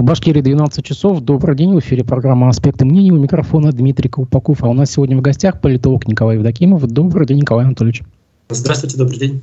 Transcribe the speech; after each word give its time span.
В 0.00 0.02
Башкирии 0.02 0.40
12 0.40 0.82
часов. 0.82 1.20
Добрый 1.20 1.54
день. 1.54 1.74
В 1.74 1.78
эфире 1.80 2.04
программа 2.04 2.48
«Аспекты 2.48 2.86
мнений». 2.86 3.12
У 3.12 3.18
микрофона 3.18 3.70
Дмитрий 3.70 4.08
Колпаков. 4.08 4.64
А 4.64 4.68
у 4.68 4.72
нас 4.72 4.92
сегодня 4.92 5.14
в 5.14 5.20
гостях 5.20 5.60
политолог 5.60 6.08
Николай 6.08 6.36
Евдокимов. 6.36 6.86
Добрый 6.86 7.26
день, 7.26 7.40
Николай 7.40 7.66
Анатольевич. 7.66 8.02
Здравствуйте, 8.48 8.96
добрый 8.96 9.18
день. 9.18 9.42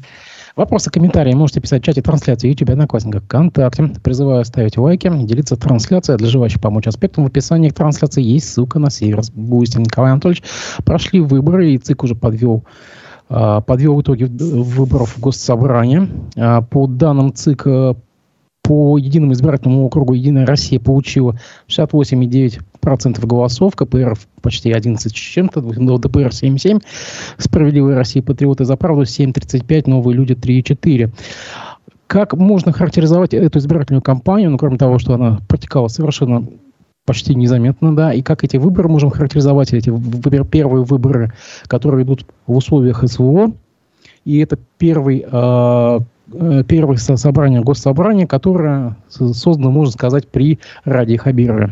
Вопросы, 0.56 0.90
комментарии 0.90 1.32
можете 1.36 1.62
писать 1.62 1.84
в 1.84 1.86
чате 1.86 2.02
трансляции 2.02 2.50
YouTube, 2.50 2.72
Одноклассниках, 2.72 3.22
ВКонтакте. 3.26 3.92
Призываю 4.04 4.44
ставить 4.46 4.80
лайки, 4.80 5.12
делиться 5.26 5.58
трансляцией. 5.58 6.18
Для 6.18 6.28
желающих 6.28 6.60
помочь 6.60 6.88
аспектам 6.88 7.26
в 7.26 7.28
описании 7.28 7.70
к 7.70 7.76
трансляции 7.76 8.24
есть 8.24 8.50
ссылка 8.50 8.80
на 8.80 8.90
сервис 8.90 9.30
Boosty. 9.30 9.78
Николай 9.78 10.12
Анатольевич, 10.12 10.42
прошли 10.84 11.20
выборы, 11.20 11.74
и 11.74 11.78
ЦИК 11.78 12.06
уже 12.06 12.16
подвел 12.16 12.64
а, 13.30 13.62
подвел 13.62 14.02
итоги 14.02 14.24
выборов 14.24 15.18
в 15.18 15.20
Госсобрание. 15.20 16.10
А, 16.36 16.64
по 16.64 16.88
данным 16.88 17.32
ЦИК, 17.32 17.68
по 18.68 18.98
единому 18.98 19.32
избирательному 19.32 19.86
округу 19.86 20.14
«Единая 20.14 20.46
Россия» 20.46 20.78
получила 20.78 21.40
68,9% 21.70 23.26
голосов, 23.26 23.78
КПР 23.78 24.18
почти 24.42 24.74
11 24.74 25.10
с 25.10 25.16
чем-то, 25.16 25.62
ДПР 25.62 26.32
7,7, 26.32 26.84
«Справедливая 27.38 27.96
Россия», 27.96 28.22
«Патриоты 28.22 28.66
за 28.66 28.76
правду» 28.76 29.04
7,35, 29.04 29.84
«Новые 29.90 30.18
люди» 30.18 30.34
3,4. 30.34 31.14
Как 32.08 32.34
можно 32.34 32.74
характеризовать 32.74 33.34
эту 33.34 33.60
избирательную 33.60 34.02
кампанию, 34.02 34.52
ну, 34.52 34.58
кроме 34.58 34.78
того, 34.78 35.00
что 35.00 35.14
она 35.14 35.40
протекала 35.48 35.88
совершенно 35.88 36.46
почти 37.06 37.36
незаметно, 37.36 37.96
да, 37.96 38.12
и 38.12 38.22
как 38.22 38.44
эти 38.44 38.58
выборы 38.58 38.90
можем 38.90 39.12
характеризовать, 39.12 39.72
эти 39.72 39.92
выбор, 39.92 40.44
первые 40.44 40.84
выборы, 40.84 41.32
которые 41.68 42.04
идут 42.04 42.26
в 42.46 42.58
условиях 42.58 43.02
СВО, 43.08 43.54
и 44.26 44.40
это 44.40 44.60
первый 44.78 45.26
э, 45.26 46.00
Э, 46.34 46.64
первое 46.68 46.98
собрание 46.98 47.62
госсобрания, 47.62 48.28
которое 48.28 48.98
создано, 49.10 49.72
можно 49.72 49.92
сказать, 49.92 50.28
при 50.28 50.60
Ради 50.84 51.18
Хабирове. 51.18 51.72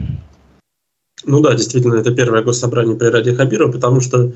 Ну 1.25 1.41
да, 1.41 1.53
действительно, 1.55 1.95
это 1.95 2.13
первое 2.13 2.43
госсобрание 2.43 2.95
при 2.95 3.07
Ради 3.07 3.34
Хабирова, 3.34 3.71
потому 3.71 3.99
что 3.99 4.23
э, 4.23 4.31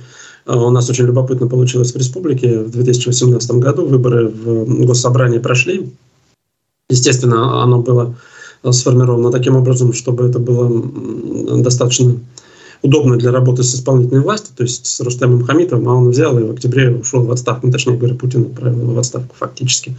у 0.45 0.69
нас 0.71 0.89
очень 0.89 1.05
любопытно 1.05 1.47
получилось 1.47 1.93
в 1.93 1.97
республике. 1.97 2.59
В 2.59 2.71
2018 2.71 3.51
году 3.51 3.85
выборы 3.85 4.27
в 4.27 4.85
госсобрании 4.85 5.39
прошли. 5.39 5.93
Естественно, 6.89 7.63
оно 7.63 7.81
было 7.81 8.15
сформировано 8.69 9.31
таким 9.31 9.55
образом, 9.55 9.93
чтобы 9.93 10.25
это 10.27 10.39
было 10.39 11.61
достаточно 11.61 12.15
удобно 12.81 13.17
для 13.17 13.31
работы 13.31 13.63
с 13.63 13.75
исполнительной 13.75 14.21
властью, 14.21 14.53
то 14.55 14.63
есть 14.63 14.85
с 14.85 14.99
Рустемом 15.01 15.43
Хамитовым, 15.43 15.89
а 15.89 15.95
он 15.95 16.09
взял 16.09 16.37
и 16.39 16.43
в 16.43 16.51
октябре 16.51 16.91
ушел 16.91 17.23
в 17.23 17.31
отставку, 17.31 17.67
ну, 17.67 17.73
точнее 17.73 17.97
говоря, 17.97 18.15
Путин 18.15 18.43
отправил 18.43 18.81
его 18.81 18.93
в 18.93 18.99
отставку 18.99 19.35
фактически. 19.37 19.95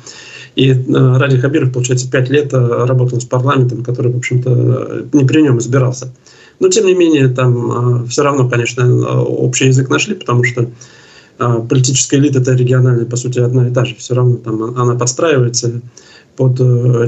И 0.57 0.71
э, 0.71 1.17
Ради 1.19 1.39
Хабиров, 1.39 1.73
получается, 1.73 2.11
пять 2.11 2.31
лет 2.31 2.53
э, 2.53 2.85
работал 2.85 3.21
с 3.21 3.25
парламентом, 3.25 3.85
который, 3.85 4.13
в 4.13 4.17
общем-то, 4.17 5.07
не 5.13 5.25
при 5.25 5.43
нем 5.43 5.59
избирался. 5.59 6.13
Но, 6.59 6.69
тем 6.69 6.87
не 6.87 6.95
менее, 6.95 7.29
там 7.29 8.03
э, 8.03 8.07
все 8.09 8.23
равно, 8.23 8.49
конечно, 8.49 9.23
общий 9.23 9.67
язык 9.67 9.89
нашли, 9.89 10.15
потому 10.15 10.45
что 10.45 10.71
политическая 11.71 12.19
элита 12.19 12.41
это 12.41 12.53
региональная, 12.53 13.07
по 13.07 13.17
сути, 13.17 13.39
одна 13.39 13.69
и 13.69 13.73
та 13.73 13.87
же. 13.87 13.95
Все 13.95 14.15
равно 14.15 14.37
там 14.37 14.63
она 14.79 14.95
подстраивается 14.95 15.81
под 16.41 16.57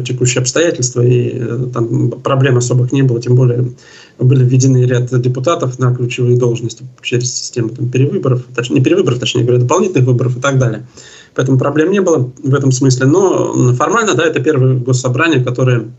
текущие 0.05 0.43
обстоятельства, 0.43 1.01
и 1.01 1.71
там 1.73 2.11
проблем 2.11 2.59
особых 2.59 2.93
не 2.93 3.01
было, 3.03 3.19
тем 3.19 3.35
более 3.35 3.73
были 4.19 4.45
введены 4.45 4.85
ряд 4.85 5.09
депутатов 5.23 5.79
на 5.79 5.95
ключевые 5.95 6.39
должности 6.39 6.85
через 7.01 7.35
систему 7.35 7.71
там, 7.71 7.89
перевыборов, 7.89 8.45
точнее, 8.55 8.77
не 8.77 8.85
перевыборов, 8.85 9.19
точнее 9.19 9.45
говоря, 9.45 9.63
дополнительных 9.63 10.07
выборов 10.07 10.37
и 10.37 10.41
так 10.41 10.59
далее. 10.59 10.87
Поэтому 11.35 11.59
проблем 11.59 11.91
не 11.93 12.01
было 12.03 12.31
в 12.43 12.55
этом 12.55 12.73
смысле. 12.73 13.07
Но 13.07 13.73
формально, 13.73 14.15
да, 14.15 14.25
это 14.25 14.41
первое 14.41 14.75
госсобрание, 14.75 15.43
которое 15.43 15.91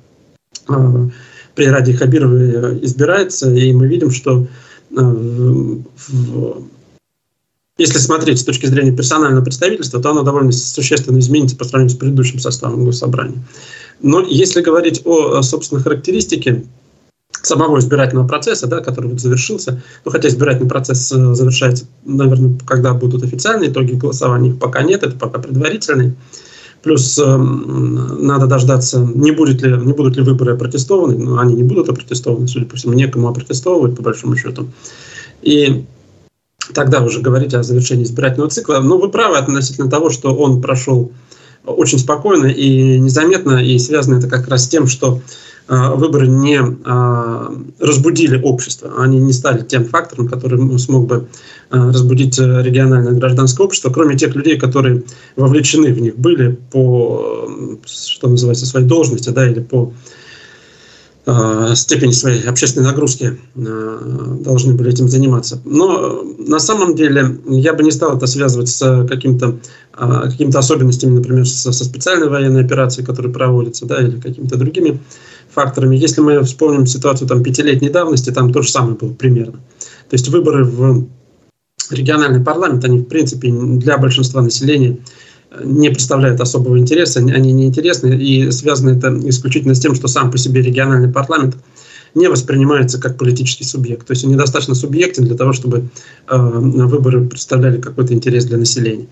э, 0.70 1.10
при 1.56 1.66
Ради 1.66 1.94
Хабировой 1.94 2.86
избирается, 2.86 3.52
и 3.52 3.74
мы 3.74 3.88
видим, 3.88 4.12
что 4.12 4.46
э, 4.92 4.96
в, 4.96 6.64
если 7.78 7.98
смотреть 7.98 8.40
с 8.40 8.44
точки 8.44 8.68
зрения 8.68 8.96
персонального 8.96 9.44
представительства, 9.44 10.02
то 10.02 10.12
оно 10.12 10.24
довольно 10.24 10.52
существенно 10.52 11.20
изменится 11.20 11.56
по 11.56 11.64
сравнению 11.64 11.96
с 11.96 12.00
предыдущим 12.00 12.40
составом 12.40 12.86
госсобрания. 12.86 13.44
Но 14.02 14.22
если 14.22 14.62
говорить 14.62 15.02
о 15.06 15.42
собственной 15.42 15.82
характеристике 15.82 16.66
самого 17.42 17.80
избирательного 17.80 18.28
процесса, 18.28 18.68
да, 18.68 18.80
который 18.80 19.12
вот 19.12 19.20
завершился. 19.20 19.82
Ну, 20.06 20.12
хотя 20.12 20.30
избирательный 20.30 20.70
процесс 20.70 21.12
э, 21.12 21.34
завершается, 21.34 21.86
наверное, 22.06 22.58
когда 22.66 22.94
будут 22.94 23.24
официальные 23.24 23.70
итоги 23.70 23.94
голосования, 23.94 24.52
их 24.52 24.60
пока 24.60 24.82
нет, 24.84 25.04
это 25.04 25.18
пока 25.18 25.40
предварительные. 25.40 26.16
Плюс 26.82 27.18
э, 27.18 27.38
надо 27.38 28.48
дождаться, 28.48 29.00
не, 29.00 29.32
будет 29.32 29.62
ли, 29.62 29.76
не 29.78 29.94
будут 29.94 30.16
ли 30.16 30.24
выборы 30.24 30.54
опротестованы, 30.54 31.18
но 31.18 31.40
они 31.40 31.56
не 31.56 31.64
будут 31.64 31.90
опротестованы, 31.90 32.48
судя 32.48 32.66
по 32.66 32.76
всему, 32.76 32.94
некому 32.94 33.28
опротестовывать, 33.28 33.96
по 33.96 34.04
большому 34.04 34.38
счету. 34.38 34.68
И 35.42 35.86
тогда 36.74 37.02
уже 37.02 37.22
говорить 37.22 37.54
о 37.54 37.64
завершении 37.64 38.04
избирательного 38.04 38.50
цикла. 38.50 38.80
Но 38.80 38.98
вы 38.98 39.10
правы 39.10 39.38
относительно 39.38 39.90
того, 39.90 40.10
что 40.10 40.36
он 40.36 40.62
прошел 40.62 41.12
очень 41.66 42.00
спокойно 42.00 42.48
и 42.48 43.00
незаметно, 43.00 43.64
и 43.64 43.78
связано 43.80 44.18
это 44.18 44.28
как 44.28 44.48
раз 44.48 44.66
с 44.66 44.70
тем, 44.70 44.88
что 44.88 45.22
а, 45.68 45.96
выборы 45.96 46.28
не 46.28 46.60
а, 46.84 47.54
разбудили 47.80 48.40
общество, 48.42 48.96
они 48.98 49.20
не 49.20 49.32
стали 49.32 49.62
тем 49.64 49.86
фактором, 49.86 50.28
который 50.28 50.78
смог 50.78 51.08
бы 51.08 51.28
а, 51.70 51.88
разбудить 51.88 52.38
региональное 52.38 53.14
гражданское 53.14 53.64
общество, 53.64 53.90
кроме 53.90 54.18
тех 54.18 54.36
людей, 54.36 54.58
которые 54.58 55.04
вовлечены 55.38 55.94
в 55.94 56.02
них 56.02 56.18
были 56.18 56.58
по, 56.72 57.50
что 57.86 58.28
называется, 58.28 58.66
своей 58.66 58.86
должности, 58.86 59.30
да, 59.30 59.50
или 59.50 59.62
по 59.62 59.94
степени 61.76 62.12
своей 62.12 62.44
общественной 62.44 62.88
нагрузки 62.88 63.40
должны 63.56 64.74
были 64.74 64.92
этим 64.92 65.08
заниматься. 65.08 65.62
Но 65.64 66.22
на 66.38 66.60
самом 66.60 66.96
деле 66.96 67.40
я 67.48 67.74
бы 67.74 67.84
не 67.84 67.92
стал 67.92 68.18
это 68.18 68.28
связывать 68.28 68.70
с 68.70 69.08
каким-то 69.08 69.58
какими 69.94 70.56
особенностями, 70.56 71.12
например, 71.12 71.48
со, 71.48 71.72
со 71.72 71.86
специальной 71.86 72.28
военной 72.28 72.66
операцией, 72.66 73.06
которая 73.06 73.32
проводится, 73.32 73.86
да, 73.86 74.02
или 74.02 74.20
какими-то 74.20 74.58
другими 74.58 75.00
факторами. 75.54 75.96
Если 75.96 76.20
мы 76.20 76.44
вспомним 76.44 76.88
ситуацию 76.88 77.28
там, 77.28 77.44
пятилетней 77.44 77.90
давности, 77.90 78.32
там 78.32 78.52
то 78.52 78.62
же 78.62 78.70
самое 78.70 78.96
было 78.96 79.14
примерно. 79.14 79.60
То 80.10 80.14
есть 80.14 80.28
выборы 80.30 80.66
в 80.66 81.08
региональный 81.90 82.44
парламент, 82.44 82.84
они 82.86 83.00
в 83.00 83.06
принципе 83.06 83.52
для 83.52 83.98
большинства 83.98 84.42
населения 84.42 84.98
не 85.64 85.90
представляют 85.90 86.42
особого 86.42 86.78
интереса, 86.80 87.20
они 87.20 87.52
неинтересны, 87.52 88.16
и 88.16 88.52
связано 88.52 88.98
это 88.98 89.16
исключительно 89.30 89.76
с 89.76 89.80
тем, 89.80 89.96
что 89.96 90.08
сам 90.08 90.32
по 90.32 90.38
себе 90.38 90.62
региональный 90.62 91.10
парламент 91.10 91.58
не 92.16 92.28
воспринимается 92.28 93.00
как 93.00 93.18
политический 93.18 93.64
субъект. 93.64 94.06
То 94.06 94.12
есть 94.12 94.24
он 94.24 94.32
недостаточно 94.32 94.76
субъектен 94.76 95.26
для 95.26 95.36
того, 95.36 95.54
чтобы 95.54 95.90
э, 96.30 96.38
выборы 96.38 97.26
представляли 97.28 97.82
какой-то 97.82 98.14
интерес 98.14 98.46
для 98.46 98.58
населения. 98.58 99.08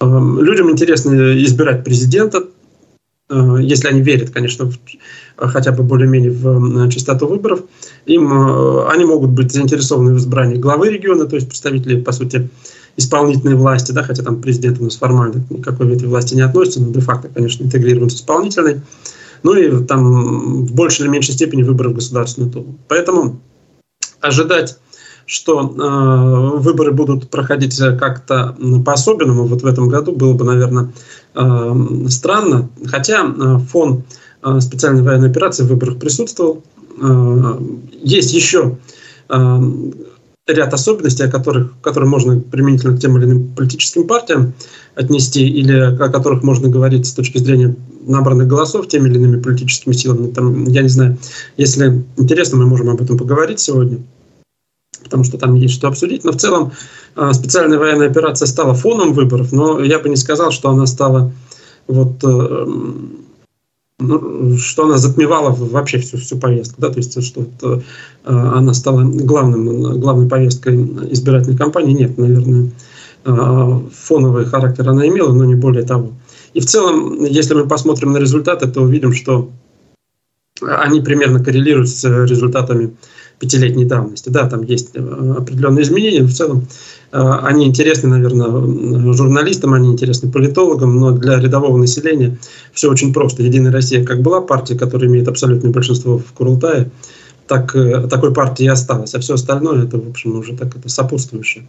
Э, 0.00 0.04
людям 0.06 0.70
интересно 0.70 1.36
избирать 1.42 1.84
президента, 1.84 2.44
Э, 3.28 3.58
если 3.60 3.88
они 3.88 4.02
верят, 4.02 4.30
конечно, 4.30 4.70
в, 4.70 4.78
хотя 5.36 5.72
бы 5.72 5.82
более-менее 5.82 6.30
в 6.30 6.88
чистоту 6.90 7.26
выборов, 7.26 7.62
им, 8.06 8.32
э, 8.32 8.88
они 8.88 9.04
могут 9.04 9.30
быть 9.30 9.52
заинтересованы 9.52 10.14
в 10.14 10.18
избрании 10.18 10.56
главы 10.56 10.90
региона, 10.90 11.26
то 11.26 11.36
есть 11.36 11.48
представителей, 11.48 12.00
по 12.00 12.12
сути, 12.12 12.48
исполнительной 12.96 13.54
власти, 13.54 13.92
да, 13.92 14.02
хотя 14.02 14.22
там 14.22 14.40
президент 14.40 14.80
у 14.80 14.84
нас 14.84 14.96
формально 14.96 15.44
никакой 15.50 15.86
ветви 15.86 16.06
власти 16.06 16.34
не 16.34 16.42
относится, 16.42 16.80
но 16.80 16.92
де-факто, 16.92 17.28
конечно, 17.28 17.64
интегрирован 17.64 18.10
с 18.10 18.16
исполнительной. 18.16 18.80
Ну 19.42 19.54
и 19.54 19.84
там 19.84 20.64
в 20.64 20.72
большей 20.74 21.04
или 21.04 21.12
меньшей 21.12 21.34
степени 21.34 21.62
выборы 21.62 21.90
в 21.90 21.94
Государственную 21.94 22.50
Думу. 22.50 22.78
Поэтому 22.88 23.40
ожидать 24.20 24.78
что 25.26 25.60
э, 25.60 26.58
выборы 26.60 26.92
будут 26.92 27.28
проходить 27.30 27.76
как-то 27.76 28.56
по-особенному 28.84 29.44
вот 29.44 29.62
в 29.62 29.66
этом 29.66 29.88
году 29.88 30.12
было 30.12 30.34
бы, 30.34 30.44
наверное, 30.44 30.92
э, 31.34 31.74
странно. 32.08 32.68
Хотя 32.86 33.26
э, 33.26 33.58
фон 33.58 34.04
э, 34.42 34.60
специальной 34.60 35.02
военной 35.02 35.30
операции 35.30 35.64
в 35.64 35.68
выборах 35.68 35.98
присутствовал. 35.98 36.62
Э, 37.02 37.58
есть 38.02 38.32
еще 38.32 38.78
э, 39.28 39.60
ряд 40.46 40.72
особенностей, 40.72 41.24
о 41.24 41.30
которых, 41.30 41.72
которые 41.80 42.08
можно 42.08 42.40
применительно 42.40 42.96
к 42.96 43.00
тем 43.00 43.16
или 43.16 43.24
иным 43.24 43.48
политическим 43.54 44.06
партиям 44.06 44.54
отнести, 44.94 45.46
или 45.46 45.76
о 45.76 46.08
которых 46.08 46.42
можно 46.42 46.68
говорить 46.68 47.06
с 47.06 47.12
точки 47.12 47.38
зрения 47.38 47.74
набранных 48.06 48.46
голосов 48.46 48.88
теми 48.88 49.08
или 49.08 49.16
иными 49.16 49.40
политическими 49.40 49.92
силами. 49.92 50.30
Там, 50.30 50.64
я 50.64 50.82
не 50.82 50.88
знаю, 50.88 51.18
если 51.56 52.04
интересно, 52.16 52.58
мы 52.58 52.66
можем 52.66 52.90
об 52.90 53.02
этом 53.02 53.18
поговорить 53.18 53.60
сегодня 53.60 53.98
потому 55.02 55.22
что 55.22 55.38
там 55.38 55.54
есть 55.54 55.74
что 55.74 55.86
обсудить. 55.86 56.24
Но 56.24 56.32
в 56.32 56.36
целом 56.36 56.72
а, 57.14 57.32
специальная 57.32 57.78
военная 57.78 58.10
операция 58.10 58.46
стала 58.46 58.74
фоном 58.74 59.12
выборов, 59.12 59.52
но 59.52 59.80
я 59.80 60.00
бы 60.00 60.08
не 60.08 60.16
сказал, 60.16 60.50
что 60.50 60.68
она 60.70 60.86
стала 60.86 61.32
вот 61.86 62.24
э, 62.24 62.66
ну, 63.98 64.56
что 64.58 64.84
она 64.84 64.98
затмевала 64.98 65.50
вообще 65.50 65.98
всю, 65.98 66.18
всю 66.18 66.36
повестку, 66.36 66.80
да, 66.80 66.90
то 66.90 66.98
есть 66.98 67.22
что 67.24 67.42
это, 67.42 67.82
она 68.24 68.74
стала 68.74 69.02
главным, 69.02 69.98
главной 69.98 70.28
повесткой 70.28 70.76
избирательной 71.12 71.56
кампании, 71.56 71.94
нет, 71.94 72.18
наверное, 72.18 72.70
а, 73.24 73.82
фоновый 73.92 74.44
характер 74.44 74.88
она 74.88 75.08
имела, 75.08 75.32
но 75.32 75.44
не 75.44 75.54
более 75.54 75.84
того. 75.84 76.12
И 76.52 76.60
в 76.60 76.66
целом, 76.66 77.24
если 77.24 77.54
мы 77.54 77.66
посмотрим 77.66 78.12
на 78.12 78.18
результаты, 78.18 78.68
то 78.68 78.82
увидим, 78.82 79.12
что 79.12 79.50
они 80.62 81.00
примерно 81.00 81.42
коррелируют 81.42 81.88
с 81.88 82.04
результатами 82.04 82.94
пятилетней 83.38 83.84
давности. 83.84 84.28
Да, 84.28 84.48
там 84.48 84.62
есть 84.62 84.90
э, 84.94 85.34
определенные 85.38 85.82
изменения, 85.82 86.22
но 86.22 86.28
в 86.28 86.32
целом 86.32 86.66
э, 87.12 87.18
они 87.42 87.66
интересны, 87.66 88.08
наверное, 88.08 89.12
журналистам, 89.12 89.74
они 89.74 89.90
интересны 89.90 90.30
политологам, 90.30 90.96
но 90.98 91.12
для 91.12 91.38
рядового 91.38 91.76
населения 91.76 92.38
все 92.72 92.90
очень 92.90 93.12
просто. 93.12 93.42
Единая 93.42 93.72
Россия 93.72 94.04
как 94.04 94.22
была 94.22 94.40
партия, 94.40 94.76
которая 94.76 95.08
имеет 95.10 95.28
абсолютное 95.28 95.72
большинство 95.72 96.18
в 96.18 96.32
Курултае, 96.32 96.90
так 97.46 97.74
э, 97.76 98.08
такой 98.08 98.32
партии 98.32 98.64
и 98.64 98.68
осталось, 98.68 99.14
а 99.14 99.20
все 99.20 99.34
остальное 99.34 99.84
это, 99.84 99.98
в 99.98 100.08
общем, 100.08 100.38
уже 100.38 100.56
так 100.56 100.76
это 100.76 100.88
сопутствующее. 100.88 101.66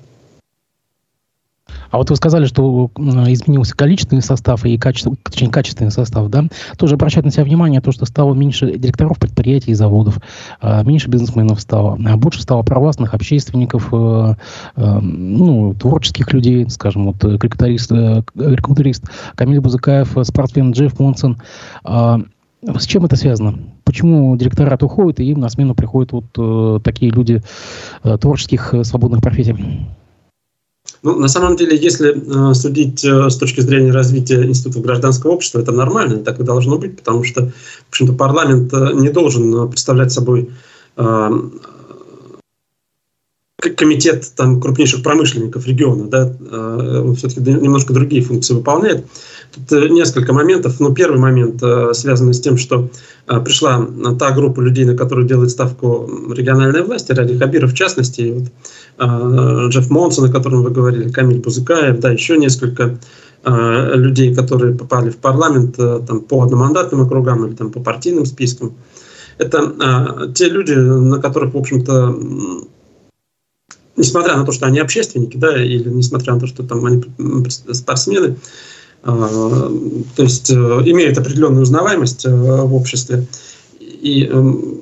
А 1.91 1.97
вот 1.97 2.09
вы 2.09 2.15
сказали, 2.15 2.45
что 2.45 2.91
изменился 2.97 3.75
количественный 3.75 4.21
состав 4.21 4.65
и 4.65 4.77
качество, 4.77 5.15
точнее, 5.23 5.49
качественный 5.49 5.91
состав, 5.91 6.29
да? 6.29 6.45
Тоже 6.77 6.95
обращать 6.95 7.25
на 7.25 7.31
себя 7.31 7.43
внимание 7.43 7.81
то, 7.81 7.91
что 7.91 8.05
стало 8.05 8.33
меньше 8.33 8.77
директоров 8.77 9.19
предприятий 9.19 9.71
и 9.71 9.73
заводов, 9.73 10.19
а, 10.61 10.83
меньше 10.83 11.09
бизнесменов 11.09 11.61
стало, 11.61 11.97
а 12.05 12.17
больше 12.17 12.41
стало 12.41 12.63
провластных 12.63 13.13
общественников, 13.13 13.89
э, 13.91 14.35
э, 14.75 14.99
ну, 14.99 15.73
творческих 15.73 16.31
людей, 16.33 16.69
скажем, 16.69 17.07
вот 17.07 17.23
э, 17.23 17.37
карикатурист 17.37 19.05
Камиль 19.35 19.59
Бузыкаев, 19.59 20.15
спортсмен 20.23 20.71
Джефф 20.71 20.99
Монсон. 20.99 21.37
А, 21.83 22.19
с 22.63 22.85
чем 22.85 23.05
это 23.05 23.15
связано? 23.15 23.59
Почему 23.83 24.35
директорат 24.35 24.83
уходит, 24.83 25.19
и 25.19 25.25
им 25.25 25.39
на 25.39 25.49
смену 25.49 25.75
приходят 25.75 26.11
вот 26.11 26.83
такие 26.83 27.11
люди 27.11 27.41
творческих 28.19 28.73
свободных 28.83 29.21
профессий? 29.21 29.87
Ну, 31.03 31.19
на 31.19 31.27
самом 31.27 31.55
деле, 31.55 31.77
если 31.77 32.11
э, 32.11 32.53
судить 32.53 33.03
э, 33.05 33.29
с 33.29 33.37
точки 33.37 33.61
зрения 33.61 33.91
развития 33.91 34.43
института 34.43 34.79
гражданского 34.79 35.31
общества, 35.31 35.59
это 35.59 35.71
нормально, 35.71 36.17
так 36.19 36.39
и 36.39 36.43
должно 36.43 36.77
быть, 36.77 36.97
потому 36.97 37.23
что, 37.23 37.47
в 37.47 37.89
общем-то, 37.89 38.13
парламент 38.13 38.73
э, 38.73 38.93
не 38.93 39.09
должен 39.09 39.53
э, 39.55 39.67
представлять 39.67 40.11
собой 40.11 40.49
э, 40.97 41.29
комитет 43.75 44.31
там, 44.35 44.59
крупнейших 44.59 45.03
промышленников 45.03 45.67
региона, 45.67 46.05
да, 46.05 46.33
э, 46.39 47.01
он 47.05 47.15
все-таки 47.15 47.41
немножко 47.41 47.93
другие 47.93 48.23
функции 48.23 48.55
выполняет. 48.55 49.05
Тут 49.53 49.71
э, 49.71 49.89
несколько 49.89 50.33
моментов. 50.33 50.79
Ну, 50.79 50.93
первый 50.93 51.19
момент 51.19 51.61
связан 51.95 52.33
с 52.33 52.41
тем, 52.41 52.57
что 52.57 52.89
пришла 53.27 53.85
та 54.17 54.31
группа 54.31 54.61
людей, 54.61 54.85
на 54.85 54.95
которую 54.95 55.27
делает 55.27 55.51
ставку 55.51 56.09
региональная 56.33 56.83
власть, 56.83 57.09
Ради 57.09 57.37
Хабиров 57.37 57.73
в 57.73 57.75
частности, 57.75 58.21
и 58.21 58.31
вот, 58.31 58.47
Джефф 58.99 59.89
Монсон, 59.89 60.25
о 60.25 60.31
котором 60.31 60.63
вы 60.63 60.71
говорили, 60.71 61.09
Камиль 61.11 61.39
Бузыкаев, 61.39 61.99
да, 61.99 62.11
еще 62.11 62.37
несколько 62.37 62.97
людей, 63.45 64.33
которые 64.33 64.73
попали 64.73 65.09
в 65.09 65.17
парламент 65.17 65.77
там, 65.77 66.21
по 66.21 66.41
одномандатным 66.41 67.01
округам 67.01 67.45
или 67.45 67.55
там, 67.55 67.71
по 67.71 67.79
партийным 67.79 68.25
спискам. 68.25 68.73
Это 69.37 70.31
те 70.33 70.49
люди, 70.49 70.73
на 70.73 71.21
которых, 71.21 71.53
в 71.53 71.57
общем-то, 71.57 72.17
несмотря 73.97 74.37
на 74.37 74.45
то, 74.45 74.51
что 74.51 74.65
они 74.65 74.79
общественники, 74.79 75.37
да, 75.37 75.61
или 75.61 75.89
несмотря 75.89 76.33
на 76.33 76.39
то, 76.39 76.47
что 76.47 76.63
там 76.63 76.85
они 76.85 77.03
спортсмены, 77.73 78.37
а, 79.03 79.71
то 80.15 80.23
есть 80.23 80.49
э, 80.49 80.53
имеют 80.53 81.17
определенную 81.17 81.61
узнаваемость 81.61 82.25
э, 82.25 82.35
в 82.35 82.73
обществе 82.73 83.25
и 83.79 84.25
эм, 84.25 84.76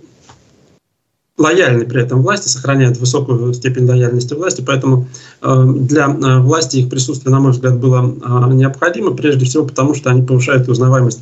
лояльны 1.38 1.86
при 1.86 2.02
этом 2.02 2.22
власти, 2.22 2.48
сохраняют 2.48 2.98
высокую 2.98 3.54
степень 3.54 3.86
лояльности 3.86 4.34
власти, 4.34 4.64
поэтому 4.66 5.08
э, 5.42 5.66
для 5.80 6.08
власти 6.08 6.78
их 6.78 6.90
присутствие, 6.90 7.34
на 7.34 7.40
мой 7.40 7.52
взгляд, 7.52 7.78
было 7.78 8.50
необходимо, 8.54 9.12
прежде 9.12 9.46
всего 9.46 9.66
потому, 9.66 9.94
что 9.94 10.10
они 10.10 10.22
повышают 10.22 10.68
узнаваемость 10.70 11.22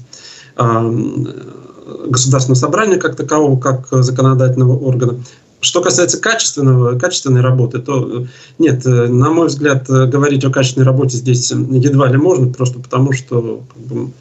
государственного 2.06 2.60
собрания 2.60 2.98
как 2.98 3.16
такового, 3.16 3.60
как 3.60 3.88
законодательного 3.92 4.78
органа, 4.78 5.20
что 5.64 5.82
касается 5.82 6.20
качественного, 6.20 7.00
качественной 7.00 7.42
работы, 7.42 7.80
то 7.80 8.24
э, 8.24 8.26
нет, 8.60 8.86
э, 8.86 9.08
на 9.08 9.30
мой 9.30 9.48
взгляд, 9.48 9.90
э, 9.90 10.08
говорить 10.08 10.44
о 10.44 10.52
качественной 10.52 10.86
работе 10.86 11.18
здесь 11.18 11.52
едва 11.52 12.10
ли 12.10 12.18
можно, 12.18 12.52
просто 12.52 12.80
потому 12.80 13.14
что 13.14 13.64
как 13.74 13.84
бы, 13.84 14.12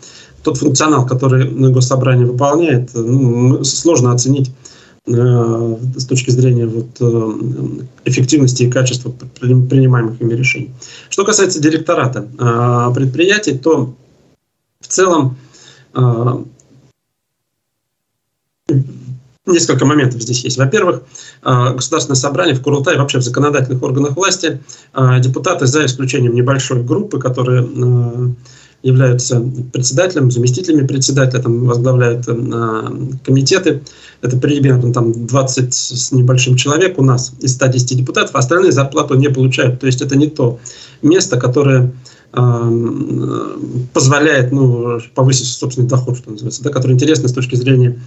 тот 0.45 0.59
функционал, 0.59 1.05
который 1.05 1.49
госсобрание 1.71 2.27
выполняет, 2.27 2.91
ну, 2.95 3.63
сложно 3.65 4.13
оценить. 4.13 4.49
э, 4.49 4.62
с 5.05 6.07
точки 6.07 6.31
зрения 6.31 6.67
вот, 6.67 6.87
э, 7.01 7.85
эффективности 8.05 8.63
и 8.63 8.71
качества 8.71 9.11
принимаемых 9.11 10.21
ими 10.21 10.35
решений. 10.35 10.71
Что 11.09 11.25
касается 11.25 11.61
директората 11.61 12.29
э, 12.39 12.95
предприятий, 12.95 13.59
то 13.59 13.95
в 14.81 14.87
целом 14.87 15.37
Несколько 19.45 19.85
моментов 19.85 20.23
здесь 20.23 20.45
есть. 20.45 20.57
Во-первых, 20.57 21.03
Государственное 21.43 22.17
собрание 22.17 22.55
в 22.55 22.63
Курултае, 22.63 22.97
вообще 22.97 23.19
в 23.19 23.23
законодательных 23.23 23.83
органах 23.83 24.17
власти, 24.17 24.63
депутаты, 25.19 25.67
за 25.67 25.85
исключением 25.85 26.35
небольшой 26.35 26.83
группы, 26.83 27.19
которые 27.19 27.69
являются 28.83 29.41
председателем, 29.73 30.31
заместителями 30.31 30.87
председателя, 30.87 31.41
там 31.41 31.65
возглавляют 31.65 32.27
комитеты. 33.25 33.83
Это 34.21 34.37
примерно 34.37 34.93
там 34.93 35.27
20 35.27 35.75
с 35.75 36.13
небольшим 36.13 36.57
человек 36.57 36.99
у 36.99 37.05
нас 37.05 37.33
из 37.41 37.55
110 37.55 37.99
депутатов, 37.99 38.35
а 38.35 38.39
остальные 38.39 38.73
зарплату 38.73 39.15
не 39.15 39.29
получают. 39.29 39.81
То 39.81 39.87
есть 39.87 40.03
это 40.03 40.17
не 40.17 40.29
то 40.29 40.59
место, 41.01 41.39
которое 41.39 41.93
позволяет 43.93 44.53
ну, 44.53 44.99
повысить 45.15 45.47
собственный 45.47 45.87
доход, 45.87 46.17
что 46.17 46.31
называется, 46.31 46.63
да, 46.63 46.71
который 46.71 46.93
интересно 46.93 47.29
с 47.29 47.33
точки 47.33 47.57
зрения 47.57 47.99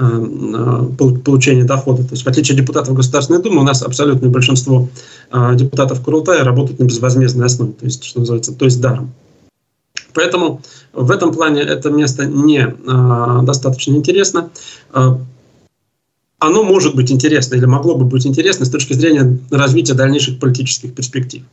Э, 0.00 0.04
э, 0.06 1.16
получения 1.24 1.64
дохода. 1.64 2.04
То 2.04 2.12
есть, 2.12 2.22
в 2.22 2.28
отличие 2.28 2.54
от 2.54 2.60
депутатов 2.60 2.94
Государственной 2.94 3.42
Думы, 3.42 3.62
у 3.62 3.64
нас 3.64 3.82
абсолютное 3.82 4.30
большинство 4.30 4.88
э, 5.32 5.56
депутатов 5.56 6.00
Курултая 6.02 6.44
работают 6.44 6.78
на 6.78 6.84
безвозмездной 6.84 7.46
основе, 7.46 7.72
то 7.72 7.84
есть, 7.84 8.04
что 8.04 8.20
называется, 8.20 8.54
то 8.54 8.64
есть 8.64 8.80
даром. 8.80 9.12
Поэтому 10.18 10.60
в 10.92 11.12
этом 11.12 11.32
плане 11.32 11.62
это 11.62 11.90
место 11.90 12.26
не 12.26 12.66
достаточно 13.44 13.94
интересно. 13.94 14.50
Оно 16.40 16.64
может 16.64 16.96
быть 16.96 17.12
интересно 17.12 17.54
или 17.54 17.66
могло 17.66 17.94
бы 17.94 18.04
быть 18.04 18.26
интересно 18.26 18.64
с 18.64 18.70
точки 18.70 18.94
зрения 18.94 19.38
развития 19.52 19.94
дальнейших 19.94 20.40
политических 20.40 20.92
перспектив 20.92 21.44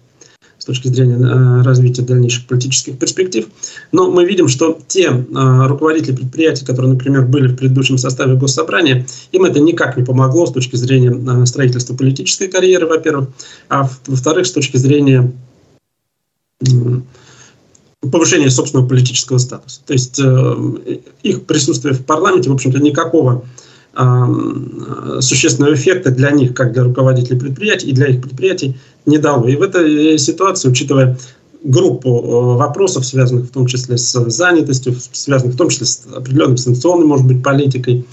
с 0.57 0.65
точки 0.65 0.87
зрения 0.87 1.17
э, 1.17 1.61
развития 1.61 2.01
дальнейших 2.01 2.47
политических 2.47 2.97
перспектив. 2.97 3.45
Но 3.91 4.09
мы 4.09 4.25
видим, 4.25 4.47
что 4.47 4.79
те 4.87 5.09
э, 5.09 5.67
руководители 5.67 6.15
предприятий, 6.15 6.65
которые, 6.65 6.93
например, 6.93 7.25
были 7.25 7.49
в 7.49 7.55
предыдущем 7.55 7.99
составе 7.99 8.35
Госсобрания, 8.35 9.05
им 9.31 9.43
это 9.43 9.59
никак 9.59 9.95
не 9.95 10.03
помогло 10.03 10.47
с 10.47 10.53
точки 10.53 10.75
зрения 10.75 11.11
э, 11.11 11.45
строительства 11.45 11.95
политической 11.95 12.47
карьеры, 12.47 12.87
во-первых, 12.87 13.29
а 13.69 13.87
во-вторых, 14.07 14.47
с 14.47 14.51
точки 14.53 14.77
зрения 14.77 15.31
повышения 18.11 18.49
собственного 18.49 18.87
политического 18.87 19.37
статуса. 19.37 19.81
То 19.85 19.93
есть 19.93 20.19
их 21.23 21.45
присутствие 21.45 21.93
в 21.93 22.05
парламенте, 22.05 22.49
в 22.49 22.53
общем-то, 22.53 22.79
никакого 22.79 23.43
существенного 25.21 25.73
эффекта 25.73 26.11
для 26.11 26.31
них, 26.31 26.53
как 26.53 26.73
для 26.73 26.83
руководителей 26.83 27.39
предприятий 27.39 27.87
и 27.87 27.93
для 27.93 28.07
их 28.07 28.21
предприятий 28.21 28.75
не 29.05 29.17
дало. 29.17 29.47
И 29.47 29.55
в 29.55 29.61
этой 29.61 30.17
ситуации, 30.17 30.67
учитывая 30.67 31.17
группу 31.65 32.09
э, 32.09 32.57
вопросов, 32.57 33.05
связанных 33.05 33.47
в 33.47 33.51
том 33.51 33.65
числе 33.65 33.97
с 33.97 34.29
занятостью, 34.29 34.95
связанных 35.11 35.55
в 35.55 35.57
том 35.57 35.69
числе 35.69 35.87
с 35.87 36.03
определенной 36.13 36.57
санкционной, 36.57 37.05
может 37.05 37.25
быть, 37.25 37.43
политикой, 37.43 38.05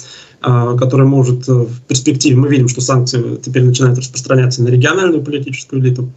которая 0.42 1.06
может 1.06 1.48
э, 1.48 1.52
в 1.52 1.80
перспективе, 1.82 2.36
мы 2.36 2.48
видим, 2.48 2.68
что 2.68 2.80
санкции 2.80 3.36
теперь 3.42 3.64
начинают 3.64 3.98
распространяться 3.98 4.62
на 4.62 4.68
региональную 4.68 5.22
политическую 5.22 5.80
элиту, 5.80 6.10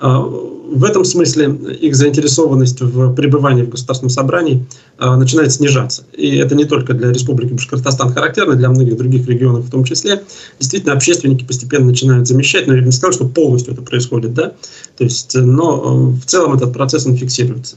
а, 0.00 0.20
в 0.20 0.84
этом 0.84 1.04
смысле 1.04 1.46
их 1.80 1.96
заинтересованность 1.96 2.80
в 2.80 3.14
пребывании 3.14 3.62
в 3.62 3.70
Государственном 3.70 4.10
собрании 4.10 4.66
а, 4.96 5.16
начинает 5.16 5.52
снижаться. 5.52 6.04
И 6.16 6.36
это 6.36 6.54
не 6.54 6.66
только 6.66 6.94
для 6.94 7.10
Республики 7.10 7.52
Башкортостан 7.52 8.12
характерно, 8.12 8.54
для 8.54 8.68
многих 8.68 8.96
других 8.96 9.26
регионов 9.26 9.66
в 9.66 9.70
том 9.70 9.84
числе. 9.84 10.22
Действительно, 10.60 10.92
общественники 10.92 11.44
постепенно 11.44 11.86
начинают 11.86 12.28
замещать, 12.28 12.66
но 12.66 12.76
я 12.76 12.82
не 12.82 12.92
скажу, 12.92 13.14
что 13.14 13.28
полностью 13.28 13.72
это 13.72 13.82
происходит, 13.82 14.34
да, 14.34 14.52
то 14.96 15.04
есть, 15.04 15.34
но 15.34 16.12
э, 16.14 16.20
в 16.20 16.26
целом 16.26 16.54
этот 16.54 16.72
процесс 16.72 17.06
он 17.06 17.16
фиксируется. 17.16 17.76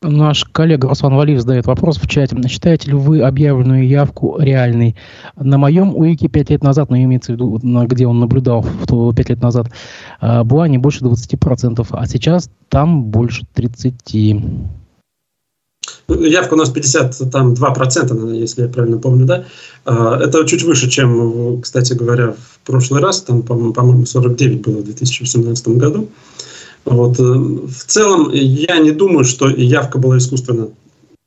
Наш 0.00 0.44
коллега 0.44 0.88
Руслан 0.88 1.16
Валиев 1.16 1.40
задает 1.40 1.66
вопрос 1.66 1.98
в 1.98 2.06
чате. 2.06 2.36
Считаете 2.48 2.90
ли 2.90 2.96
вы 2.96 3.20
объявленную 3.20 3.88
явку 3.88 4.38
реальной? 4.38 4.94
На 5.34 5.58
моем 5.58 5.96
УИКе 5.96 6.28
пять 6.28 6.50
лет 6.50 6.62
назад, 6.62 6.88
но 6.88 6.96
имеется 6.96 7.32
в 7.32 7.34
виду, 7.34 7.58
где 7.86 8.06
он 8.06 8.20
наблюдал 8.20 8.64
пять 9.16 9.28
лет 9.28 9.42
назад, 9.42 9.72
а, 10.20 10.44
была 10.44 10.68
не 10.68 10.78
больше 10.78 11.00
20%, 11.00 11.84
а 11.90 12.06
сейчас 12.06 12.48
там 12.68 13.06
больше 13.06 13.44
30%. 13.54 14.68
Ну, 16.06 16.22
явка 16.22 16.54
у 16.54 16.56
нас 16.56 16.70
52%, 16.70 18.32
если 18.34 18.62
я 18.62 18.68
правильно 18.68 18.98
помню, 18.98 19.26
да? 19.26 19.46
А, 19.84 20.16
это 20.20 20.46
чуть 20.46 20.62
выше, 20.62 20.88
чем, 20.88 21.60
кстати 21.60 21.94
говоря, 21.94 22.32
в 22.32 22.60
прошлый 22.64 23.02
раз, 23.02 23.22
там, 23.22 23.42
по-моему, 23.42 24.06
49 24.06 24.62
было 24.62 24.78
в 24.78 24.84
2018 24.84 25.68
году. 25.76 26.08
Вот. 26.84 27.18
Э, 27.18 27.22
в 27.22 27.84
целом, 27.86 28.30
я 28.32 28.78
не 28.78 28.92
думаю, 28.92 29.24
что 29.24 29.48
явка 29.48 29.98
была 29.98 30.18
искусственно 30.18 30.68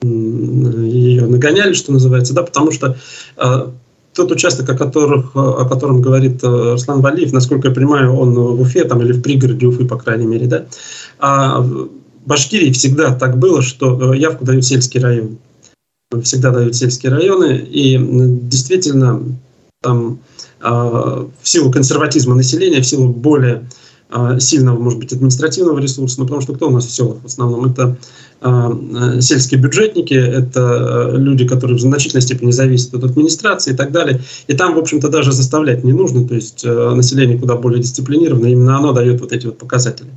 ее 0.03 1.27
нагоняли, 1.27 1.74
что 1.74 1.91
называется, 1.91 2.34
да, 2.34 2.41
потому 2.41 2.72
что 2.72 2.98
тот 4.15 4.31
участок, 4.31 4.67
о, 4.70 4.75
которых, 4.75 5.36
о 5.36 5.65
котором 5.65 6.01
говорит 6.01 6.43
Руслан 6.43 7.01
Валиев, 7.01 7.31
насколько 7.31 7.67
я 7.67 7.74
понимаю, 7.74 8.15
он 8.15 8.34
в 8.34 8.62
Уфе 8.62 8.84
там, 8.86 9.01
или 9.01 9.13
в 9.13 9.22
пригороде 9.22 9.67
Уфы, 9.67 9.86
по 9.86 9.98
крайней 9.98 10.25
мере, 10.25 10.48
да, 10.48 10.65
а 11.20 11.62
в 11.62 11.89
Башкирии 12.25 12.72
всегда 12.72 13.13
так 13.15 13.38
было, 13.38 13.62
что 13.62 14.13
явку 14.13 14.43
дают 14.43 14.65
сельские 14.65 15.03
районы. 15.03 15.38
Всегда 16.24 16.51
дают 16.51 16.75
сельские 16.75 17.12
районы, 17.12 17.58
и 17.58 17.98
действительно 17.98 19.22
там 19.81 20.20
в 20.60 21.29
силу 21.43 21.72
консерватизма 21.72 22.36
населения, 22.36 22.81
в 22.81 22.86
силу 22.86 23.08
более 23.10 23.55
а, 23.55 23.63
сильного, 24.39 24.77
может 24.77 24.99
быть, 24.99 25.13
административного 25.13 25.79
ресурса, 25.79 26.19
но 26.19 26.25
потому 26.25 26.41
что 26.41 26.53
кто 26.53 26.67
у 26.67 26.71
нас 26.71 26.85
в 26.85 26.91
селах 26.91 27.17
в 27.23 27.25
основном? 27.25 27.65
Это 27.65 27.97
э, 28.41 29.21
сельские 29.21 29.61
бюджетники, 29.61 30.13
это 30.13 31.13
люди, 31.15 31.47
которые 31.47 31.77
в 31.77 31.81
значительной 31.81 32.21
степени 32.21 32.51
зависят 32.51 32.93
от 32.93 33.03
администрации 33.03 33.73
и 33.73 33.75
так 33.75 33.91
далее. 33.91 34.21
И 34.47 34.53
там, 34.53 34.75
в 34.75 34.79
общем-то, 34.79 35.09
даже 35.09 35.31
заставлять 35.31 35.83
не 35.83 35.93
нужно, 35.93 36.27
то 36.27 36.35
есть 36.35 36.63
э, 36.65 36.93
население 36.93 37.39
куда 37.39 37.55
более 37.55 37.81
дисциплинировано, 37.81 38.47
именно 38.47 38.77
оно 38.77 38.91
дает 38.91 39.21
вот 39.21 39.31
эти 39.31 39.45
вот 39.45 39.57
показатели. 39.57 40.09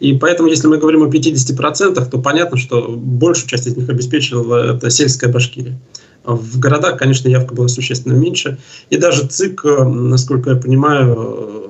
И 0.00 0.14
поэтому, 0.14 0.48
если 0.48 0.66
мы 0.66 0.78
говорим 0.78 1.02
о 1.02 1.08
50%, 1.08 2.10
то 2.10 2.18
понятно, 2.18 2.56
что 2.56 2.88
большую 2.88 3.48
часть 3.48 3.66
из 3.66 3.76
них 3.76 3.88
обеспечила 3.88 4.74
это 4.74 4.88
сельская 4.90 5.30
Башкирия. 5.30 5.78
В 6.24 6.58
городах, 6.58 6.98
конечно, 6.98 7.28
явка 7.28 7.54
была 7.54 7.68
существенно 7.68 8.14
меньше. 8.14 8.58
И 8.88 8.96
даже 8.96 9.26
ЦИК, 9.26 9.64
насколько 9.64 10.50
я 10.50 10.56
понимаю, 10.56 11.69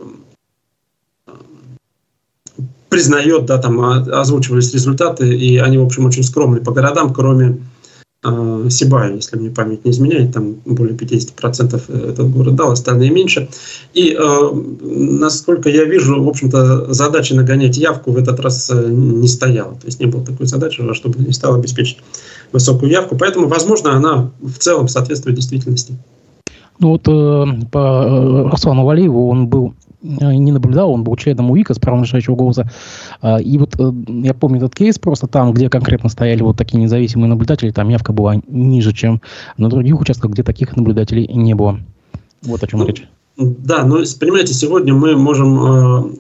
признает, 2.90 3.47
да, 3.47 3.56
там 3.59 3.80
озвучивались 3.80 4.75
результаты, 4.75 5.35
и 5.35 5.56
они, 5.56 5.78
в 5.78 5.85
общем, 5.85 6.04
очень 6.04 6.25
скромные 6.25 6.61
по 6.61 6.73
городам, 6.73 7.14
кроме 7.14 7.61
э, 8.25 8.66
Сибая, 8.68 9.14
если 9.14 9.37
мне 9.37 9.50
память 9.50 9.85
не 9.85 9.92
изменяет, 9.92 10.35
там 10.35 10.56
более 10.64 10.97
50% 10.97 12.11
этот 12.11 12.30
город 12.30 12.56
дал, 12.56 12.73
остальные 12.73 13.11
меньше. 13.11 13.49
И, 13.94 14.12
э, 14.12 14.50
насколько 14.82 15.68
я 15.70 15.85
вижу, 15.85 16.23
в 16.23 16.28
общем-то, 16.28 16.92
задача 16.92 17.35
нагонять 17.37 17.78
явку 17.78 18.11
в 18.11 18.16
этот 18.16 18.40
раз 18.40 18.68
э, 18.70 18.88
не 18.90 19.28
стояла. 19.28 19.75
То 19.76 19.87
есть 19.87 20.00
не 20.00 20.06
было 20.06 20.26
такой 20.26 20.47
задачи, 20.47 20.82
чтобы 20.94 21.25
не 21.25 21.32
стало 21.32 21.56
обеспечить 21.56 21.99
высокую 22.52 22.90
явку. 22.90 23.16
Поэтому, 23.16 23.47
возможно, 23.47 23.94
она 23.94 24.32
в 24.40 24.59
целом 24.59 24.88
соответствует 24.88 25.37
действительности. 25.37 25.97
Ну 26.80 26.88
вот 26.88 27.06
э, 27.06 27.66
по 27.70 27.78
э, 27.78 28.50
Руслану 28.50 28.85
Валиеву 28.85 29.28
он 29.28 29.47
был 29.47 29.75
Э, 29.89 29.89
не 30.02 30.52
наблюдал, 30.52 30.92
он 30.92 31.04
был 31.04 31.16
членом 31.16 31.50
УИКа 31.50 31.75
с 31.75 31.78
правом 31.78 32.02
решающего 32.02 32.37
голоса. 32.37 32.71
А, 33.21 33.38
и 33.38 33.59
вот 33.59 33.75
э, 33.78 33.92
я 34.09 34.35
помню 34.35 34.59
этот 34.59 34.75
кейс 34.75 34.99
просто 34.99 35.26
там, 35.26 35.52
где 35.52 35.69
конкретно 35.69 36.09
стояли 36.09 36.42
вот 36.42 36.57
такие 36.57 36.78
независимые 36.83 37.28
наблюдатели, 37.28 37.71
там 37.71 37.88
явка 37.88 38.12
была 38.12 38.37
ниже, 38.47 38.92
чем 38.92 39.21
на 39.57 39.69
других 39.69 40.00
участках, 40.00 40.30
где 40.33 40.42
таких 40.42 40.76
наблюдателей 40.76 41.28
не 41.28 41.54
было. 41.54 41.78
Вот 42.42 42.62
о 42.62 42.66
чем 42.66 42.80
ну, 42.80 42.87
речь. 42.87 43.07
Да, 43.37 43.85
но 43.85 44.02
понимаете, 44.19 44.54
сегодня 44.54 44.95
мы 44.95 45.16
можем 45.16 46.09
э, 46.09 46.16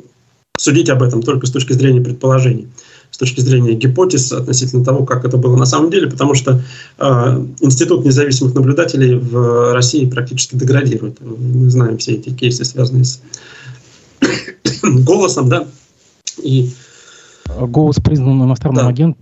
судить 0.58 0.90
об 0.90 1.02
этом 1.02 1.22
только 1.22 1.46
с 1.46 1.50
точки 1.50 1.72
зрения 1.72 2.00
предположений 2.00 2.68
с 3.10 3.18
точки 3.18 3.40
зрения 3.40 3.74
гипотез 3.74 4.32
относительно 4.32 4.84
того, 4.84 5.04
как 5.04 5.24
это 5.24 5.36
было 5.36 5.56
на 5.56 5.66
самом 5.66 5.90
деле, 5.90 6.08
потому 6.08 6.34
что 6.34 6.62
э, 6.98 7.46
институт 7.60 8.04
независимых 8.04 8.54
наблюдателей 8.54 9.16
в 9.16 9.74
России 9.74 10.08
практически 10.08 10.56
деградирует. 10.56 11.18
Мы 11.20 11.68
знаем 11.70 11.98
все 11.98 12.12
эти 12.12 12.30
кейсы, 12.30 12.64
связанные 12.64 13.04
с 13.04 13.20
голосом, 14.82 15.48
да. 15.48 15.66
И 16.42 16.70
голос 17.58 17.96
признан 17.96 18.42
иностранным 18.42 18.84
да. 18.84 18.88
агент, 18.88 19.16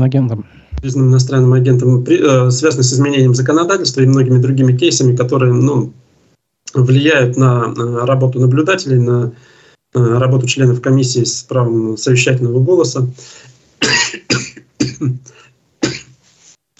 агентом. 0.00 0.46
Признан 0.80 1.10
иностранным 1.10 1.52
агентом, 1.52 2.04
при, 2.04 2.18
э, 2.18 2.50
связанный 2.50 2.84
с 2.84 2.92
изменением 2.92 3.34
законодательства 3.34 4.00
и 4.00 4.06
многими 4.06 4.38
другими 4.38 4.76
кейсами, 4.76 5.14
которые 5.14 5.52
ну, 5.52 5.92
влияют 6.74 7.36
на, 7.36 7.68
на 7.68 8.06
работу 8.06 8.40
наблюдателей, 8.40 8.98
на 8.98 9.32
э, 9.94 9.98
работу 9.98 10.46
членов 10.46 10.80
комиссии 10.80 11.24
с 11.24 11.42
правом 11.42 11.96
совещательного 11.96 12.60
голоса. 12.60 13.08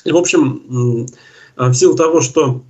И, 0.04 0.10
в 0.10 0.16
общем, 0.16 1.06
в 1.56 1.74
силу 1.74 1.94
того, 1.94 2.20
что 2.20 2.62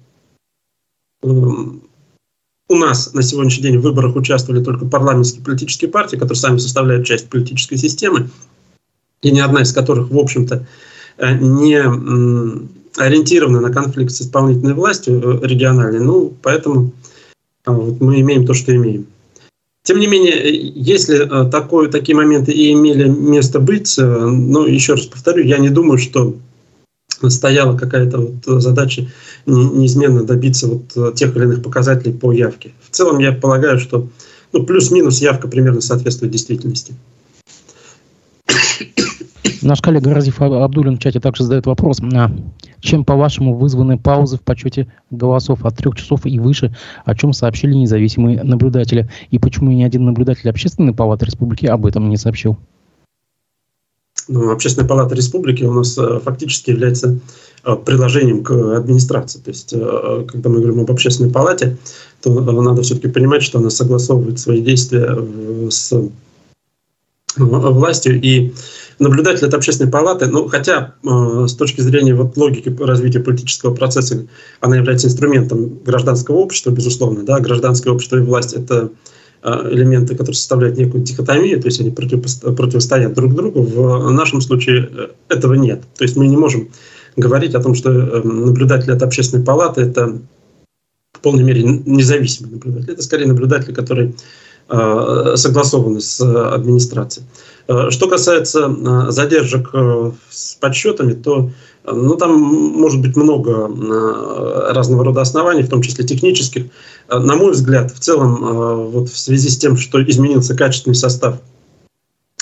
у 2.72 2.76
нас 2.76 3.12
на 3.12 3.22
сегодняшний 3.22 3.64
день 3.64 3.78
в 3.78 3.82
выборах 3.82 4.16
участвовали 4.16 4.64
только 4.64 4.86
парламентские 4.86 5.44
политические 5.44 5.90
партии, 5.90 6.16
которые 6.16 6.38
сами 6.38 6.56
составляют 6.56 7.06
часть 7.06 7.28
политической 7.28 7.76
системы, 7.76 8.30
и 9.20 9.30
ни 9.30 9.40
одна 9.40 9.62
из 9.62 9.72
которых, 9.72 10.10
в 10.10 10.18
общем-то, 10.18 10.66
э, 11.18 11.38
не 11.38 11.76
ориентирована 12.96 13.60
на 13.60 13.70
конфликт 13.70 14.12
с 14.12 14.22
исполнительной 14.22 14.72
властью 14.72 15.20
э, 15.22 15.46
региональной. 15.46 16.00
Ну, 16.00 16.32
поэтому 16.42 16.92
а, 17.66 17.72
вот 17.72 18.00
мы 18.00 18.20
имеем 18.20 18.46
то, 18.46 18.54
что 18.54 18.74
имеем. 18.74 19.06
Тем 19.82 19.98
не 19.98 20.06
менее, 20.06 20.40
если 20.74 21.26
э, 21.26 21.50
такое, 21.50 21.90
такие 21.90 22.16
моменты 22.16 22.52
и 22.52 22.72
имели 22.72 23.06
место 23.06 23.60
быть, 23.60 23.96
ну, 23.98 24.64
еще 24.66 24.94
раз 24.94 25.06
повторю, 25.06 25.44
я 25.44 25.58
не 25.58 25.68
думаю, 25.68 25.98
что 25.98 26.36
стояла 27.30 27.76
какая-то 27.76 28.18
вот 28.18 28.62
задача 28.62 29.08
неизменно 29.46 30.24
добиться 30.24 30.66
вот 30.66 30.92
э, 30.96 31.12
тех 31.14 31.36
или 31.36 31.44
иных 31.44 31.62
показателей 31.62 32.12
по 32.12 32.32
явке. 32.32 32.72
В 32.82 32.90
целом 32.90 33.18
я 33.18 33.32
полагаю, 33.32 33.78
что 33.78 34.08
ну, 34.52 34.64
плюс-минус 34.64 35.20
явка 35.20 35.48
примерно 35.48 35.80
соответствует 35.80 36.32
действительности. 36.32 36.94
Наш 39.62 39.80
коллега 39.80 40.12
Разиф 40.12 40.42
Абдулин 40.42 40.96
в 40.96 40.98
чате 40.98 41.20
также 41.20 41.44
задает 41.44 41.66
вопрос. 41.66 42.00
А 42.00 42.32
чем, 42.80 43.04
по-вашему, 43.04 43.54
вызваны 43.54 43.96
паузы 43.96 44.36
в 44.36 44.42
подсчете 44.42 44.92
голосов 45.10 45.64
от 45.64 45.76
трех 45.76 45.94
часов 45.94 46.26
и 46.26 46.38
выше, 46.40 46.74
о 47.04 47.14
чем 47.14 47.32
сообщили 47.32 47.72
независимые 47.74 48.42
наблюдатели? 48.42 49.08
И 49.30 49.38
почему 49.38 49.70
ни 49.70 49.84
один 49.84 50.04
наблюдатель 50.04 50.50
Общественной 50.50 50.92
палаты 50.92 51.26
республики 51.26 51.66
об 51.66 51.86
этом 51.86 52.08
не 52.08 52.16
сообщил? 52.16 52.58
Ну, 54.28 54.50
Общественная 54.50 54.88
палата 54.88 55.14
республики 55.14 55.64
у 55.64 55.72
нас 55.72 55.96
э, 55.98 56.20
фактически 56.24 56.70
является 56.70 57.18
э, 57.64 57.76
приложением 57.76 58.44
к 58.44 58.50
администрации. 58.76 59.40
То 59.40 59.50
есть, 59.50 59.72
э, 59.72 60.24
когда 60.28 60.48
мы 60.48 60.60
говорим 60.60 60.80
об 60.80 60.90
общественной 60.90 61.30
палате, 61.30 61.76
то 62.22 62.30
надо 62.40 62.82
все-таки 62.82 63.08
понимать, 63.08 63.42
что 63.42 63.58
она 63.58 63.70
согласовывает 63.70 64.38
свои 64.38 64.60
действия 64.60 65.18
с 65.70 65.92
властью. 67.36 68.20
И 68.20 68.52
наблюдатель 68.98 69.46
от 69.46 69.54
общественной 69.54 69.90
палаты, 69.90 70.26
ну, 70.26 70.46
хотя 70.46 70.94
с 71.02 71.54
точки 71.54 71.80
зрения 71.80 72.14
вот 72.14 72.36
логики 72.36 72.68
развития 72.78 73.20
политического 73.20 73.74
процесса, 73.74 74.26
она 74.60 74.76
является 74.76 75.08
инструментом 75.08 75.80
гражданского 75.84 76.36
общества, 76.36 76.70
безусловно. 76.70 77.24
Да? 77.24 77.40
Гражданское 77.40 77.90
общество 77.90 78.18
и 78.18 78.20
власть— 78.20 78.52
это 78.54 78.90
элементы, 79.44 80.14
которые 80.14 80.34
составляют 80.34 80.78
некую 80.78 81.02
дихотомию, 81.02 81.60
то 81.60 81.66
есть 81.66 81.80
они 81.80 81.90
противостоят 81.90 83.12
друг 83.14 83.34
другу. 83.34 83.62
В 83.62 84.10
нашем 84.12 84.40
случае 84.40 84.88
э, 84.92 85.08
этого 85.28 85.54
нет. 85.54 85.82
То 85.96 86.04
есть 86.04 86.16
мы 86.16 86.28
не 86.28 86.36
можем 86.36 86.68
говорить 87.16 87.54
о 87.54 87.60
том, 87.60 87.74
что 87.74 87.90
э, 87.90 88.22
наблюдатель 88.22 88.92
от 88.92 89.02
общественной 89.02 89.44
палаты– 89.44 89.80
это 89.82 90.18
в 91.12 91.20
полной 91.20 91.42
мере 91.42 91.62
независимый 91.64 92.52
наблюдатель. 92.52 92.92
Это 92.92 93.02
скорее 93.02 93.26
наблюдатель, 93.26 93.74
который 93.74 94.14
согласованы 94.68 96.00
с 96.00 96.20
администрацией. 96.20 97.26
Что 97.90 98.08
касается 98.08 99.10
задержек 99.10 99.74
с 100.30 100.54
подсчетами, 100.54 101.12
то 101.12 101.50
ну, 101.84 102.16
там 102.16 102.40
может 102.40 103.00
быть 103.00 103.16
много 103.16 103.70
разного 104.72 105.04
рода 105.04 105.20
оснований, 105.20 105.62
в 105.62 105.68
том 105.68 105.82
числе 105.82 106.04
технических. 106.04 106.66
На 107.08 107.36
мой 107.36 107.52
взгляд, 107.52 107.92
в 107.92 107.98
целом, 107.98 108.90
вот 108.90 109.08
в 109.08 109.18
связи 109.18 109.48
с 109.48 109.58
тем, 109.58 109.76
что 109.76 110.02
изменился 110.02 110.54
качественный 110.54 110.94
состав 110.94 111.40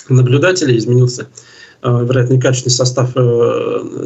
наблюдателей, 0.08 0.76
изменился 0.76 1.28
вероятно, 1.82 2.38
качественный 2.38 2.74
состав 2.74 3.12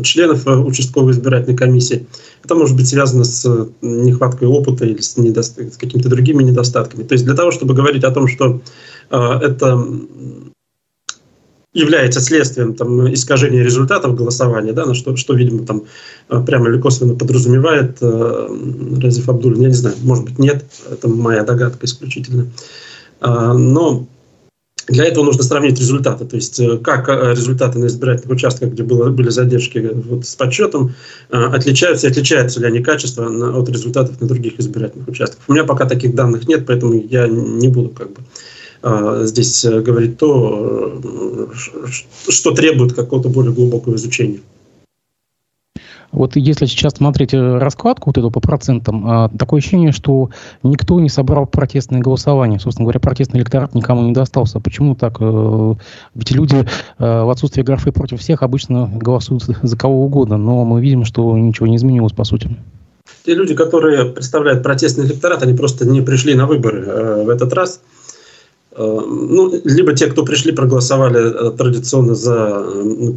членов 0.04 0.46
участковой 0.46 1.12
избирательной 1.12 1.56
комиссии. 1.56 2.06
Это 2.44 2.54
может 2.54 2.76
быть 2.76 2.88
связано 2.88 3.24
с 3.24 3.68
нехваткой 3.82 4.46
опыта 4.46 4.84
или 4.84 5.00
с, 5.00 5.16
недо... 5.16 5.42
с 5.42 5.76
какими-то 5.76 6.08
другими 6.08 6.44
недостатками. 6.44 7.02
То 7.02 7.14
есть 7.14 7.24
для 7.24 7.34
того, 7.34 7.50
чтобы 7.50 7.74
говорить 7.74 8.04
о 8.04 8.12
том, 8.12 8.28
что 8.28 8.60
это 9.10 9.84
является 11.74 12.20
следствием 12.20 12.74
там, 12.74 13.12
искажения 13.12 13.62
результатов 13.62 14.14
голосования, 14.14 14.72
да, 14.72 14.86
на 14.86 14.94
что, 14.94 15.16
что, 15.16 15.34
видимо, 15.34 15.66
там 15.66 15.82
э, 16.30 16.40
прямо 16.46 16.70
или 16.70 16.80
косвенно 16.80 17.14
подразумевает 17.14 17.98
э, 18.00 18.48
Разиф 19.02 19.28
Абдулин. 19.28 19.60
Я 19.60 19.68
не 19.68 19.74
знаю, 19.74 19.96
может 20.02 20.24
быть, 20.24 20.38
нет, 20.38 20.64
это 20.90 21.08
моя 21.08 21.42
догадка 21.42 21.84
исключительно. 21.84 22.46
Э, 23.20 23.52
но 23.52 24.06
для 24.86 25.06
этого 25.06 25.24
нужно 25.24 25.42
сравнить 25.42 25.80
результаты, 25.80 26.26
то 26.26 26.36
есть 26.36 26.60
э, 26.60 26.78
как 26.78 27.08
э, 27.08 27.32
результаты 27.32 27.80
на 27.80 27.86
избирательных 27.86 28.36
участках, 28.36 28.70
где 28.70 28.84
было, 28.84 29.10
были 29.10 29.30
задержки 29.30 29.90
вот, 29.92 30.26
с 30.26 30.36
подсчетом, 30.36 30.94
отличаются 31.30 32.06
отличаются 32.06 32.60
ли 32.60 32.66
они 32.66 32.80
качество 32.80 33.26
от 33.58 33.68
результатов 33.68 34.20
на 34.20 34.28
других 34.28 34.60
избирательных 34.60 35.08
участках. 35.08 35.40
У 35.48 35.54
меня 35.54 35.64
пока 35.64 35.86
таких 35.86 36.14
данных 36.14 36.46
нет, 36.46 36.66
поэтому 36.66 36.94
я 36.94 37.26
не 37.26 37.66
буду 37.66 37.88
как 37.88 38.12
бы 38.12 38.20
здесь 39.22 39.64
э, 39.64 39.80
говорит 39.80 40.18
то, 40.18 41.00
э, 41.02 41.88
что 42.28 42.52
требует 42.52 42.92
какого-то 42.92 43.28
более 43.28 43.52
глубокого 43.52 43.94
изучения. 43.96 44.40
Вот 46.12 46.36
если 46.36 46.66
сейчас 46.66 46.94
смотреть 46.94 47.32
э, 47.34 47.58
раскладку 47.58 48.10
вот 48.10 48.18
эту 48.18 48.30
по 48.30 48.40
процентам, 48.40 49.04
а, 49.06 49.30
такое 49.30 49.58
ощущение, 49.58 49.90
что 49.90 50.30
никто 50.62 51.00
не 51.00 51.08
собрал 51.08 51.46
протестное 51.46 52.00
голосование. 52.00 52.60
Собственно 52.60 52.84
говоря, 52.84 53.00
протестный 53.00 53.40
электорат 53.40 53.74
никому 53.74 54.02
не 54.02 54.12
достался. 54.12 54.60
Почему 54.60 54.94
так? 54.94 55.18
Ведь 56.14 56.30
люди 56.30 56.66
в 56.98 57.32
отсутствие 57.32 57.64
графы 57.64 57.90
против 57.90 58.20
всех 58.20 58.42
обычно 58.42 58.86
голосуют 58.86 59.44
за 59.44 59.76
кого 59.76 60.04
угодно, 60.04 60.36
но 60.36 60.64
мы 60.64 60.80
видим, 60.82 61.04
что 61.04 61.36
ничего 61.36 61.66
не 61.66 61.76
изменилось 61.76 62.12
по 62.12 62.24
сути. 62.24 62.54
Те 63.24 63.34
люди, 63.34 63.54
которые 63.54 64.04
представляют 64.04 64.62
протестный 64.62 65.06
электорат, 65.06 65.42
они 65.42 65.54
просто 65.54 65.86
не 65.86 66.02
пришли 66.02 66.34
на 66.34 66.46
выборы 66.46 67.24
в 67.24 67.28
этот 67.30 67.52
раз– 67.54 67.80
ну, 68.76 69.60
либо 69.64 69.94
те, 69.94 70.06
кто 70.06 70.24
пришли, 70.24 70.52
проголосовали 70.52 71.48
э, 71.48 71.56
традиционно 71.56 72.14
за 72.14 72.64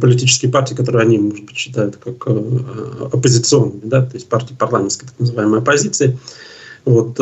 политические 0.00 0.52
партии, 0.52 0.74
которые 0.74 1.02
они, 1.02 1.18
может 1.18 1.44
быть, 1.44 1.56
считают 1.56 1.96
как 1.96 2.14
э, 2.26 2.40
оппозиционными, 3.12 3.80
да, 3.82 4.02
то 4.02 4.14
есть 4.14 4.28
партии 4.28 4.54
парламентской 4.56 5.06
так 5.06 5.18
называемой 5.18 5.60
оппозиции. 5.60 6.18
Вот. 6.84 7.18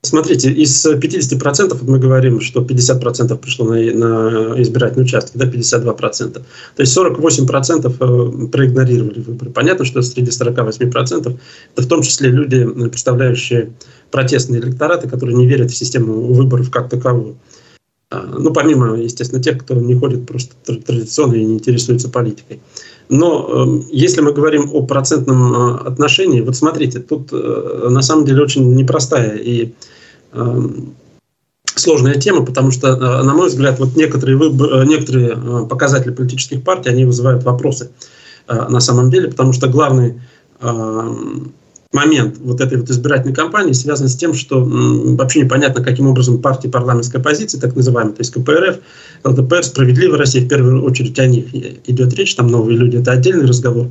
Смотрите, 0.00 0.52
из 0.52 0.86
50% 0.86 1.76
мы 1.82 1.98
говорим, 1.98 2.40
что 2.40 2.62
50% 2.62 3.36
пришло 3.36 3.66
на, 3.66 3.74
на 3.74 4.62
избирательные 4.62 5.04
участки, 5.04 5.36
да, 5.36 5.46
52%. 5.46 6.32
То 6.34 6.42
есть 6.76 6.96
48% 6.96 8.48
проигнорировали 8.48 9.18
выборы. 9.18 9.50
Понятно, 9.50 9.84
что 9.84 10.00
среди 10.02 10.30
48% 10.30 11.36
это 11.74 11.82
в 11.82 11.86
том 11.88 12.02
числе 12.02 12.30
люди, 12.30 12.64
представляющие 12.64 13.72
протестные 14.12 14.60
электораты, 14.60 15.08
которые 15.08 15.36
не 15.36 15.48
верят 15.48 15.72
в 15.72 15.76
систему 15.76 16.32
выборов 16.32 16.70
как 16.70 16.88
таковую. 16.88 17.36
А, 18.10 18.22
ну, 18.22 18.52
помимо, 18.52 18.96
естественно, 18.96 19.42
тех, 19.42 19.58
кто 19.58 19.74
не 19.74 19.94
ходит 19.94 20.26
просто 20.26 20.54
традиционно 20.64 21.34
и 21.34 21.44
не 21.44 21.54
интересуется 21.54 22.08
политикой. 22.08 22.60
Но 23.10 23.48
э, 23.48 23.82
если 23.90 24.22
мы 24.22 24.32
говорим 24.32 24.70
о 24.72 24.82
процентном 24.82 25.52
э, 25.52 25.74
отношении, 25.86 26.40
вот 26.40 26.56
смотрите, 26.56 27.00
тут 27.00 27.28
э, 27.32 27.88
на 27.90 28.00
самом 28.02 28.24
деле 28.24 28.42
очень 28.42 28.74
непростая 28.74 29.36
и 29.36 29.74
э, 30.32 30.68
сложная 31.74 32.14
тема, 32.14 32.46
потому 32.46 32.70
что, 32.70 32.88
э, 32.88 33.22
на 33.22 33.34
мой 33.34 33.48
взгляд, 33.48 33.78
вот 33.78 33.94
некоторые, 33.94 34.38
выбор, 34.38 34.86
некоторые 34.86 35.34
э, 35.36 35.66
показатели 35.68 36.12
политических 36.12 36.62
партий, 36.62 36.88
они 36.90 37.04
вызывают 37.04 37.44
вопросы 37.44 37.90
э, 38.46 38.68
на 38.68 38.80
самом 38.80 39.10
деле, 39.10 39.28
потому 39.28 39.52
что 39.52 39.68
главный 39.68 40.20
э, 40.60 41.14
момент 41.92 42.36
вот 42.38 42.60
этой 42.60 42.78
вот 42.78 42.90
избирательной 42.90 43.34
кампании 43.34 43.72
связан 43.72 44.08
с 44.08 44.16
тем, 44.16 44.34
что 44.34 44.62
вообще 44.62 45.40
непонятно, 45.40 45.82
каким 45.82 46.06
образом 46.06 46.42
партии 46.42 46.68
парламентской 46.68 47.16
оппозиции, 47.16 47.58
так 47.58 47.74
называемые, 47.74 48.14
то 48.14 48.20
есть 48.20 48.32
КПРФ, 48.32 48.78
ЛДПР, 49.24 49.64
Справедливая 49.64 50.18
Россия, 50.18 50.44
в 50.44 50.48
первую 50.48 50.84
очередь 50.84 51.18
о 51.18 51.26
них 51.26 51.46
идет 51.54 52.12
речь, 52.14 52.34
там 52.34 52.48
новые 52.48 52.76
люди, 52.76 52.98
это 52.98 53.12
отдельный 53.12 53.46
разговор, 53.46 53.88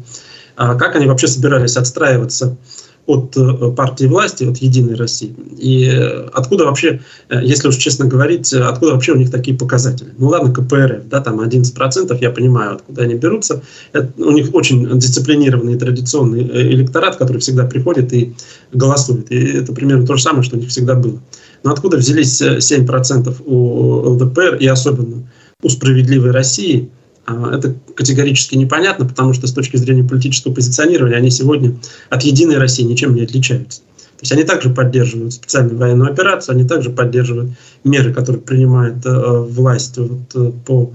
а 0.55 0.75
как 0.75 0.95
они 0.95 1.07
вообще 1.07 1.27
собирались 1.27 1.75
отстраиваться 1.75 2.57
от 3.07 3.37
э, 3.37 3.71
партии 3.71 4.05
власти, 4.05 4.43
от 4.43 4.57
Единой 4.57 4.95
России. 4.95 5.33
И 5.57 5.85
э, 5.85 6.27
откуда 6.33 6.65
вообще, 6.65 7.01
э, 7.29 7.39
если 7.41 7.69
уж 7.69 7.77
честно 7.77 8.05
говорить, 8.05 8.51
откуда 8.53 8.93
вообще 8.93 9.13
у 9.13 9.15
них 9.15 9.31
такие 9.31 9.57
показатели? 9.57 10.13
Ну 10.17 10.27
ладно, 10.27 10.53
КПРФ, 10.53 11.07
да, 11.07 11.21
там 11.21 11.39
11%, 11.39 12.17
я 12.19 12.29
понимаю, 12.31 12.75
откуда 12.75 13.03
они 13.03 13.15
берутся. 13.15 13.63
Это, 13.93 14.11
у 14.17 14.31
них 14.31 14.53
очень 14.53 14.99
дисциплинированный 14.99 15.79
традиционный 15.79 16.41
электорат, 16.73 17.15
который 17.15 17.39
всегда 17.39 17.65
приходит 17.65 18.11
и 18.11 18.35
голосует. 18.73 19.31
И 19.31 19.37
это 19.37 19.71
примерно 19.73 20.05
то 20.05 20.17
же 20.17 20.23
самое, 20.23 20.43
что 20.43 20.57
у 20.57 20.59
них 20.59 20.69
всегда 20.69 20.95
было. 20.95 21.19
Но 21.63 21.71
откуда 21.71 21.97
взялись 21.97 22.41
7% 22.41 23.35
у 23.45 24.09
ЛДПР 24.09 24.57
и 24.59 24.67
особенно 24.67 25.29
у 25.63 25.69
«Справедливой 25.69 26.31
России», 26.31 26.91
это 27.27 27.75
категорически 27.95 28.55
непонятно, 28.55 29.05
потому 29.05 29.33
что 29.33 29.47
с 29.47 29.53
точки 29.53 29.77
зрения 29.77 30.03
политического 30.03 30.53
позиционирования 30.53 31.17
они 31.17 31.29
сегодня 31.29 31.75
от 32.09 32.23
«Единой 32.23 32.57
России» 32.57 32.83
ничем 32.83 33.15
не 33.15 33.23
отличаются. 33.23 33.81
То 34.17 34.23
есть 34.23 34.31
они 34.31 34.43
также 34.43 34.71
поддерживают 34.71 35.33
специальную 35.33 35.77
военную 35.77 36.11
операцию, 36.11 36.55
они 36.55 36.67
также 36.67 36.89
поддерживают 36.89 37.51
меры, 37.83 38.13
которые 38.13 38.41
принимает 38.41 39.05
э, 39.05 39.11
власть 39.11 39.95
вот, 39.97 40.19
э, 40.33 40.51
по 40.65 40.91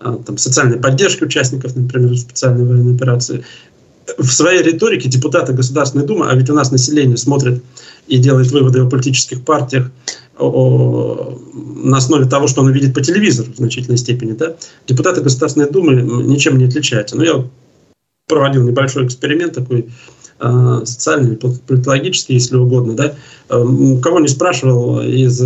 э, 0.00 0.18
там, 0.24 0.38
социальной 0.38 0.78
поддержке 0.78 1.24
участников, 1.24 1.74
например, 1.74 2.16
специальной 2.16 2.64
военной 2.64 2.94
операции. 2.94 3.44
В 4.18 4.28
своей 4.28 4.62
риторике 4.62 5.08
депутаты 5.08 5.52
Государственной 5.52 6.06
Думы, 6.06 6.28
а 6.28 6.34
ведь 6.36 6.48
у 6.48 6.54
нас 6.54 6.70
население 6.70 7.16
смотрит 7.16 7.60
и 8.06 8.18
делает 8.18 8.52
выводы 8.52 8.80
о 8.80 8.88
политических 8.88 9.44
партиях, 9.44 9.90
на 10.40 11.96
основе 11.96 12.26
того, 12.26 12.46
что 12.46 12.62
он 12.62 12.72
видит 12.72 12.94
по 12.94 13.00
телевизору 13.00 13.52
в 13.52 13.56
значительной 13.56 13.98
степени. 13.98 14.32
Да? 14.32 14.56
Депутаты 14.86 15.20
Государственной 15.20 15.70
Думы 15.70 15.94
ничем 16.24 16.58
не 16.58 16.64
отличаются. 16.64 17.16
Но 17.16 17.24
я 17.24 17.44
проводил 18.30 18.62
небольшой 18.62 19.06
эксперимент 19.06 19.54
такой, 19.54 19.88
э, 20.38 20.80
социальный, 20.84 21.36
политологический, 21.36 22.34
если 22.34 22.56
угодно, 22.56 22.94
да, 22.94 23.14
э, 23.48 23.64
кого 24.00 24.20
не 24.20 24.28
спрашивал 24.28 25.02
из, 25.02 25.42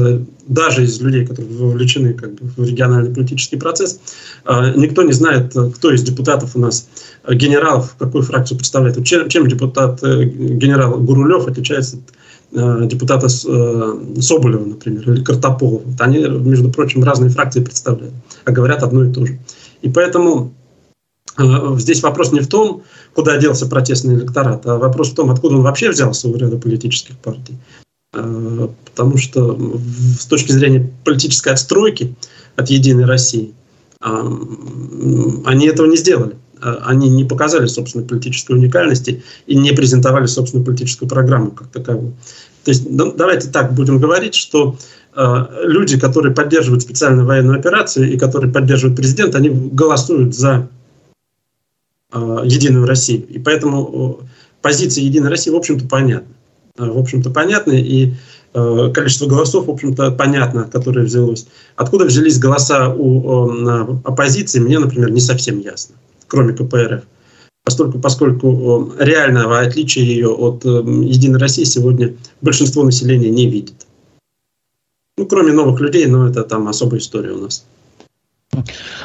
даже 0.46 0.84
из 0.84 1.00
людей, 1.00 1.26
которые 1.26 1.56
вовлечены 1.56 2.12
как 2.12 2.34
бы, 2.34 2.46
в 2.56 2.64
региональный 2.64 3.12
политический 3.12 3.56
процесс, 3.56 4.00
э, 4.44 4.74
никто 4.76 5.02
не 5.02 5.12
знает, 5.12 5.54
кто 5.74 5.92
из 5.92 6.02
депутатов 6.02 6.54
у 6.54 6.60
нас 6.60 6.88
генералов, 7.28 7.96
какую 7.98 8.22
фракцию 8.22 8.58
представляет. 8.58 9.02
Чем, 9.04 9.28
чем 9.28 9.48
депутат 9.48 10.02
генерал 10.02 11.00
Гурулев 11.00 11.48
отличается 11.48 11.96
от 11.96 12.02
Э, 12.56 12.86
депутата 12.86 13.26
э, 13.26 14.20
Соболева, 14.20 14.64
например, 14.64 15.10
или 15.10 15.24
Картополова. 15.24 15.82
Они, 15.98 16.18
между 16.18 16.70
прочим, 16.70 17.02
разные 17.02 17.30
фракции 17.30 17.60
представляют, 17.60 18.14
а 18.44 18.52
говорят 18.52 18.84
одно 18.84 19.04
и 19.04 19.12
то 19.12 19.26
же. 19.26 19.40
И 19.82 19.90
поэтому 19.90 20.54
э, 21.36 21.42
здесь 21.78 22.00
вопрос 22.02 22.30
не 22.30 22.38
в 22.38 22.46
том, 22.46 22.84
куда 23.12 23.38
делся 23.38 23.66
протестный 23.66 24.14
электорат, 24.14 24.64
а 24.66 24.78
вопрос 24.78 25.10
в 25.10 25.14
том, 25.16 25.32
откуда 25.32 25.56
он 25.56 25.62
вообще 25.62 25.90
взялся 25.90 26.28
у 26.28 26.36
ряда 26.36 26.56
политических 26.56 27.18
партий. 27.18 27.56
Потому 28.12 29.16
что 29.16 29.58
с 30.20 30.26
точки 30.26 30.52
зрения 30.52 30.88
политической 31.04 31.48
отстройки 31.48 32.14
от 32.54 32.70
«Единой 32.70 33.06
России» 33.06 33.52
они 34.00 35.66
этого 35.66 35.88
не 35.88 35.96
сделали. 35.96 36.36
Э, 36.62 36.78
они 36.84 37.08
не 37.08 37.24
показали 37.24 37.66
собственной 37.66 38.06
политической 38.06 38.52
уникальности 38.52 39.22
и 39.46 39.54
не 39.54 39.72
презентовали 39.72 40.26
собственную 40.26 40.64
политическую 40.64 41.08
программу 41.08 41.50
как 41.50 41.68
таковую. 41.68 42.14
То 42.64 42.70
есть 42.70 42.84
давайте 42.96 43.50
так 43.50 43.74
будем 43.74 43.98
говорить, 43.98 44.34
что 44.34 44.76
э, 45.14 45.46
люди, 45.64 45.98
которые 45.98 46.34
поддерживают 46.34 46.82
специальную 46.82 47.26
военную 47.26 47.58
операцию 47.58 48.10
и 48.10 48.16
которые 48.16 48.52
поддерживают 48.52 48.96
президента, 48.96 49.38
они 49.38 49.50
голосуют 49.50 50.34
за 50.34 50.68
э, 52.12 52.40
Единую 52.44 52.86
Россию. 52.86 53.26
И 53.28 53.38
поэтому 53.38 54.20
э, 54.22 54.24
позиция 54.62 55.04
Единой 55.04 55.28
России, 55.28 55.50
в 55.50 55.56
общем-то, 55.56 55.86
понятна. 55.86 56.32
Э, 56.78 56.86
в 56.86 56.98
общем-то, 56.98 57.30
понятны, 57.30 57.80
и 57.80 58.14
э, 58.54 58.90
количество 58.94 59.26
голосов, 59.26 59.66
в 59.66 59.70
общем-то, 59.70 60.12
понятно, 60.12 60.64
которое 60.64 61.04
взялось. 61.04 61.46
Откуда 61.76 62.06
взялись 62.06 62.38
голоса 62.38 62.88
у 62.88 63.50
э, 63.50 63.98
оппозиции, 64.04 64.58
мне, 64.58 64.78
например, 64.78 65.10
не 65.10 65.20
совсем 65.20 65.60
ясно 65.60 65.96
кроме 66.26 66.52
КПРФ. 66.52 67.04
Поскольку, 67.64 67.98
поскольку 67.98 68.92
реального 68.98 69.60
отличия 69.60 70.04
ее 70.04 70.28
от 70.28 70.64
Единой 70.64 71.38
России 71.38 71.64
сегодня 71.64 72.14
большинство 72.42 72.84
населения 72.84 73.30
не 73.30 73.48
видит. 73.48 73.86
Ну, 75.16 75.26
кроме 75.26 75.52
новых 75.52 75.80
людей, 75.80 76.06
но 76.06 76.28
это 76.28 76.42
там 76.42 76.68
особая 76.68 77.00
история 77.00 77.32
у 77.32 77.38
нас. 77.38 77.64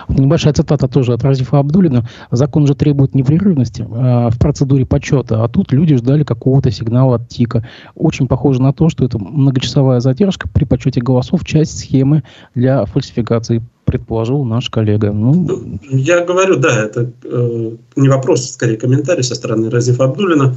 Небольшая 0.08 0.54
цитата 0.54 0.88
тоже 0.88 1.14
от 1.14 1.24
Разифа 1.24 1.60
Абдулина. 1.60 2.08
Закон 2.32 2.68
же 2.68 2.76
требует 2.76 3.16
непрерывности 3.16 3.82
э, 3.82 4.30
в 4.30 4.38
процедуре 4.40 4.86
подсчета, 4.86 5.44
а 5.44 5.48
тут 5.48 5.72
люди 5.72 5.96
ждали 5.96 6.24
какого-то 6.24 6.72
сигнала 6.72 7.16
от 7.16 7.30
ТИКа. 7.30 7.68
Очень 7.96 8.28
похоже 8.28 8.62
на 8.62 8.74
то, 8.74 8.90
что 8.90 9.06
это 9.06 9.18
многочасовая 9.20 10.00
задержка 10.00 10.48
при 10.50 10.66
подсчете 10.66 11.02
голосов, 11.02 11.46
часть 11.46 11.80
схемы 11.80 12.24
для 12.56 12.86
фальсификации 12.86 13.64
предположил 13.90 14.44
наш 14.46 14.70
коллега. 14.70 15.12
Ну... 15.12 15.80
Я 15.90 16.24
говорю, 16.24 16.58
да, 16.58 16.86
это 16.86 17.12
э, 17.24 17.72
не 17.96 18.08
вопрос, 18.08 18.52
скорее 18.52 18.78
комментарий 18.78 19.24
со 19.24 19.34
стороны 19.34 19.72
Разифа 19.72 20.04
Абдулина. 20.04 20.56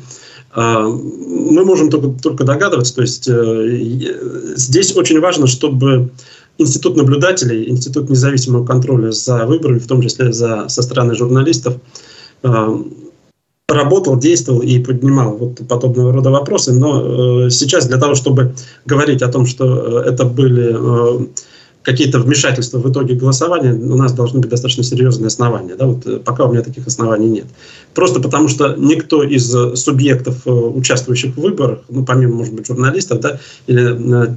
Э, 0.54 0.82
мы 0.82 1.64
можем 1.64 1.88
только, 1.88 2.08
только 2.22 2.44
догадываться, 2.44 2.94
то 2.94 3.00
есть 3.00 3.26
э, 3.28 3.78
здесь 4.56 4.94
очень 4.94 5.18
важно, 5.20 5.46
чтобы 5.46 6.10
институт 6.58 6.96
наблюдателей, 6.96 7.70
институт 7.70 8.10
независимого 8.10 8.66
контроля 8.66 9.12
за 9.12 9.46
выборами, 9.46 9.78
в 9.78 9.86
том 9.86 10.02
числе 10.02 10.30
за, 10.32 10.68
со 10.68 10.82
стороны 10.82 11.14
журналистов, 11.14 11.76
э, 12.42 12.82
работал, 13.68 14.18
действовал 14.18 14.60
и 14.60 14.78
поднимал 14.78 15.38
вот 15.38 15.66
подобного 15.66 16.12
рода 16.12 16.30
вопросы. 16.30 16.74
Но 16.74 17.46
э, 17.46 17.50
сейчас 17.50 17.86
для 17.86 17.96
того, 17.96 18.14
чтобы 18.14 18.54
говорить 18.84 19.22
о 19.22 19.32
том, 19.32 19.46
что 19.46 20.02
э, 20.02 20.10
это 20.10 20.26
были 20.26 20.74
э, 20.74 21.26
какие-то 21.82 22.20
вмешательства 22.20 22.78
в 22.78 22.90
итоге 22.90 23.14
голосования, 23.14 23.72
у 23.72 23.96
нас 23.96 24.12
должны 24.12 24.40
быть 24.40 24.50
достаточно 24.50 24.84
серьезные 24.84 25.26
основания. 25.26 25.74
Да? 25.74 25.86
Вот 25.86 26.06
э, 26.06 26.18
пока 26.18 26.44
у 26.44 26.52
меня 26.52 26.62
таких 26.62 26.86
оснований 26.86 27.28
нет. 27.28 27.46
Просто 27.94 28.20
потому 28.20 28.48
что 28.48 28.74
никто 28.76 29.22
из 29.22 29.54
э, 29.54 29.76
субъектов, 29.76 30.42
участвующих 30.46 31.34
в 31.36 31.40
выборах, 31.40 31.80
ну, 31.88 32.04
помимо, 32.04 32.36
может 32.36 32.54
быть, 32.54 32.66
журналистов, 32.66 33.20
да, 33.20 33.38
или 33.66 34.36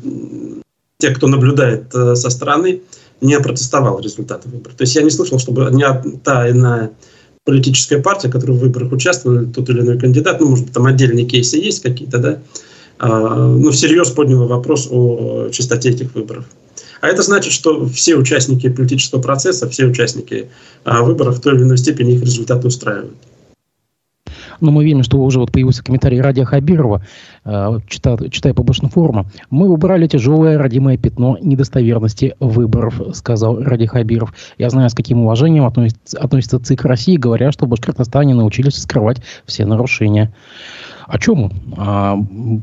те, 0.97 1.10
кто 1.12 1.27
наблюдает 1.27 1.93
э, 1.93 2.15
со 2.15 2.29
стороны, 2.29 2.81
не 3.21 3.39
протестовал 3.39 3.99
результаты 3.99 4.49
выборов. 4.49 4.75
То 4.75 4.84
есть 4.84 4.95
я 4.95 5.01
не 5.01 5.10
слышал, 5.10 5.39
чтобы 5.39 5.69
ни 5.71 5.86
та 6.23 6.49
иная 6.49 6.91
политическая 7.43 8.01
партия, 8.01 8.29
которая 8.29 8.58
в 8.58 8.62
выборах 8.62 8.91
участвовала, 8.91 9.45
тот 9.45 9.69
или 9.69 9.81
иной 9.81 9.99
кандидат, 9.99 10.41
ну, 10.41 10.49
может 10.49 10.65
быть, 10.65 10.73
там 10.73 10.86
отдельные 10.86 11.25
кейсы 11.25 11.58
есть 11.58 11.81
какие-то, 11.81 12.17
да, 12.17 12.39
а, 12.97 13.47
ну, 13.47 13.71
всерьез 13.71 14.10
подняла 14.12 14.47
вопрос 14.47 14.88
о 14.89 15.49
чистоте 15.51 15.89
этих 15.89 16.15
выборов. 16.15 16.45
А 17.06 17.08
это 17.08 17.22
значит, 17.22 17.54
что 17.54 17.86
все 17.86 18.15
участники 18.15 18.68
политического 18.68 19.22
процесса, 19.22 19.70
все 19.70 19.86
участники 19.86 20.50
а, 20.86 21.04
выборов 21.04 21.38
в 21.38 21.39
той 21.39 21.54
или 21.54 21.62
иной 21.62 21.78
степени 21.78 22.15
их 22.15 22.22
результаты 22.22 22.65
устраивают. 22.65 23.13
Но 24.60 24.72
мы 24.72 24.84
видим, 24.84 25.04
что 25.04 25.20
уже 25.20 25.38
вот 25.39 25.52
появился 25.52 25.84
комментарий 25.84 26.20
Радия 26.20 26.46
Хабирова, 26.46 27.04
э, 27.44 27.80
читая, 27.88 28.18
читая 28.30 28.56
публичную 28.56 28.89
форума. 28.89 29.30
Мы 29.52 29.70
убрали 29.70 30.08
тяжелое 30.08 30.58
родимое 30.58 30.98
пятно 30.98 31.38
недостоверности 31.39 32.36
выборов, 32.39 33.00
сказал 33.13 33.62
Ради 33.62 33.86
Хабиров. 33.86 34.34
Я 34.58 34.72
знаю, 34.72 34.89
с 34.89 34.96
каким 34.96 35.20
уважением 35.20 35.65
относится, 35.65 36.18
относится 36.18 36.60
ЦИК 36.60 36.86
России, 36.86 37.18
говоря, 37.18 37.52
что 37.52 37.68
в 37.68 37.70
Башкортостане 37.70 38.34
научились 38.34 38.82
скрывать 38.82 39.18
все 39.46 39.65
нарушения. 39.65 40.34
О 41.08 41.20
чем? 41.20 41.52
А, 41.78 42.18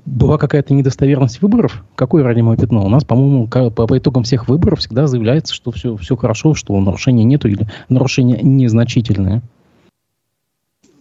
была 0.04 0.38
какая-то 0.38 0.74
недостоверность 0.74 1.40
выборов? 1.42 1.84
Какое 1.94 2.24
родимое 2.24 2.56
пятно? 2.56 2.84
У 2.84 2.88
нас, 2.88 3.04
по-моему, 3.04 3.46
по, 3.46 3.70
по 3.70 3.98
итогам 3.98 4.24
всех 4.24 4.48
выборов 4.48 4.80
всегда 4.80 5.06
заявляется, 5.06 5.54
что 5.54 5.70
все, 5.70 5.96
все 5.96 6.16
хорошо, 6.16 6.54
что 6.54 6.78
нарушений 6.80 7.24
нету 7.24 7.48
или 7.48 7.68
нарушения 7.88 8.40
незначительные. 8.42 9.42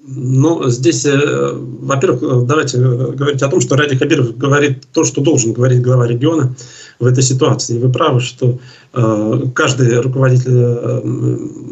Ну, 0.03 0.67
здесь, 0.67 1.05
э, 1.05 1.51
во-первых, 1.53 2.23
э, 2.23 2.45
давайте 2.45 2.77
э, 2.77 3.11
говорить 3.11 3.41
о 3.43 3.49
том, 3.49 3.61
что 3.61 3.75
Ради 3.75 3.95
Хабиров 3.95 4.35
говорит 4.35 4.83
то, 4.93 5.03
что 5.03 5.21
должен 5.21 5.53
говорить 5.53 5.81
глава 5.81 6.07
региона 6.07 6.55
в 6.99 7.05
этой 7.05 7.23
ситуации. 7.23 7.77
И 7.77 7.79
вы 7.79 7.91
правы, 7.91 8.19
что 8.19 8.59
каждый 8.93 10.01
руководитель 10.01 10.51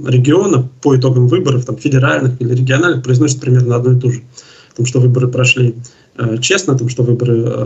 региона 0.08 0.70
по 0.82 0.96
итогам 0.96 1.28
выборов, 1.28 1.66
там, 1.66 1.76
федеральных 1.76 2.42
или 2.42 2.56
региональных, 2.56 3.04
произносит 3.04 3.42
примерно 3.42 3.76
одно 3.76 3.92
и 3.92 4.00
то 4.00 4.10
же. 4.10 4.22
О 4.22 4.24
том, 4.80 4.86
что 4.86 5.00
выборы 5.00 5.28
прошли 5.28 5.76
Э, 6.20 6.38
честно, 6.42 6.74
о 6.74 6.78
том, 6.78 6.90
что 6.90 7.04
выборы 7.04 7.44
э, 7.46 7.66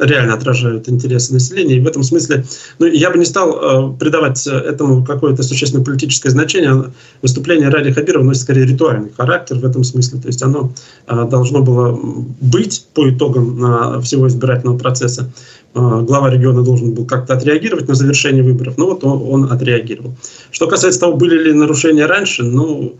реально 0.00 0.32
отражают 0.34 0.88
интересы 0.88 1.34
населения. 1.34 1.76
И 1.76 1.80
в 1.80 1.86
этом 1.86 2.02
смысле 2.02 2.44
ну, 2.78 2.86
я 2.86 3.10
бы 3.10 3.18
не 3.18 3.26
стал 3.26 3.92
э, 3.92 3.98
придавать 3.98 4.46
этому 4.46 5.04
какое-то 5.04 5.42
существенное 5.42 5.84
политическое 5.84 6.30
значение. 6.30 6.92
Выступление 7.20 7.68
Ради 7.68 7.92
Хабирова 7.92 8.24
носит 8.24 8.42
скорее 8.42 8.64
ритуальный 8.64 9.10
характер 9.14 9.56
в 9.56 9.64
этом 9.66 9.84
смысле. 9.84 10.20
То 10.20 10.28
есть 10.28 10.42
оно 10.42 10.72
должно 11.06 11.62
было 11.62 11.98
быть 12.40 12.86
по 12.94 13.10
итогам 13.10 14.00
всего 14.02 14.26
избирательного 14.28 14.78
процесса. 14.78 15.30
Глава 15.74 16.30
региона 16.30 16.62
должен 16.62 16.94
был 16.94 17.04
как-то 17.04 17.34
отреагировать 17.34 17.88
на 17.88 17.94
завершение 17.94 18.42
выборов. 18.42 18.74
Ну 18.78 18.86
вот 18.86 19.04
он, 19.04 19.44
он 19.44 19.52
отреагировал. 19.52 20.14
Что 20.50 20.66
касается 20.66 21.00
того, 21.00 21.16
были 21.16 21.44
ли 21.44 21.52
нарушения 21.52 22.06
раньше, 22.06 22.42
ну 22.42 22.96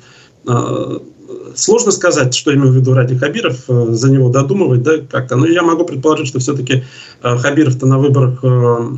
сложно 1.54 1.92
сказать, 1.92 2.34
что 2.34 2.54
имел 2.54 2.70
в 2.70 2.76
виду 2.76 2.94
Ради 2.94 3.16
Хабиров, 3.16 3.64
э, 3.68 3.86
за 3.90 4.10
него 4.10 4.28
додумывать, 4.28 4.82
да, 4.82 4.98
как-то. 4.98 5.36
Но 5.36 5.46
я 5.46 5.62
могу 5.62 5.84
предположить, 5.84 6.28
что 6.28 6.38
все-таки 6.38 6.84
э, 7.22 7.36
Хабиров-то 7.36 7.86
на 7.86 7.98
выборах, 7.98 8.40
э, 8.42 8.90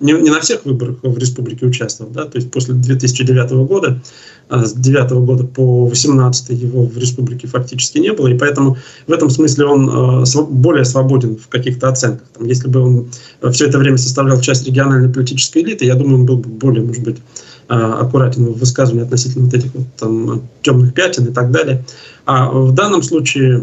не, 0.00 0.12
не 0.12 0.30
на 0.30 0.40
всех 0.40 0.64
выборах 0.64 0.96
в 1.02 1.18
республике 1.18 1.66
участвовал, 1.66 2.10
да, 2.10 2.24
то 2.24 2.36
есть 2.36 2.50
после 2.50 2.74
2009 2.74 3.50
года, 3.66 4.02
с 4.50 4.72
2009 4.72 5.12
года 5.24 5.44
по 5.44 5.86
2018 5.86 6.50
его 6.50 6.84
в 6.84 6.98
республике 6.98 7.46
фактически 7.46 7.98
не 7.98 8.12
было, 8.12 8.28
и 8.28 8.36
поэтому 8.36 8.76
в 9.06 9.12
этом 9.12 9.30
смысле 9.30 9.66
он 9.66 10.24
более 10.50 10.84
свободен 10.84 11.36
в 11.36 11.48
каких-то 11.48 11.88
оценках. 11.88 12.26
Там, 12.36 12.46
если 12.46 12.68
бы 12.68 12.80
он 12.80 13.52
все 13.52 13.68
это 13.68 13.78
время 13.78 13.96
составлял 13.96 14.38
часть 14.40 14.66
региональной 14.66 15.08
политической 15.08 15.62
элиты, 15.62 15.86
я 15.86 15.94
думаю, 15.94 16.16
он 16.16 16.26
был 16.26 16.36
бы 16.36 16.50
более, 16.50 16.84
может 16.84 17.02
быть, 17.02 17.18
а, 17.18 17.33
аккуратен 17.68 18.46
в 18.46 18.58
высказывании 18.58 19.04
относительно 19.04 19.44
вот 19.46 19.54
этих 19.54 19.74
вот 19.74 19.86
там 19.98 20.42
темных 20.62 20.94
пятен 20.94 21.26
и 21.26 21.32
так 21.32 21.50
далее. 21.50 21.84
А 22.26 22.50
в 22.50 22.72
данном 22.72 23.02
случае 23.02 23.62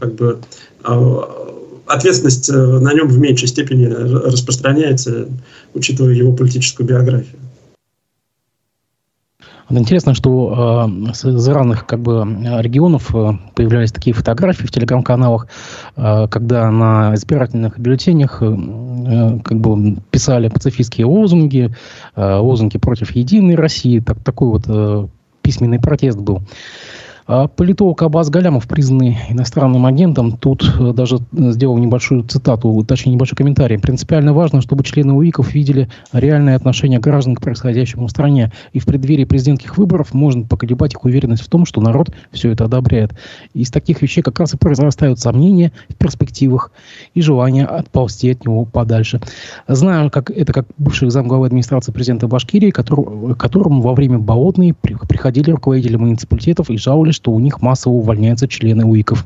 как 0.00 0.14
бы 0.14 0.38
а, 0.82 1.48
ответственность 1.88 2.50
э, 2.50 2.54
на 2.54 2.92
нем 2.92 3.08
в 3.08 3.18
меньшей 3.18 3.48
степени 3.48 3.86
распространяется, 3.86 5.28
учитывая 5.74 6.12
его 6.12 6.32
политическую 6.32 6.86
биографию. 6.86 7.38
Интересно, 9.70 10.14
что 10.14 10.88
э, 11.06 11.10
из 11.10 11.48
разных 11.48 11.84
как 11.84 12.00
бы, 12.00 12.24
регионов 12.60 13.14
э, 13.14 13.32
появлялись 13.54 13.92
такие 13.92 14.14
фотографии 14.14 14.64
в 14.66 14.70
телеграм-каналах, 14.70 15.46
э, 15.94 16.26
когда 16.28 16.70
на 16.70 17.14
избирательных 17.14 17.78
бюллетенях 17.78 18.42
э, 18.42 19.38
как 19.44 19.60
бы 19.60 19.96
писали 20.10 20.48
пацифистские 20.48 21.06
лозунги, 21.06 21.74
э, 22.16 22.34
лозунги 22.36 22.78
против 22.78 23.10
единой 23.14 23.56
России. 23.56 24.00
Так, 24.00 24.20
такой 24.20 24.48
вот 24.48 24.64
э, 24.68 25.06
письменный 25.42 25.78
протест 25.78 26.18
был. 26.18 26.42
Политолог 27.28 28.02
Абаз 28.02 28.30
Галямов, 28.30 28.66
признанный 28.66 29.18
иностранным 29.28 29.84
агентом, 29.84 30.38
тут 30.38 30.64
э, 30.78 30.92
даже 30.94 31.16
э, 31.16 31.50
сделал 31.50 31.76
небольшую 31.76 32.22
цитату, 32.22 32.82
точнее 32.88 33.12
небольшой 33.12 33.36
комментарий. 33.36 33.78
Принципиально 33.78 34.32
важно, 34.32 34.62
чтобы 34.62 34.82
члены 34.82 35.12
УИКов 35.12 35.52
видели 35.52 35.90
реальное 36.14 36.56
отношение 36.56 36.98
граждан 36.98 37.34
к 37.34 37.42
происходящему 37.42 38.06
в 38.06 38.10
стране. 38.10 38.50
И 38.72 38.78
в 38.78 38.86
преддверии 38.86 39.24
президентских 39.24 39.76
выборов 39.76 40.14
можно 40.14 40.44
поколебать 40.44 40.94
их 40.94 41.04
уверенность 41.04 41.42
в 41.42 41.48
том, 41.48 41.66
что 41.66 41.82
народ 41.82 42.08
все 42.32 42.50
это 42.50 42.64
одобряет. 42.64 43.12
Из 43.52 43.70
таких 43.70 44.00
вещей 44.00 44.22
как 44.22 44.40
раз 44.40 44.54
и 44.54 44.56
произрастают 44.56 45.20
сомнения 45.20 45.72
в 45.90 45.96
перспективах 45.96 46.72
и 47.12 47.20
желание 47.20 47.66
отползти 47.66 48.30
от 48.30 48.46
него 48.46 48.64
подальше. 48.64 49.20
Знаю, 49.66 50.10
как 50.10 50.30
это 50.30 50.54
как 50.54 50.66
бывший 50.78 51.10
замглавы 51.10 51.48
администрации 51.48 51.92
президента 51.92 52.26
Башкирии, 52.26 52.70
который, 52.70 53.34
которому 53.34 53.82
во 53.82 53.92
время 53.92 54.18
болотной 54.18 54.72
приходили 54.72 55.50
руководители 55.50 55.96
муниципалитетов 55.96 56.70
и 56.70 56.78
жаловались, 56.78 57.17
что 57.18 57.32
у 57.32 57.40
них 57.40 57.60
массово 57.60 57.94
увольняются 57.94 58.46
члены 58.46 58.84
УИКов. 58.84 59.24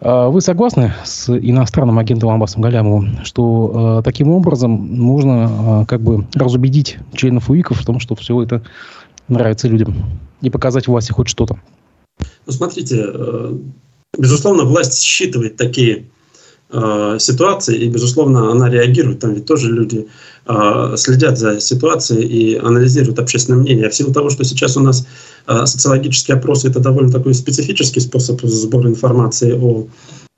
А 0.00 0.28
вы 0.28 0.42
согласны 0.42 0.92
с 1.02 1.30
иностранным 1.30 1.98
агентом 1.98 2.28
Аббасом 2.28 2.60
Галямовым, 2.60 3.24
что 3.24 3.98
э, 4.00 4.02
таким 4.04 4.28
образом 4.28 4.70
можно 4.70 5.82
э, 5.82 5.86
как 5.86 6.02
бы 6.02 6.26
разубедить 6.34 6.98
членов 7.14 7.48
УИКов 7.48 7.80
в 7.80 7.86
том, 7.86 8.00
что 8.00 8.14
все 8.14 8.42
это 8.42 8.62
нравится 9.28 9.66
людям, 9.66 9.96
и 10.42 10.50
показать 10.50 10.88
власти 10.88 11.12
хоть 11.12 11.28
что-то? 11.28 11.58
Ну, 12.44 12.52
смотрите, 12.52 13.02
э, 13.02 13.58
безусловно, 14.18 14.64
власть 14.64 15.02
считывает 15.02 15.56
такие 15.56 16.04
э, 16.74 17.18
ситуации, 17.18 17.76
и, 17.76 17.88
безусловно, 17.88 18.50
она 18.50 18.68
реагирует. 18.68 19.20
Там 19.20 19.34
ведь 19.34 19.46
тоже 19.46 19.70
люди 19.70 20.06
э, 20.46 20.94
следят 20.96 21.38
за 21.38 21.60
ситуацией 21.60 22.26
и 22.26 22.56
анализируют 22.56 23.18
общественное 23.18 23.60
мнение. 23.60 23.86
А 23.86 23.90
в 23.90 23.94
силу 23.94 24.12
того, 24.12 24.30
что 24.30 24.44
сейчас 24.44 24.76
у 24.76 24.80
нас 24.80 25.06
э, 25.46 25.66
социологические 25.66 26.36
опросы— 26.36 26.68
это 26.70 26.80
довольно 26.80 27.12
такой 27.12 27.34
специфический 27.34 28.00
способ 28.00 28.42
сбора 28.42 28.88
информации 28.88 29.52
о 29.52 29.86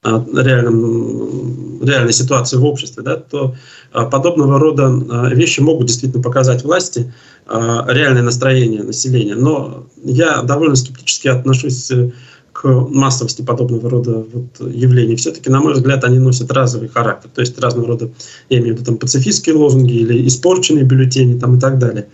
реальном, 0.04 1.82
реальной 1.82 2.12
ситуации 2.12 2.58
в 2.58 2.64
обществе, 2.64 3.02
да, 3.02 3.16
то 3.16 3.56
подобного 3.92 4.60
рода 4.60 4.88
вещи 5.34 5.58
могут 5.58 5.88
действительно 5.88 6.22
показать 6.22 6.62
власти 6.62 7.12
реальное 7.48 8.22
настроение 8.22 8.84
населения. 8.84 9.34
Но 9.34 9.86
я 10.04 10.42
довольно 10.42 10.76
скептически 10.76 11.26
отношусь 11.26 11.90
массовости 12.66 13.42
подобного 13.42 13.88
рода 13.90 14.24
вот 14.32 14.72
явлений, 14.72 15.16
все-таки, 15.16 15.50
на 15.50 15.60
мой 15.60 15.74
взгляд, 15.74 16.04
они 16.04 16.18
носят 16.18 16.50
разовый 16.50 16.88
характер. 16.88 17.30
То 17.34 17.40
есть 17.40 17.58
разного 17.60 17.88
рода, 17.88 18.10
я 18.48 18.58
имею 18.58 18.74
в 18.74 18.76
виду 18.78 18.86
там 18.86 18.98
пацифистские 18.98 19.54
лозунги 19.56 19.92
или 19.92 20.26
испорченные 20.26 20.84
бюллетени 20.84 21.38
там, 21.38 21.56
и 21.56 21.60
так 21.60 21.78
далее. 21.78 22.06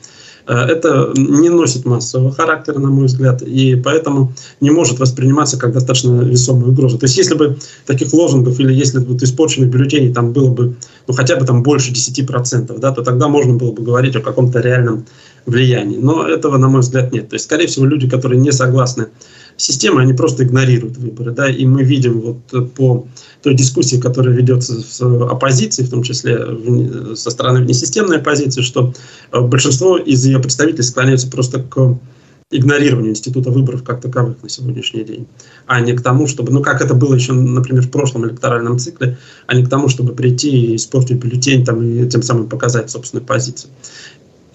Э, 0.47 0.55
это 0.55 1.13
не 1.17 1.49
носит 1.49 1.85
массового 1.85 2.33
характера, 2.33 2.79
на 2.79 2.91
мой 2.91 3.07
взгляд, 3.07 3.43
и 3.43 3.77
поэтому 3.77 4.33
не 4.61 4.71
может 4.71 4.99
восприниматься 4.99 5.59
как 5.59 5.73
достаточно 5.73 6.21
весомая 6.23 6.71
угроза. 6.71 6.99
То 6.99 7.05
есть 7.05 7.17
если 7.17 7.35
бы 7.35 7.59
таких 7.87 8.13
лозунгов 8.13 8.59
или 8.61 8.73
если 8.73 8.99
бы 8.99 9.13
вот 9.13 9.23
испорченных 9.23 9.71
бюллетеней 9.71 10.13
там 10.13 10.33
было 10.33 10.51
бы 10.51 10.75
ну, 11.07 11.15
хотя 11.15 11.37
бы 11.37 11.47
там 11.47 11.63
больше 11.63 11.93
10%, 11.93 12.79
да, 12.79 12.93
то 12.93 13.03
тогда 13.03 13.29
можно 13.29 13.55
было 13.55 13.73
бы 13.73 13.83
говорить 13.83 14.17
о 14.17 14.21
каком-то 14.21 14.61
реальном 14.61 15.07
влиянии. 15.47 15.99
Но 15.99 16.27
этого, 16.27 16.57
на 16.59 16.69
мой 16.69 16.81
взгляд, 16.81 17.13
нет. 17.13 17.29
То 17.29 17.35
есть, 17.35 17.47
скорее 17.47 17.67
всего, 17.67 17.87
люди, 17.87 18.09
которые 18.09 18.41
не 18.41 18.53
согласны 18.53 19.09
системы, 19.57 20.03
они 20.03 20.13
просто 20.13 20.45
игнорируют 20.45 20.97
выборы. 20.97 21.33
Да? 21.33 21.49
И 21.49 21.65
мы 21.67 21.83
видим 21.83 22.21
вот 22.21 22.73
по 22.75 23.07
той 23.43 23.55
дискуссии, 23.55 23.97
которая 23.97 24.35
ведется 24.35 24.81
с 24.81 25.01
оппозицией, 25.01 25.87
в 25.87 25.91
том 25.91 26.03
числе 26.03 27.15
со 27.17 27.31
стороны 27.31 27.61
внесистемной 27.61 28.19
оппозиции, 28.19 28.63
что 28.63 28.93
э, 29.33 29.41
большинство 29.41 29.99
из 29.99 30.25
ее 30.25 30.39
представителей 30.39 30.85
склоняются 30.85 31.29
просто 31.29 31.61
к 31.61 31.99
игнорированию 32.53 33.13
института 33.13 33.51
выборов 33.51 33.83
как 33.83 34.01
таковых 34.01 34.43
на 34.43 34.49
сегодняшний 34.49 35.05
день, 35.05 35.27
а 35.67 35.81
не 35.81 35.95
к 35.95 36.03
тому, 36.03 36.27
чтобы, 36.27 36.53
ну 36.53 36.63
как 36.63 36.83
это 36.83 36.95
было 36.95 37.15
еще, 37.15 37.33
например, 37.33 37.83
в 37.83 37.91
прошлом 37.91 38.27
электоральном 38.27 38.79
цикле, 38.79 39.19
а 39.47 39.55
не 39.55 39.65
к 39.65 39.69
тому, 39.69 39.89
чтобы 39.89 40.15
прийти 40.15 40.51
и 40.51 40.77
испортить 40.77 41.17
бюллетень 41.17 41.65
там, 41.65 41.83
и 41.83 42.09
тем 42.09 42.23
самым 42.23 42.49
показать 42.49 42.91
собственную 42.91 43.27
позицию. 43.27 43.71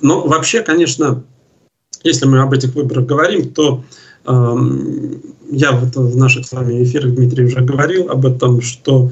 Но 0.01 0.27
вообще, 0.27 0.61
конечно, 0.61 1.23
если 2.03 2.27
мы 2.27 2.39
об 2.39 2.53
этих 2.53 2.75
выборах 2.75 3.05
говорим, 3.05 3.49
то 3.49 3.83
я 4.27 5.71
вот 5.71 5.95
в 5.95 6.17
наших 6.17 6.45
с 6.45 6.51
вами 6.51 6.83
эфирах, 6.83 7.15
Дмитрий, 7.15 7.45
уже 7.45 7.61
говорил 7.61 8.09
об 8.09 8.25
этом, 8.25 8.61
что 8.61 9.11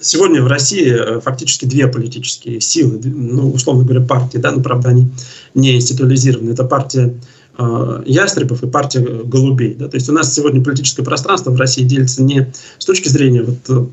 сегодня 0.00 0.42
в 0.42 0.46
России 0.46 0.88
э, 0.88 1.20
фактически 1.20 1.64
две 1.64 1.86
политические 1.88 2.60
силы, 2.60 3.00
ну, 3.04 3.50
условно 3.50 3.84
говоря, 3.84 4.00
партии, 4.00 4.38
да, 4.38 4.52
но, 4.52 4.62
правда, 4.62 4.90
они 4.90 5.08
не 5.54 5.76
институализированы. 5.76 6.50
Это 6.50 6.64
партия 6.64 7.14
э, 7.58 8.02
ястребов 8.06 8.62
и 8.62 8.68
партия 8.68 9.00
голубей. 9.00 9.74
Да? 9.74 9.88
То 9.88 9.96
есть 9.96 10.08
у 10.08 10.12
нас 10.12 10.32
сегодня 10.32 10.62
политическое 10.62 11.02
пространство 11.02 11.50
в 11.50 11.56
России 11.56 11.82
делится 11.82 12.22
не 12.22 12.52
с 12.78 12.84
точки 12.84 13.08
зрения 13.08 13.42
вот, 13.42 13.58
э, 13.68 13.86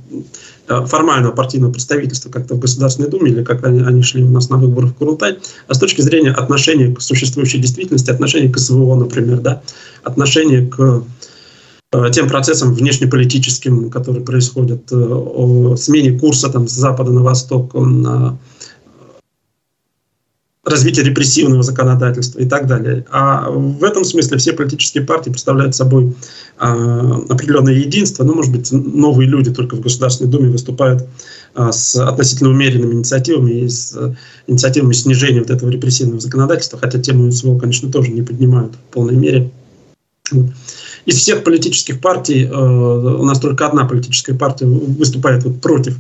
формального 0.67 1.34
партийного 1.34 1.71
представительства 1.71 2.30
как-то 2.30 2.56
в 2.56 2.60
Государственной 2.60 3.10
Думе 3.10 3.32
или 3.32 3.43
как 3.43 3.65
они, 3.65 3.82
они 3.82 4.02
шли 4.02 4.23
у 4.23 4.30
нас 4.30 4.49
на 4.49 4.58
выборы 4.58 4.88
в 4.88 4.93
Курултай, 4.93 5.39
а 5.67 5.73
с 5.73 5.80
точки 5.80 6.02
зрения 6.02 6.32
отношения 6.32 6.93
к 6.93 7.02
существующей 7.02 7.60
действительности, 7.60 8.12
отношения 8.12 8.49
к 8.49 8.58
СВО, 8.58 8.95
например, 8.95 9.39
да? 9.39 9.62
отношения 10.04 10.65
к 10.65 11.04
э, 11.91 12.12
тем 12.12 12.28
процессам 12.28 12.73
внешнеполитическим, 12.73 13.89
которые 13.89 14.23
происходят, 14.23 14.91
о 14.91 15.76
смене 15.76 16.17
курса 16.17 16.49
там, 16.49 16.67
с 16.67 16.71
запада 16.71 17.12
на 17.12 17.23
восток, 17.23 17.73
на 17.73 18.38
развитие 20.65 21.04
репрессивного 21.06 21.62
законодательства 21.62 22.39
и 22.39 22.47
так 22.47 22.67
далее. 22.67 23.06
А 23.12 23.49
в 23.49 23.84
этом 23.84 24.06
смысле 24.06 24.38
все 24.38 24.54
политические 24.54 25.04
партии 25.04 25.30
представляют 25.30 25.76
собой 25.76 26.15
а, 26.58 27.21
определенное 27.30 27.73
единство. 27.73 28.23
Ну, 28.23 28.34
может 28.34 28.52
быть, 28.52 28.71
новые 28.71 29.28
люди 29.28 29.52
только 29.52 29.76
в 29.76 29.82
Государственной 29.82 30.32
Думе 30.32 30.49
выступают 30.49 31.06
а, 31.54 31.73
с 31.73 31.95
относительно 31.95 32.49
умеренными 32.49 32.93
инициативами 32.93 33.62
и 33.62 33.67
с 33.67 33.93
а, 33.95 34.15
инициативами 34.47 34.93
снижения 34.93 35.41
вот 35.41 35.49
этого 35.49 35.69
репрессивного 35.69 36.21
законодательства, 36.21 36.80
хотя 36.80 36.97
тему 36.97 37.30
СВО, 37.32 37.60
конечно, 37.60 37.91
тоже 37.91 38.12
не 38.12 38.21
поднимают 38.21 38.73
в 38.73 38.93
полной 38.93 39.15
мере. 39.15 39.52
Из 41.06 41.17
всех 41.17 41.43
политических 41.43 41.99
партий 41.99 42.45
э, 42.45 42.49
у 42.49 43.23
нас 43.23 43.38
только 43.39 43.67
одна 43.67 43.84
политическая 43.84 44.34
партия 44.34 44.65
выступает 44.65 45.43
вот 45.43 45.60
против 45.60 45.97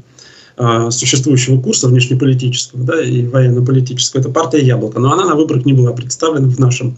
а, 0.55 0.91
существующего 0.91 1.59
курса 1.59 1.87
внешнеполитического 1.87 2.83
да, 2.83 3.03
и 3.03 3.25
военно-политического, 3.25 4.21
это 4.21 4.29
партия 4.29 4.59
«Яблоко». 4.59 4.99
Но 4.99 5.11
она 5.11 5.25
на 5.25 5.35
выборах 5.35 5.65
не 5.65 5.73
была 5.73 5.93
представлена 5.93 6.47
в 6.47 6.59
нашем 6.59 6.97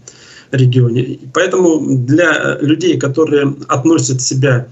регионе. 0.52 1.18
Поэтому 1.32 1.80
для 2.04 2.58
людей, 2.60 2.98
которые 2.98 3.54
относят 3.68 4.20
себя 4.20 4.68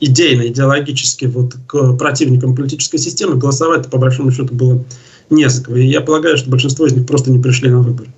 идейно, 0.00 0.46
идеологически 0.48 1.26
вот 1.26 1.54
к 1.66 1.96
противникам 1.96 2.54
политической 2.54 2.98
системы, 2.98 3.36
голосовать 3.36 3.88
по 3.90 3.98
большому 3.98 4.30
счету 4.32 4.54
было 4.54 4.84
не 5.30 5.48
за 5.48 5.62
кого. 5.62 5.76
И 5.76 5.86
я 5.86 6.00
полагаю, 6.00 6.36
что 6.36 6.50
большинство 6.50 6.86
из 6.86 6.92
них 6.92 7.06
просто 7.06 7.30
не 7.30 7.38
пришли 7.38 7.70
на 7.70 7.80
выборы. 7.80 8.10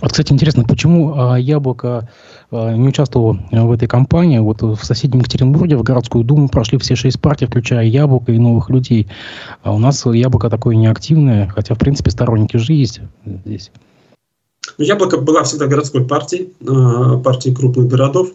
Вот, 0.00 0.12
кстати, 0.12 0.32
интересно, 0.32 0.64
почему 0.64 1.14
а, 1.16 1.38
Яблоко 1.38 2.08
не 2.50 2.88
участвовало 2.88 3.38
в 3.50 3.72
этой 3.72 3.86
кампании? 3.88 4.38
Вот 4.38 4.62
в 4.62 4.82
соседнем 4.82 5.20
Екатеринбурге 5.20 5.76
в 5.76 5.82
городскую 5.82 6.24
думу 6.24 6.48
прошли 6.48 6.78
все 6.78 6.96
шесть 6.96 7.20
партий, 7.20 7.46
включая 7.46 7.84
Яблоко 7.86 8.32
и 8.32 8.38
новых 8.38 8.70
людей. 8.70 9.08
А 9.62 9.74
у 9.74 9.78
нас 9.78 10.06
Яблоко 10.06 10.48
такое 10.48 10.76
неактивное, 10.76 11.48
хотя, 11.48 11.74
в 11.74 11.78
принципе, 11.78 12.10
сторонники 12.10 12.56
же 12.56 12.72
есть 12.72 13.00
здесь. 13.24 13.70
Ну, 14.78 14.84
Яблоко 14.84 15.18
была 15.18 15.42
всегда 15.42 15.66
городской 15.66 16.06
партией, 16.06 16.52
а, 16.66 17.18
партией 17.18 17.54
крупных 17.54 17.88
городов. 17.88 18.30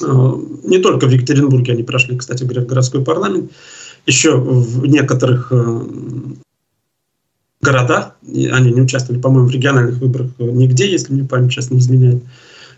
Не 0.00 0.78
только 0.78 1.06
в 1.06 1.10
Екатеринбурге 1.10 1.72
они 1.72 1.84
прошли, 1.84 2.16
кстати 2.18 2.42
говоря, 2.42 2.62
в 2.62 2.66
городской 2.66 3.04
парламент. 3.04 3.52
Еще 4.06 4.36
в 4.36 4.84
некоторых 4.86 5.52
городах. 7.62 8.16
Они 8.22 8.72
не 8.72 8.82
участвовали, 8.82 9.20
по-моему, 9.20 9.48
в 9.48 9.52
региональных 9.52 9.98
выборах 9.98 10.30
нигде, 10.38 10.90
если 10.90 11.12
мне 11.12 11.24
память 11.24 11.52
сейчас 11.52 11.70
не 11.70 11.78
изменяет. 11.78 12.22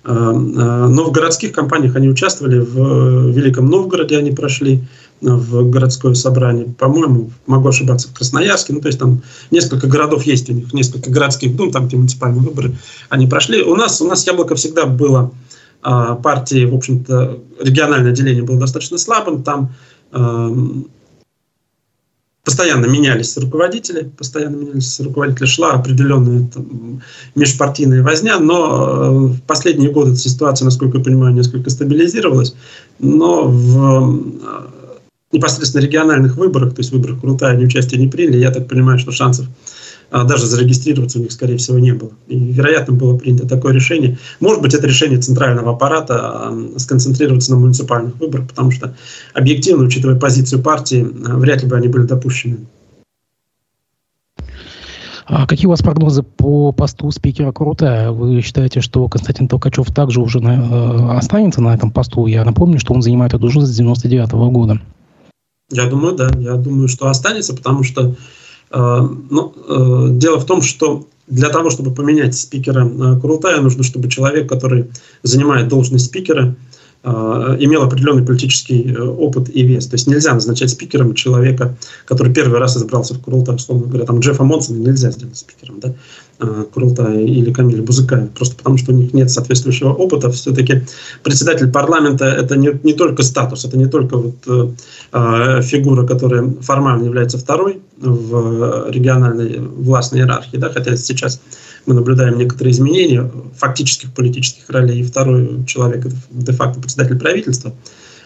А, 0.06 0.30
а, 0.30 0.88
но 0.88 1.04
в 1.04 1.12
городских 1.12 1.52
компаниях 1.52 1.96
они 1.96 2.08
участвовали. 2.08 2.60
В 2.60 3.30
Великом 3.30 3.66
Новгороде 3.66 4.16
они 4.16 4.30
прошли 4.30 4.84
в 5.20 5.68
городское 5.70 6.14
собрание. 6.14 6.66
По-моему, 6.78 7.30
могу 7.46 7.68
ошибаться, 7.68 8.08
в 8.08 8.14
Красноярске. 8.14 8.72
Ну, 8.72 8.80
то 8.80 8.86
есть 8.86 8.98
там 8.98 9.22
несколько 9.50 9.88
городов 9.88 10.22
есть 10.24 10.48
у 10.48 10.52
них, 10.52 10.72
несколько 10.72 11.10
городских 11.10 11.56
дум, 11.56 11.72
там, 11.72 11.88
где 11.88 11.96
муниципальные 11.96 12.42
выборы 12.42 12.74
они 13.08 13.26
прошли. 13.26 13.62
У 13.62 13.74
нас, 13.74 14.00
у 14.00 14.06
нас 14.06 14.26
Яблоко 14.26 14.54
всегда 14.54 14.86
было 14.86 15.32
партии, 15.82 16.64
в 16.66 16.74
общем-то, 16.74 17.38
региональное 17.60 18.10
отделение 18.10 18.42
было 18.42 18.58
достаточно 18.58 18.98
слабым. 18.98 19.42
Там 19.42 19.70
постоянно 22.46 22.86
менялись 22.86 23.36
руководители, 23.36 24.08
постоянно 24.16 24.54
менялись 24.54 25.00
руководители, 25.00 25.46
шла 25.46 25.72
определенная 25.72 26.46
там, 26.46 27.02
межпартийная 27.34 28.04
возня, 28.04 28.38
но 28.38 28.56
э, 28.56 29.10
в 29.34 29.42
последние 29.42 29.90
годы 29.90 30.14
ситуация, 30.14 30.64
насколько 30.64 30.98
я 30.98 31.04
понимаю, 31.04 31.34
несколько 31.34 31.70
стабилизировалась, 31.70 32.54
но 33.00 33.48
в 33.48 34.14
э, 34.14 34.56
непосредственно 35.32 35.82
региональных 35.82 36.36
выборах, 36.36 36.72
то 36.72 36.82
есть 36.82 36.92
выборах 36.92 37.20
Крутая 37.20 37.54
они 37.54 37.64
участие 37.64 38.00
не 38.00 38.06
приняли, 38.06 38.38
я 38.38 38.52
так 38.52 38.68
понимаю, 38.68 39.00
что 39.00 39.10
шансов 39.10 39.46
а, 40.10 40.24
даже 40.24 40.46
зарегистрироваться 40.46 41.18
у 41.18 41.22
них, 41.22 41.32
скорее 41.32 41.56
всего, 41.56 41.78
не 41.78 41.92
было. 41.92 42.12
И, 42.28 42.38
вероятно, 42.38 42.94
было 42.94 43.16
принято 43.16 43.48
такое 43.48 43.72
решение. 43.72 44.18
Может 44.40 44.62
быть, 44.62 44.74
это 44.74 44.86
решение 44.86 45.18
центрального 45.18 45.72
аппарата 45.72 46.52
сконцентрироваться 46.76 47.50
на 47.52 47.58
муниципальных 47.58 48.16
выборах, 48.16 48.48
потому 48.48 48.70
что, 48.70 48.94
объективно, 49.34 49.84
учитывая 49.84 50.16
позицию 50.16 50.62
партии, 50.62 51.06
а, 51.26 51.36
вряд 51.36 51.62
ли 51.62 51.68
бы 51.68 51.76
они 51.76 51.88
были 51.88 52.04
допущены. 52.04 52.58
А 55.28 55.44
какие 55.48 55.66
у 55.66 55.70
вас 55.70 55.82
прогнозы 55.82 56.22
по 56.22 56.70
посту 56.70 57.10
спикера 57.10 57.50
Крутая? 57.50 58.12
Вы 58.12 58.40
считаете, 58.42 58.80
что 58.80 59.08
Константин 59.08 59.48
Толкачев 59.48 59.90
также 59.92 60.20
уже 60.20 60.40
на, 60.40 60.54
э, 60.54 61.16
останется 61.16 61.60
на 61.60 61.74
этом 61.74 61.90
посту? 61.90 62.26
Я 62.26 62.44
напомню, 62.44 62.78
что 62.78 62.94
он 62.94 63.02
занимает 63.02 63.32
эту 63.34 63.40
должность 63.40 63.72
с 63.72 63.76
99 63.76 64.32
-го 64.32 64.50
года. 64.52 64.80
Я 65.68 65.86
думаю, 65.86 66.14
да. 66.14 66.30
Я 66.38 66.54
думаю, 66.54 66.86
что 66.86 67.08
останется, 67.08 67.56
потому 67.56 67.82
что 67.82 68.14
ну, 68.70 69.54
э, 69.68 70.06
дело 70.10 70.38
в 70.38 70.44
том, 70.44 70.62
что 70.62 71.06
для 71.26 71.48
того, 71.48 71.70
чтобы 71.70 71.92
поменять 71.92 72.36
спикера 72.36 72.86
э, 72.86 73.20
Курултая, 73.20 73.60
нужно, 73.60 73.82
чтобы 73.82 74.08
человек, 74.08 74.48
который 74.48 74.90
занимает 75.22 75.68
должность 75.68 76.06
спикера, 76.06 76.56
Э, 77.08 77.56
имел 77.60 77.84
определенный 77.84 78.24
политический 78.24 78.92
э, 78.92 79.00
опыт 79.00 79.48
и 79.54 79.62
вес. 79.62 79.86
То 79.86 79.94
есть 79.94 80.08
нельзя 80.08 80.34
назначать 80.34 80.70
спикером 80.70 81.14
человека, 81.14 81.76
который 82.04 82.34
первый 82.34 82.58
раз 82.58 82.76
избрался 82.76 83.14
в 83.14 83.20
Курултай, 83.20 83.54
условно 83.54 83.86
говоря, 83.86 84.04
там 84.06 84.18
Джеффа 84.18 84.42
Монсона 84.42 84.78
нельзя 84.78 85.12
сделать 85.12 85.36
спикером, 85.36 85.78
да, 85.78 85.94
э, 86.38 86.64
Курултая 86.72 87.20
или 87.20 87.52
Камиля 87.52 87.82
Бузыкая, 87.82 88.28
просто 88.34 88.56
потому 88.56 88.76
что 88.76 88.92
у 88.92 88.96
них 88.96 89.14
нет 89.14 89.30
соответствующего 89.30 89.92
опыта. 89.92 90.30
Все-таки 90.30 90.82
председатель 91.22 91.70
парламента– 91.70 92.24
это 92.26 92.56
не, 92.56 92.70
не 92.82 92.92
только 92.92 93.22
статус, 93.22 93.64
это 93.64 93.76
не 93.76 93.86
только 93.86 94.16
вот, 94.16 94.74
э, 95.12 95.62
фигура, 95.62 96.06
которая 96.06 96.50
формально 96.60 97.04
является 97.04 97.38
второй 97.38 97.80
в 97.98 98.90
региональной 98.90 99.58
властной 99.58 100.20
иерархии, 100.20 100.56
да, 100.58 100.68
хотя 100.68 100.96
сейчас 100.96 101.40
мы 101.86 101.94
наблюдаем 101.94 102.36
некоторые 102.36 102.72
изменения 102.72 103.30
фактических 103.56 104.12
политических 104.12 104.68
ролей. 104.68 105.00
И 105.00 105.04
второй 105.04 105.64
человек– 105.66 106.06
это 106.06 106.16
де-факто 106.30 106.80
председатель 106.80 107.18
правительства, 107.18 107.72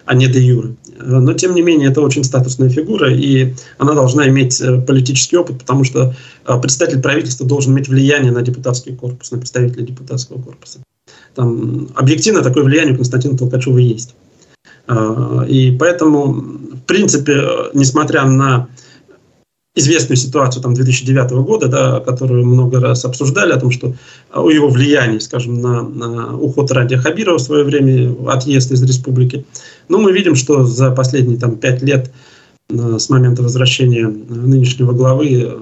а 0.05 0.15
не 0.15 0.29
де 0.29 0.41
юре. 0.41 0.75
Но, 0.99 1.33
тем 1.35 1.55
не 1.55 1.63
менее, 1.63 1.91
это 1.91 2.01
очень 2.01 2.25
статусная 2.25 2.69
фигура, 2.69 3.13
и 3.13 3.55
она 3.79 3.95
должна 3.95 4.29
иметь 4.29 4.61
э, 4.61 4.81
политический 4.81 5.37
опыт, 5.37 5.59
потому 5.59 5.85
что 5.85 6.15
э, 6.47 6.61
председатель 6.61 7.01
правительства 7.01 7.47
должен 7.47 7.73
иметь 7.73 7.89
влияние 7.89 8.33
на 8.33 8.43
депутатский 8.43 8.95
корпус, 8.95 9.31
на 9.31 9.39
представителей 9.39 9.87
депутатского 9.87 10.43
корпуса. 10.43 10.81
Там, 11.35 11.89
объективно 11.95 12.43
такое 12.43 12.65
влияние 12.65 12.95
у 12.95 12.97
Константина 12.97 13.39
Толкачева 13.39 13.79
есть. 13.79 14.15
Э, 14.89 15.45
и 15.49 15.77
поэтому, 15.79 16.33
в 16.33 16.83
принципе, 16.87 17.43
несмотря 17.73 18.25
на 18.25 18.69
известную 19.77 20.17
ситуацию 20.17 20.63
там, 20.63 20.75
2009 20.75 21.31
года, 21.45 21.69
да, 21.69 22.01
которую 22.01 22.45
много 22.45 22.81
раз 22.81 23.05
обсуждали, 23.05 23.53
о 23.53 23.61
том, 23.61 23.71
что 23.71 23.95
о 24.33 24.51
его 24.51 24.69
влиянии, 24.69 25.19
скажем, 25.19 25.61
на, 25.61 25.83
на 25.83 26.37
уход 26.37 26.73
Радия 26.73 26.97
Хабирова 26.97 27.39
в 27.39 27.43
свое 27.43 27.65
время, 27.65 28.15
отъезд 28.29 28.73
из 28.73 28.83
республики. 28.83 29.45
Но 29.89 29.99
мы 29.99 30.13
видим, 30.13 30.35
что 30.35 30.65
за 30.65 30.91
последние 30.91 31.39
там, 31.39 31.57
пять 31.57 31.83
лет 31.83 32.11
э, 32.69 32.99
с 32.99 33.09
момента 33.11 33.43
возвращения 33.43 34.09
нынешнего 34.09 34.93
главы 34.93 35.43
э, 35.45 35.59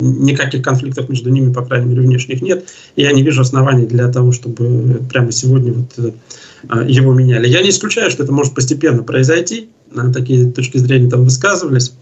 никаких 0.00 0.62
конфликтов 0.62 1.08
между 1.08 1.30
ними, 1.30 1.52
по 1.52 1.64
крайней 1.64 1.86
мере, 1.86 2.02
внешних 2.02 2.42
нет. 2.42 2.68
И 2.96 3.02
я 3.02 3.12
не 3.12 3.22
вижу 3.22 3.42
оснований 3.42 3.86
для 3.86 4.08
того, 4.08 4.32
чтобы 4.32 5.02
прямо 5.08 5.30
сегодня 5.30 5.72
вот 5.72 5.92
э, 5.98 6.90
его 6.90 7.14
меняли. 7.14 7.46
Я 7.46 7.62
не 7.62 7.70
исключаю, 7.70 8.10
что 8.10 8.24
это 8.24 8.32
может 8.32 8.54
постепенно 8.54 9.04
произойти. 9.04 9.68
Такие 10.12 10.50
точки 10.50 10.78
зрения 10.78 11.08
там 11.08 11.22
высказывались 11.22 11.94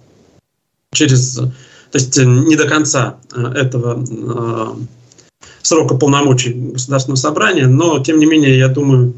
через, 0.94 1.34
то 1.34 1.52
есть 1.92 2.16
э, 2.16 2.24
не 2.24 2.56
до 2.56 2.66
конца 2.66 3.16
э, 3.34 3.42
этого 3.54 4.02
э, 4.02 4.66
срока 5.62 5.96
полномочий 5.96 6.52
Государственного 6.52 7.16
собрания, 7.16 7.66
но 7.66 7.98
тем 8.02 8.18
не 8.18 8.26
менее 8.26 8.56
я 8.56 8.68
думаю, 8.68 9.14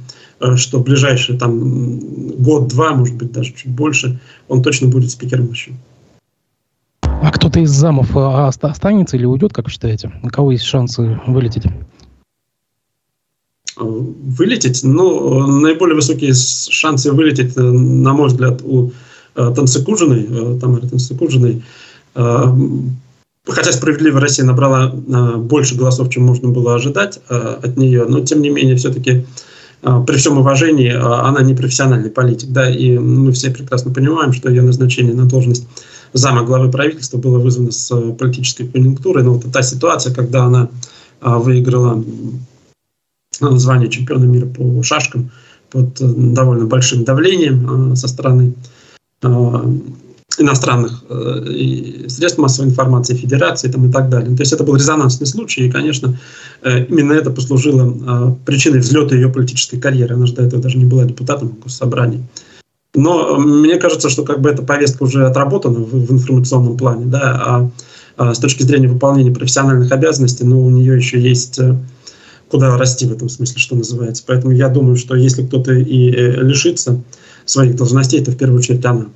что 0.56 0.80
в 0.80 0.84
ближайший 0.84 1.38
там 1.38 1.98
год-два, 2.42 2.94
может 2.94 3.16
быть 3.16 3.32
даже 3.32 3.54
чуть 3.54 3.70
больше, 3.70 4.20
он 4.48 4.62
точно 4.62 4.88
будет 4.88 5.10
спикером 5.10 5.50
еще. 5.50 5.72
А 7.02 7.32
кто-то 7.32 7.60
из 7.60 7.70
замов 7.70 8.14
останется 8.14 9.16
или 9.16 9.24
уйдет, 9.24 9.54
как 9.54 9.64
вы 9.64 9.70
считаете? 9.70 10.12
У 10.22 10.28
кого 10.28 10.52
есть 10.52 10.64
шансы 10.64 11.18
вылететь? 11.26 11.64
Вылететь? 13.76 14.84
Ну, 14.84 15.46
наиболее 15.46 15.96
высокие 15.96 16.34
шансы 16.34 17.12
вылететь, 17.12 17.56
на 17.56 18.12
мой 18.12 18.28
взгляд, 18.28 18.60
у 18.62 18.92
Танцекужиной, 19.36 20.58
Тамары 20.58 20.88
Танцекужиной, 20.88 21.62
хотя 23.46 23.72
«Справедливая 23.72 24.20
Россия» 24.20 24.44
набрала 24.44 24.92
э, 24.92 25.36
больше 25.36 25.76
голосов, 25.76 26.10
чем 26.10 26.24
можно 26.24 26.48
было 26.48 26.74
ожидать 26.74 27.20
э, 27.28 27.58
от 27.62 27.76
нее, 27.76 28.04
но 28.06 28.20
тем 28.20 28.42
не 28.42 28.50
менее 28.50 28.76
все-таки 28.76 29.24
э, 29.82 30.04
при 30.06 30.16
всем 30.16 30.38
уважении 30.38 30.90
она 30.90 31.42
не 31.42 31.54
профессиональный 31.54 32.10
политик, 32.10 32.50
да, 32.50 32.68
и 32.68 32.98
мы 32.98 33.32
все 33.32 33.50
прекрасно 33.50 33.92
понимаем, 33.92 34.32
что 34.32 34.50
ее 34.50 34.62
назначение 34.62 35.14
на 35.14 35.26
должность 35.26 35.66
зама 36.12 36.42
главы 36.42 36.70
правительства 36.70 37.18
было 37.18 37.38
вызвано 37.38 37.70
с 37.70 37.94
политической 38.12 38.66
конъюнктурой, 38.66 39.22
но 39.22 39.34
вот 39.34 39.44
та 39.52 39.62
ситуация, 39.62 40.14
когда 40.14 40.44
она 40.44 40.68
выиграла 41.20 42.02
звание 43.40 43.90
чемпиона 43.90 44.24
мира 44.24 44.46
по 44.46 44.82
шашкам 44.82 45.30
под 45.70 45.94
довольно 46.32 46.66
большим 46.66 47.04
давлением 47.04 47.96
со 47.96 48.08
стороны 48.08 48.54
иностранных 50.38 51.04
э, 51.08 52.06
средств 52.08 52.38
массовой 52.38 52.68
информации, 52.68 53.14
федерации 53.14 53.68
там, 53.68 53.88
и 53.88 53.92
так 53.92 54.08
далее. 54.08 54.36
То 54.36 54.42
есть 54.42 54.52
это 54.52 54.64
был 54.64 54.76
резонансный 54.76 55.26
случай, 55.26 55.66
и, 55.66 55.70
конечно, 55.70 56.18
э, 56.62 56.84
именно 56.84 57.12
это 57.12 57.30
послужило 57.30 57.90
э, 57.90 58.34
причиной 58.44 58.80
взлета 58.80 59.14
ее 59.14 59.28
политической 59.28 59.78
карьеры. 59.78 60.14
Она 60.14 60.26
же 60.26 60.34
до 60.34 60.42
этого 60.42 60.62
даже 60.62 60.78
не 60.78 60.84
была 60.84 61.04
депутатом 61.04 61.56
госсобрания. 61.62 62.22
Но 62.94 63.36
мне 63.38 63.76
кажется, 63.76 64.08
что 64.08 64.24
как 64.24 64.40
бы 64.40 64.50
эта 64.50 64.62
повестка 64.62 65.02
уже 65.02 65.26
отработана 65.26 65.78
в, 65.78 66.06
в 66.06 66.12
информационном 66.12 66.76
плане, 66.76 67.06
да, 67.06 67.42
а, 67.46 67.70
а 68.16 68.34
с 68.34 68.38
точки 68.38 68.62
зрения 68.62 68.88
выполнения 68.88 69.30
профессиональных 69.32 69.92
обязанностей, 69.92 70.44
ну, 70.44 70.64
у 70.64 70.70
нее 70.70 70.96
еще 70.96 71.20
есть 71.20 71.60
куда 72.48 72.76
расти 72.78 73.06
в 73.06 73.12
этом 73.12 73.28
смысле, 73.28 73.58
что 73.58 73.76
называется. 73.76 74.22
Поэтому 74.26 74.52
я 74.52 74.68
думаю, 74.68 74.96
что 74.96 75.14
если 75.14 75.44
кто-то 75.44 75.72
и 75.72 76.10
лишится 76.10 77.02
своих 77.46 77.76
должностей, 77.76 78.22
то 78.24 78.30
в 78.30 78.36
первую 78.36 78.58
очередь 78.58 78.84
она. 78.84 79.06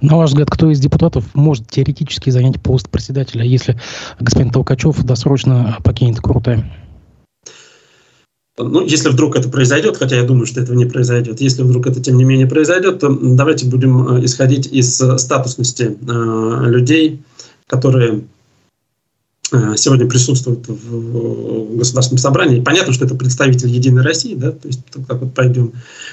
На 0.00 0.16
ваш 0.16 0.30
взгляд, 0.30 0.50
кто 0.50 0.70
из 0.70 0.80
депутатов 0.80 1.24
может 1.34 1.68
теоретически 1.68 2.30
занять 2.30 2.60
пост 2.60 2.88
председателя, 2.88 3.44
если 3.44 3.78
господин 4.18 4.50
Толкачев 4.50 5.02
досрочно 5.04 5.78
покинет 5.84 6.18
Крутой? 6.20 6.64
Ну, 8.58 8.84
если 8.84 9.08
вдруг 9.08 9.36
это 9.36 9.48
произойдет, 9.48 9.96
хотя 9.96 10.16
я 10.16 10.24
думаю, 10.24 10.46
что 10.46 10.60
этого 10.60 10.76
не 10.76 10.84
произойдет, 10.84 11.40
если 11.40 11.62
вдруг 11.62 11.86
это 11.86 12.02
тем 12.02 12.18
не 12.18 12.24
менее 12.24 12.46
произойдет, 12.46 12.98
то 12.98 13.08
давайте 13.10 13.66
будем 13.66 14.16
э, 14.16 14.24
исходить 14.24 14.66
из 14.66 15.00
э, 15.00 15.16
статусности 15.18 15.84
э, 15.84 16.64
людей, 16.68 17.22
которые 17.66 18.24
сегодня 19.76 20.08
присутствует 20.08 20.66
в 20.66 21.76
Государственном 21.76 22.18
собрании. 22.18 22.60
Понятно, 22.60 22.92
что 22.92 23.04
это 23.04 23.14
представитель 23.14 23.68
Единой 23.68 24.02
России, 24.02 24.34
да, 24.34 24.52
то 24.52 24.66
есть 24.66 24.80
как 25.06 25.20
вот 25.20 25.34
пойдем 25.34 25.72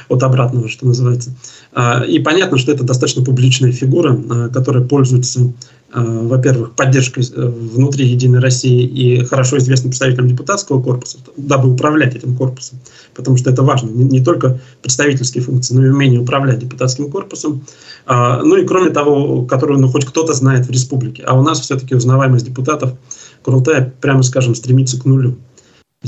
от 0.10 0.24
обратного, 0.24 0.68
что 0.68 0.86
называется. 0.86 1.32
А, 1.72 2.04
и 2.04 2.20
понятно, 2.20 2.58
что 2.58 2.72
это 2.72 2.84
достаточно 2.84 3.24
публичная 3.24 3.72
фигура, 3.72 4.20
а, 4.30 4.50
которая 4.50 4.84
пользуется, 4.84 5.54
а, 5.92 6.04
во-первых, 6.04 6.76
поддержкой 6.76 7.24
э, 7.24 7.48
внутри 7.48 8.08
Единой 8.08 8.40
России 8.40 8.84
и 8.84 9.24
хорошо 9.24 9.58
известным 9.58 9.92
представителем 9.92 10.28
депутатского 10.28 10.82
корпуса, 10.82 11.20
дабы 11.38 11.72
управлять 11.72 12.16
этим 12.16 12.36
корпусом, 12.36 12.80
потому 13.16 13.38
что 13.38 13.50
это 13.50 13.64
важно, 13.64 13.90
не 13.90 14.24
только 14.24 14.60
представительские 14.82 15.44
функции, 15.44 15.74
но 15.76 15.86
и 15.86 15.90
умение 15.90 16.20
управлять 16.20 16.60
депутатским 16.60 17.10
корпусом. 17.10 17.64
Ну 18.08 18.56
и 18.56 18.66
кроме 18.66 18.90
того, 18.90 19.46
которую 19.46 19.80
ну, 19.80 19.88
хоть 19.88 20.06
кто-то 20.06 20.34
знает 20.34 20.66
в 20.66 20.72
республике. 20.72 21.24
А 21.24 21.38
у 21.38 21.44
нас 21.44 21.60
все-таки 21.60 21.96
узнаваемость 21.96 22.46
депутатов– 22.46 22.94
Курултай, 23.44 23.92
прямо 24.02 24.24
скажем, 24.24 24.56
стремится 24.56 25.00
к 25.00 25.06
нулю. 25.06 25.38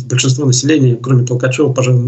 Большинство 0.10 0.46
населения, 0.46 0.96
кроме 0.96 1.26
Толкачева, 1.26 1.74
пожалуй, 1.74 2.02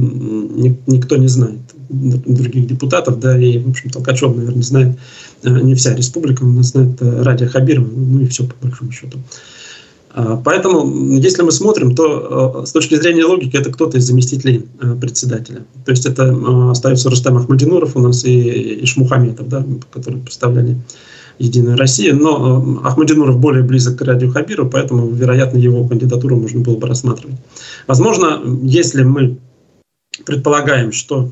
никто 0.88 1.18
не 1.18 1.28
знает 1.28 1.60
других 1.90 2.68
депутатов, 2.68 3.20
да, 3.20 3.38
и, 3.38 3.60
в 3.60 3.70
общем, 3.70 3.90
Толкачев, 3.90 4.36
наверное, 4.36 4.64
знает 4.64 4.98
э, 5.44 5.50
не 5.50 5.76
вся 5.76 5.94
республика, 5.94 6.46
но 6.46 6.64
знает 6.64 7.02
э, 7.02 7.24
Радия 7.24 7.48
Хабирова, 7.48 7.86
ну 7.86 8.22
и 8.22 8.28
все, 8.28 8.46
по 8.46 8.54
большому 8.62 8.92
счету. 8.94 9.20
А, 10.12 10.38
поэтому, 10.38 11.18
если 11.18 11.42
мы 11.42 11.52
смотрим, 11.52 11.94
то 11.94 12.62
э, 12.64 12.66
с 12.66 12.72
точки 12.72 12.96
зрения 12.96 13.26
логики 13.26 13.58
это 13.58 13.70
кто-то 13.70 13.98
из 13.98 14.06
заместителей 14.06 14.66
председателя. 15.02 15.66
То 15.86 15.92
есть 15.92 16.06
это 16.06 16.72
остается 16.72 17.10
Рустам 17.10 17.38
Ахмадинуров 17.38 17.98
у 17.98 18.00
нас 18.00 18.24
и 18.24 18.86
Ишмухаметов, 18.86 19.50
да, 19.50 19.66
которые 19.92 20.22
представляли 20.22 20.78
Единая 21.40 21.78
Россия. 21.78 22.14
Но 22.14 22.80
э, 22.84 22.88
Ахмадинуров 22.88 23.40
более 23.40 23.64
близок 23.64 23.98
к 23.98 24.02
Радио 24.02 24.30
Хабиру, 24.30 24.70
поэтому, 24.70 25.10
вероятно, 25.10 25.58
его 25.58 25.88
кандидатуру 25.88 26.38
можно 26.38 26.62
было 26.62 26.78
бы 26.78 26.88
рассматривать. 26.88 27.38
Возможно, 27.88 28.42
если 28.64 29.04
мы 29.04 29.38
предполагаем, 30.26 30.92
что 30.92 31.32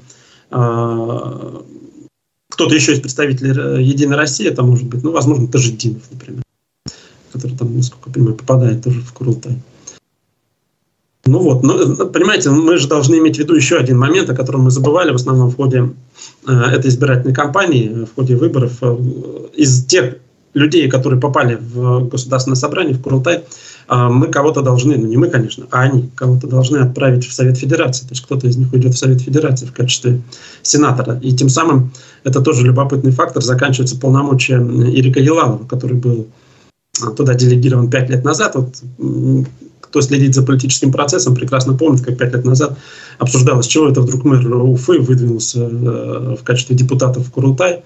э, 0.50 1.62
кто-то 2.50 2.76
еще 2.76 2.94
из 2.94 3.00
представителей 3.00 3.54
э, 3.56 3.82
Единой 3.82 4.18
России, 4.18 4.48
это 4.48 4.64
может 4.64 4.88
быть, 4.88 5.04
ну, 5.04 5.12
возможно, 5.12 5.48
Тажидинов, 5.48 6.04
например, 6.12 6.44
который 7.32 7.58
там, 7.58 7.76
насколько 7.78 8.10
я 8.10 8.14
понимаю, 8.14 8.36
попадает 8.36 8.84
тоже 8.84 9.02
в 9.02 9.14
Курултай. 9.14 9.58
Ну 11.26 11.40
вот, 11.40 11.64
но, 11.64 11.80
э, 11.80 12.06
понимаете, 12.06 12.50
мы 12.50 12.78
же 12.78 12.88
должны 12.88 13.16
иметь 13.16 13.36
в 13.36 13.40
виду 13.40 13.54
еще 13.56 13.78
один 13.78 13.98
момент, 13.98 14.30
о 14.30 14.36
котором 14.36 14.62
мы 14.62 14.72
забывали 14.72 15.12
в 15.12 15.16
основном 15.16 15.52
в 15.52 15.56
ходе 15.56 15.90
э, 16.48 16.52
этой 16.52 16.90
избирательной 16.90 17.34
кампании, 17.34 18.06
в 18.06 18.16
ходе 18.16 18.36
выборов. 18.36 18.78
Э, 18.82 18.98
из 19.54 19.86
тех 19.86 20.16
людей, 20.54 20.90
которые 20.90 21.20
попали 21.20 21.56
в 21.56 22.08
государственное 22.08 22.56
собрание, 22.56 22.96
в 22.96 23.02
Курултай, 23.02 23.44
э, 23.88 23.96
мы 23.96 24.28
кого-то 24.28 24.62
должны, 24.62 24.98
ну 24.98 25.06
не 25.06 25.18
мы, 25.18 25.30
конечно, 25.30 25.68
а 25.70 25.82
они 25.82 26.10
кого-то 26.16 26.48
должны 26.48 26.78
отправить 26.78 27.28
в 27.28 27.34
Совет 27.34 27.58
Федерации. 27.58 28.04
То 28.04 28.12
есть 28.12 28.24
кто-то 28.24 28.48
из 28.48 28.58
них 28.58 28.74
уйдет 28.74 28.96
в 28.96 28.98
Совет 28.98 29.22
Федерации 29.22 29.68
в 29.68 29.74
качестве 29.74 30.22
сенатора. 30.64 31.20
И 31.22 31.34
тем 31.34 31.50
самым, 31.50 31.92
это 32.24 32.42
тоже 32.42 32.66
любопытный 32.66 33.12
фактор, 33.12 33.44
заканчивается 33.44 34.00
полномочия 34.00 34.58
Ирика 34.58 35.20
Елалова, 35.20 35.66
который 35.68 35.98
был 35.98 36.28
э, 37.00 37.12
туда 37.16 37.36
делегирован 37.36 37.92
пять 37.92 38.10
лет 38.10 38.24
назад. 38.24 38.56
Вот 38.56 38.76
кто 39.92 40.00
следит 40.00 40.34
за 40.34 40.42
политическим 40.42 40.92
процессом, 40.92 41.36
прекрасно 41.36 41.74
помнит, 41.74 42.02
как 42.02 42.18
пять 42.18 42.32
лет 42.34 42.46
назад 42.46 42.78
обсуждалось, 43.20 43.68
чего 43.68 43.90
это 43.90 44.00
вдруг 44.00 44.24
мэр 44.24 44.48
Уфы 44.48 45.00
выдвинулся 45.00 45.60
э, 45.60 46.36
в 46.40 46.44
качестве 46.44 46.78
депутата 46.78 47.20
в 47.20 47.30
Курултай. 47.30 47.84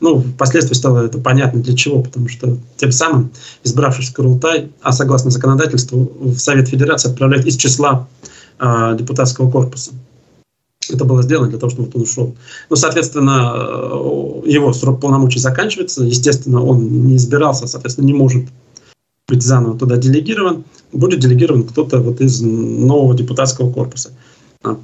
Ну, 0.00 0.20
впоследствии 0.20 0.74
стало 0.74 1.04
это 1.04 1.18
понятно 1.18 1.60
для 1.60 1.74
чего, 1.74 2.02
потому 2.02 2.28
что 2.28 2.56
тем 2.76 2.92
самым, 2.92 3.32
избравшись 3.64 4.10
в 4.10 4.14
Курултай, 4.14 4.70
а 4.80 4.92
согласно 4.92 5.32
законодательству, 5.32 6.12
в 6.20 6.38
Совет 6.38 6.68
Федерации 6.68 7.10
отправляют 7.10 7.46
из 7.46 7.56
числа 7.56 8.06
э, 8.60 8.96
депутатского 8.96 9.50
корпуса. 9.50 9.90
Это 10.88 11.04
было 11.04 11.22
сделано 11.24 11.48
для 11.48 11.58
того, 11.58 11.70
чтобы 11.70 11.90
он 11.92 12.02
ушел. 12.02 12.36
Ну, 12.70 12.76
соответственно, 12.76 13.54
э, 13.56 14.42
его 14.46 14.72
срок 14.72 15.00
полномочий 15.00 15.40
заканчивается. 15.40 16.04
Естественно, 16.04 16.62
он 16.62 17.08
не 17.08 17.16
избирался, 17.16 17.66
соответственно, 17.66 18.06
не 18.06 18.14
может 18.14 18.44
быть 19.30 19.42
заново 19.42 19.78
туда 19.78 19.96
делегирован, 19.96 20.64
будет 20.92 21.20
делегирован 21.20 21.64
кто-то 21.64 22.00
вот 22.00 22.20
из 22.20 22.40
нового 22.40 23.14
депутатского 23.14 23.72
корпуса. 23.72 24.12
А, 24.62 24.76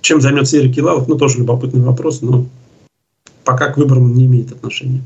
чем 0.00 0.20
займется 0.20 0.56
Ирик 0.58 0.76
Килалов, 0.76 1.08
ну, 1.08 1.16
тоже 1.16 1.38
любопытный 1.38 1.82
вопрос, 1.82 2.22
но 2.22 2.46
пока 3.44 3.68
к 3.68 3.76
выборам 3.76 4.14
не 4.14 4.26
имеет 4.26 4.52
отношения. 4.52 5.02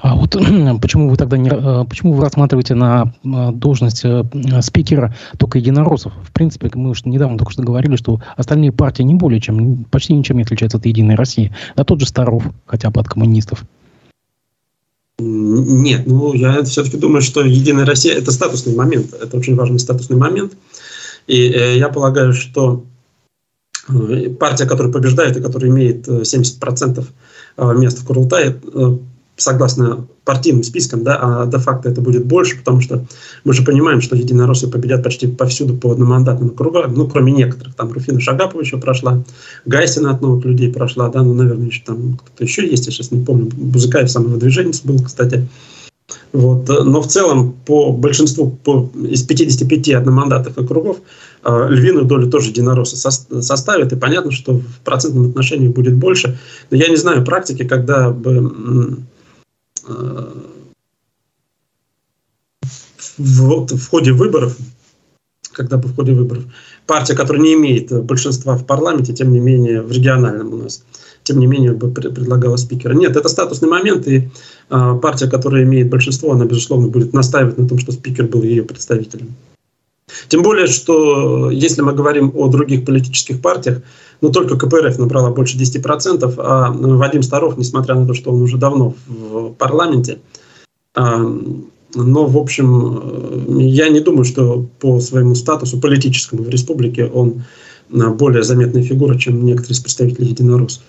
А 0.00 0.14
вот 0.14 0.30
почему 0.80 1.10
вы 1.10 1.16
тогда 1.16 1.36
не, 1.36 1.50
а, 1.50 1.84
почему 1.84 2.12
вы 2.12 2.22
рассматриваете 2.22 2.74
на 2.74 3.12
а, 3.24 3.52
должность 3.52 4.04
э, 4.04 4.24
спикера 4.60 5.14
только 5.38 5.58
единороссов? 5.58 6.12
В 6.22 6.32
принципе, 6.32 6.70
мы 6.74 6.90
уж 6.90 7.04
недавно 7.04 7.38
только 7.38 7.52
что 7.52 7.62
говорили, 7.62 7.96
что 7.96 8.20
остальные 8.36 8.72
партии 8.72 9.02
не 9.02 9.14
более 9.14 9.40
чем, 9.40 9.84
почти 9.84 10.14
ничем 10.14 10.36
не 10.36 10.42
отличаются 10.42 10.78
от 10.78 10.86
Единой 10.86 11.16
России. 11.16 11.52
Да 11.76 11.84
тот 11.84 12.00
же 12.00 12.06
Старов, 12.06 12.44
хотя 12.66 12.90
бы 12.90 13.00
от 13.00 13.08
коммунистов. 13.08 13.64
Нет, 15.20 16.06
ну 16.06 16.32
я 16.32 16.62
все-таки 16.62 16.96
думаю, 16.96 17.22
что 17.22 17.42
Единая 17.42 17.84
Россия 17.84 18.14
это 18.14 18.30
статусный 18.30 18.74
момент, 18.76 19.12
это 19.14 19.36
очень 19.36 19.56
важный 19.56 19.80
статусный 19.80 20.16
момент. 20.16 20.52
И 21.26 21.50
э, 21.50 21.76
я 21.76 21.88
полагаю, 21.88 22.32
что 22.32 22.84
э, 23.88 24.30
партия, 24.30 24.66
которая 24.66 24.92
побеждает 24.92 25.36
и 25.36 25.40
которая 25.40 25.70
имеет 25.70 26.06
70% 26.06 27.04
э, 27.56 27.74
мест 27.74 27.98
в 27.98 28.06
Курултае, 28.06 28.60
согласно 29.38 30.06
партийным 30.24 30.62
спискам, 30.62 31.04
да, 31.04 31.18
а 31.20 31.46
де-факто 31.46 31.88
это 31.88 32.00
будет 32.00 32.26
больше, 32.26 32.58
потому 32.58 32.80
что 32.80 33.04
мы 33.44 33.54
же 33.54 33.64
понимаем, 33.64 34.00
что 34.00 34.16
единороссы 34.16 34.68
победят 34.68 35.02
почти 35.02 35.26
повсюду 35.26 35.74
по 35.74 35.92
одномандатным 35.92 36.50
округам, 36.50 36.92
ну, 36.94 37.08
кроме 37.08 37.32
некоторых. 37.32 37.74
Там 37.74 37.92
Руфина 37.92 38.20
Шагапова 38.20 38.60
еще 38.60 38.78
прошла, 38.78 39.24
Гайсина 39.64 40.10
от 40.10 40.20
новых 40.20 40.44
людей 40.44 40.70
прошла, 40.70 41.08
да, 41.08 41.22
ну, 41.22 41.34
наверное, 41.34 41.68
еще 41.68 41.82
там 41.84 42.18
кто-то 42.18 42.44
еще 42.44 42.68
есть, 42.68 42.86
я 42.86 42.92
сейчас 42.92 43.10
не 43.10 43.24
помню. 43.24 43.50
Бузыкаев 43.54 44.10
самовыдвиженец 44.10 44.82
был, 44.82 45.02
кстати. 45.02 45.48
Вот. 46.32 46.68
Но 46.68 47.00
в 47.00 47.06
целом 47.06 47.54
по 47.66 47.92
большинству 47.92 48.50
по, 48.50 48.90
из 48.94 49.22
55 49.22 49.90
одномандатных 49.90 50.56
округов 50.56 50.98
э, 51.44 51.66
львиную 51.70 52.04
долю 52.04 52.30
тоже 52.30 52.50
единороссы 52.50 52.96
со, 52.96 53.10
составят, 53.10 53.92
и 53.92 53.96
понятно, 53.96 54.30
что 54.30 54.54
в 54.54 54.80
процентном 54.84 55.30
отношении 55.30 55.68
будет 55.68 55.94
больше. 55.94 56.38
Но 56.70 56.76
я 56.76 56.88
не 56.88 56.96
знаю 56.96 57.24
практики, 57.24 57.64
когда 57.64 58.10
бы 58.10 58.98
в, 63.18 63.66
в 63.66 63.88
ходе 63.88 64.12
выборов, 64.12 64.56
когда 65.52 65.76
бы 65.76 65.88
в 65.88 65.96
ходе 65.96 66.12
выборов 66.12 66.44
партия, 66.86 67.14
которая 67.14 67.42
не 67.42 67.54
имеет 67.54 67.92
большинства 68.04 68.56
в 68.56 68.64
парламенте, 68.64 69.12
тем 69.12 69.32
не 69.32 69.40
менее 69.40 69.82
в 69.82 69.92
региональном 69.92 70.52
у 70.54 70.56
нас, 70.56 70.84
тем 71.22 71.38
не 71.38 71.46
менее 71.46 71.72
бы 71.72 71.90
предлагала 71.90 72.56
спикера. 72.56 72.94
Нет, 72.94 73.16
это 73.16 73.28
статусный 73.28 73.68
момент, 73.68 74.06
и 74.08 74.30
а, 74.70 74.94
партия, 74.96 75.28
которая 75.28 75.64
имеет 75.64 75.90
большинство, 75.90 76.32
она, 76.32 76.44
безусловно, 76.46 76.88
будет 76.88 77.12
настаивать 77.12 77.58
на 77.58 77.68
том, 77.68 77.78
что 77.78 77.92
спикер 77.92 78.26
был 78.26 78.42
ее 78.42 78.62
представителем. 78.62 79.34
Тем 80.28 80.42
более, 80.42 80.66
что 80.66 81.50
если 81.50 81.82
мы 81.82 81.92
говорим 81.92 82.32
о 82.34 82.48
других 82.48 82.84
политических 82.84 83.40
партиях, 83.40 83.82
ну, 84.20 84.30
только 84.30 84.56
КПРФ 84.56 84.98
набрала 84.98 85.30
больше 85.30 85.56
10%, 85.56 86.34
а 86.38 86.70
Вадим 86.72 87.22
Старов, 87.22 87.56
несмотря 87.56 87.94
на 87.94 88.06
то, 88.06 88.14
что 88.14 88.32
он 88.32 88.42
уже 88.42 88.56
давно 88.56 88.94
в 89.06 89.52
парламенте, 89.54 90.18
а, 90.94 91.18
но, 91.94 92.26
в 92.26 92.36
общем, 92.36 93.58
я 93.58 93.88
не 93.88 94.00
думаю, 94.00 94.24
что 94.24 94.66
по 94.80 95.00
своему 95.00 95.34
статусу 95.34 95.80
политическому 95.80 96.42
в 96.42 96.48
республике 96.48 97.06
он 97.06 97.44
более 97.88 98.42
заметная 98.42 98.82
фигура, 98.82 99.16
чем 99.16 99.44
некоторые 99.44 99.72
из 99.72 99.80
представителей 99.80 100.28
единороссов. 100.28 100.82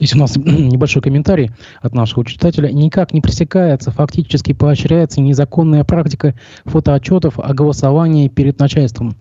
Здесь 0.00 0.14
у 0.14 0.18
нас 0.18 0.36
небольшой 0.36 1.02
комментарий 1.02 1.50
от 1.82 1.94
нашего 1.94 2.24
читателя. 2.24 2.72
Никак 2.72 3.12
не 3.12 3.20
пресекается, 3.20 3.90
фактически 3.90 4.54
поощряется 4.54 5.20
незаконная 5.20 5.84
практика 5.84 6.34
фотоотчетов 6.64 7.38
о 7.38 7.52
голосовании 7.52 8.28
перед 8.28 8.58
начальством, 8.58 9.14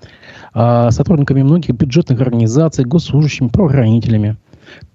а, 0.54 0.90
сотрудниками 0.92 1.44
многих 1.44 1.76
бюджетных 1.76 2.22
организаций, 2.22 2.86
госслужащими, 2.86 3.50
правоохранителями. 3.50 4.38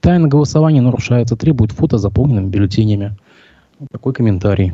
Тайна 0.00 0.26
голосования 0.26 0.80
нарушается, 0.80 1.36
требует 1.36 1.72
фото 1.72 1.98
заполненными 1.98 2.48
бюллетенями. 2.48 3.16
Такой 3.92 4.14
комментарий. 4.14 4.72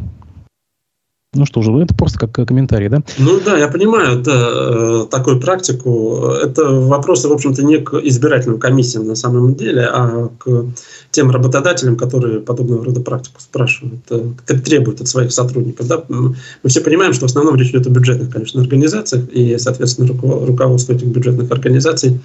Ну 1.33 1.47
что 1.47 1.63
же, 1.63 1.71
это 1.79 1.95
просто 1.95 2.19
как 2.19 2.49
комментарий, 2.49 2.89
да? 2.89 3.05
Ну 3.19 3.39
да, 3.45 3.57
я 3.57 3.69
понимаю 3.69 4.21
да, 4.21 4.33
э, 4.35 5.07
такую 5.09 5.39
практику. 5.39 6.27
Это 6.43 6.65
вопросы, 6.65 7.29
в 7.29 7.33
общем-то, 7.33 7.63
не 7.63 7.79
к 7.79 7.95
избирательным 7.95 8.59
комиссиям 8.59 9.07
на 9.07 9.15
самом 9.15 9.55
деле, 9.55 9.83
а 9.83 10.29
к 10.39 10.67
тем 11.13 11.31
работодателям, 11.31 11.97
которые 11.97 12.41
подобного 12.41 12.85
рода 12.85 13.01
практику 13.01 13.41
спрашивают, 13.41 14.01
э, 14.11 14.55
требуют 14.59 15.03
от 15.03 15.07
своих 15.07 15.31
сотрудников. 15.31 15.87
Да? 15.87 16.03
Мы 16.09 16.35
все 16.67 16.81
понимаем, 16.81 17.13
что 17.13 17.29
в 17.29 17.31
основном 17.31 17.55
речь 17.55 17.71
идет 17.71 17.87
о 17.87 17.91
бюджетных, 17.91 18.31
конечно, 18.31 18.61
организациях, 18.61 19.29
и, 19.29 19.57
соответственно, 19.57 20.09
руководство 20.09 20.95
этих 20.95 21.07
бюджетных 21.07 21.49
организаций 21.53 22.21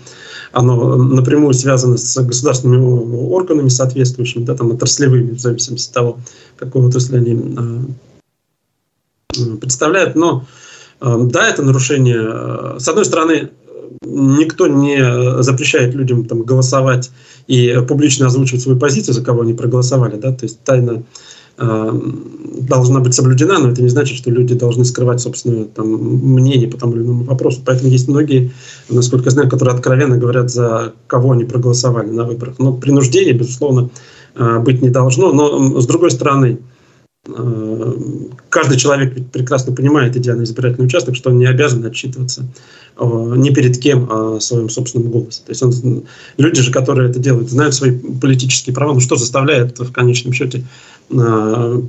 оно 0.51 0.95
напрямую 0.95 1.53
связано 1.53 1.97
с 1.97 2.19
государственными 2.23 3.27
органами 3.29 3.69
соответствующими, 3.69 4.45
да, 4.45 4.55
там, 4.55 4.71
отраслевыми, 4.71 5.35
в 5.35 5.39
зависимости 5.39 5.89
от 5.89 5.93
того, 5.93 6.17
какой 6.57 6.81
отрасли 6.87 7.17
они 7.17 7.35
представляет. 9.59 10.15
Но 10.15 10.45
э, 11.01 11.17
да, 11.23 11.49
это 11.49 11.63
нарушение. 11.63 12.21
Э, 12.27 12.75
с 12.79 12.87
одной 12.87 13.05
стороны, 13.05 13.49
никто 14.03 14.67
не 14.67 15.43
запрещает 15.43 15.93
людям 15.93 16.25
там, 16.25 16.43
голосовать 16.43 17.11
и 17.47 17.83
публично 17.87 18.27
озвучивать 18.27 18.61
свою 18.61 18.79
позицию, 18.79 19.13
за 19.13 19.23
кого 19.23 19.41
они 19.41 19.53
проголосовали. 19.53 20.17
Да? 20.17 20.31
То 20.31 20.45
есть 20.45 20.59
тайна 20.63 21.03
э, 21.57 22.01
должна 22.61 22.99
быть 22.99 23.13
соблюдена, 23.13 23.59
но 23.59 23.69
это 23.69 23.81
не 23.81 23.89
значит, 23.89 24.17
что 24.17 24.31
люди 24.31 24.55
должны 24.55 24.85
скрывать 24.85 25.21
собственное 25.21 25.65
там, 25.65 25.87
мнение 25.87 26.67
по 26.67 26.77
тому 26.77 26.93
или 26.95 27.03
иному 27.03 27.23
вопросу. 27.23 27.61
Поэтому 27.65 27.89
есть 27.89 28.07
многие, 28.07 28.51
насколько 28.89 29.25
я 29.25 29.31
знаю, 29.31 29.49
которые 29.49 29.75
откровенно 29.75 30.17
говорят, 30.17 30.51
за 30.51 30.93
кого 31.07 31.31
они 31.31 31.45
проголосовали 31.45 32.09
на 32.09 32.23
выборах. 32.23 32.55
Но 32.59 32.73
принуждение, 32.73 33.33
безусловно, 33.33 33.89
э, 34.35 34.59
быть 34.59 34.81
не 34.81 34.89
должно. 34.89 35.31
Но, 35.31 35.79
с 35.79 35.85
другой 35.85 36.11
стороны, 36.11 36.59
каждый 38.49 38.77
человек 38.77 39.15
прекрасно 39.31 39.73
понимает, 39.73 40.15
идя 40.15 40.35
на 40.35 40.43
избирательный 40.43 40.85
участок, 40.85 41.15
что 41.15 41.31
он 41.31 41.39
не 41.39 41.45
обязан 41.45 41.83
отчитываться 41.83 42.45
э, 42.97 43.33
ни 43.37 43.49
перед 43.49 43.79
кем 43.79 44.07
о 44.11 44.39
своем 44.39 44.69
собственном 44.69 45.09
голосе. 45.09 45.41
То 45.43 45.51
есть 45.51 45.63
он, 45.63 46.03
люди 46.37 46.61
же, 46.61 46.71
которые 46.71 47.09
это 47.09 47.19
делают, 47.19 47.49
знают 47.49 47.73
свои 47.73 47.91
политические 47.91 48.75
права. 48.75 48.93
Ну 48.93 48.99
что 48.99 49.15
заставляет 49.15 49.79
в 49.79 49.91
конечном 49.91 50.33
счете 50.33 50.63
э, 51.09 51.81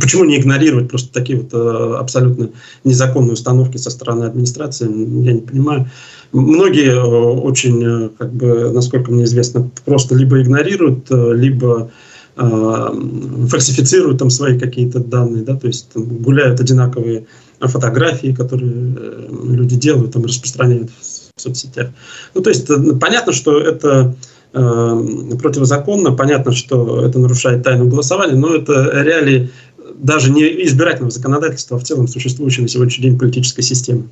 Почему 0.00 0.24
не 0.24 0.38
игнорировать 0.38 0.88
просто 0.88 1.12
такие 1.12 1.40
вот 1.40 1.52
абсолютно 1.98 2.50
незаконные 2.84 3.32
установки 3.32 3.76
со 3.76 3.90
стороны 3.90 4.22
администрации, 4.22 4.84
я 4.86 5.32
не 5.32 5.40
понимаю. 5.40 5.90
Многие 6.32 6.94
очень, 6.96 8.10
как 8.16 8.32
бы, 8.32 8.70
насколько 8.70 9.10
мне 9.10 9.24
известно, 9.24 9.68
просто 9.84 10.14
либо 10.14 10.40
игнорируют, 10.40 11.10
либо 11.10 11.90
а, 11.90 11.90
фальсифицируют 12.36 14.18
там 14.18 14.30
свои 14.30 14.58
какие-то 14.58 15.00
данные, 15.00 15.42
да, 15.42 15.56
то 15.56 15.66
есть 15.66 15.88
там, 15.92 16.04
гуляют 16.04 16.60
одинаковые 16.60 17.26
фотографии, 17.68 18.32
которые 18.32 18.94
э, 18.96 19.28
люди 19.50 19.76
делают, 19.76 20.12
там 20.12 20.24
распространяют 20.24 20.90
в 20.90 21.40
соцсетях. 21.40 21.90
Ну, 22.34 22.40
то 22.40 22.50
есть 22.50 22.68
э, 22.70 22.76
понятно, 23.00 23.32
что 23.32 23.60
это 23.60 24.14
э, 24.52 25.36
противозаконно, 25.40 26.12
понятно, 26.12 26.52
что 26.52 27.04
это 27.04 27.18
нарушает 27.18 27.62
тайну 27.62 27.88
голосования, 27.88 28.36
но 28.36 28.54
это 28.54 29.02
реалии 29.02 29.50
даже 29.96 30.30
не 30.30 30.44
избирательного 30.64 31.10
законодательства, 31.10 31.76
а 31.76 31.80
в 31.80 31.84
целом 31.84 32.08
существующей 32.08 32.62
на 32.62 32.68
сегодняшний 32.68 33.10
день 33.10 33.18
политической 33.18 33.62
системы. 33.62 34.08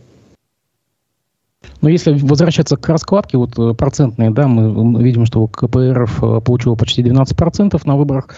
Но 1.81 1.89
если 1.89 2.13
возвращаться 2.13 2.77
к 2.77 2.89
раскладке 2.89 3.39
вот 3.39 3.59
э, 3.59 3.75
процентной, 3.75 4.31
да, 4.31 4.49
мы 4.49 5.03
видим, 5.03 5.27
что 5.27 5.47
КПРФ 5.47 6.23
э, 6.23 6.41
получил 6.41 6.77
почти 6.77 7.03
12% 7.03 7.81
на 7.85 7.97
выборах. 7.97 8.29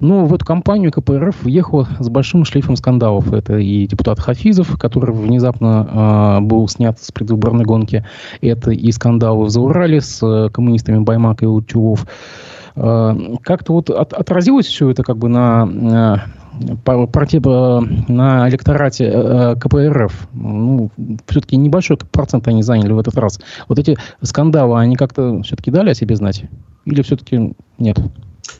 Но 0.00 0.26
в 0.26 0.34
эту 0.34 0.44
кампанию 0.44 0.92
КПРФ 0.92 1.44
въехал 1.44 1.86
с 1.98 2.08
большим 2.08 2.44
шлейфом 2.44 2.76
скандалов. 2.76 3.32
Это 3.32 3.58
и 3.58 3.86
депутат 3.86 4.18
Хафизов, 4.18 4.76
который 4.78 5.14
внезапно 5.14 6.38
э, 6.40 6.44
был 6.44 6.68
снят 6.68 7.00
с 7.00 7.12
предвыборной 7.12 7.64
гонки. 7.64 8.04
Это 8.40 8.70
и 8.70 8.92
скандалы 8.92 9.46
в 9.46 9.50
Заурале 9.50 10.00
с 10.00 10.22
э, 10.22 10.50
коммунистами 10.50 10.98
Баймак 10.98 11.42
и. 11.42 11.46
Э, 11.46 11.60
как-то 12.74 13.72
вот 13.72 13.90
от, 13.90 14.12
отразилось 14.12 14.66
все 14.66 14.90
это 14.90 15.02
как 15.02 15.16
бы 15.16 15.28
на... 15.28 16.26
Э, 16.26 17.26
типа 17.28 17.84
на 18.08 18.48
электорате 18.48 19.10
э, 19.12 19.56
КПРФ, 19.60 20.28
ну, 20.32 20.90
все-таки 21.26 21.56
небольшой 21.56 21.96
процент 21.96 22.46
они 22.48 22.62
заняли 22.62 22.92
в 22.92 22.98
этот 22.98 23.16
раз. 23.16 23.40
Вот 23.68 23.78
эти 23.78 23.96
скандалы, 24.22 24.78
они 24.78 24.96
как-то 24.96 25.42
все-таки 25.42 25.70
дали 25.70 25.90
о 25.90 25.94
себе 25.94 26.16
знать? 26.16 26.44
Или 26.84 27.02
все-таки 27.02 27.54
нет? 27.78 27.98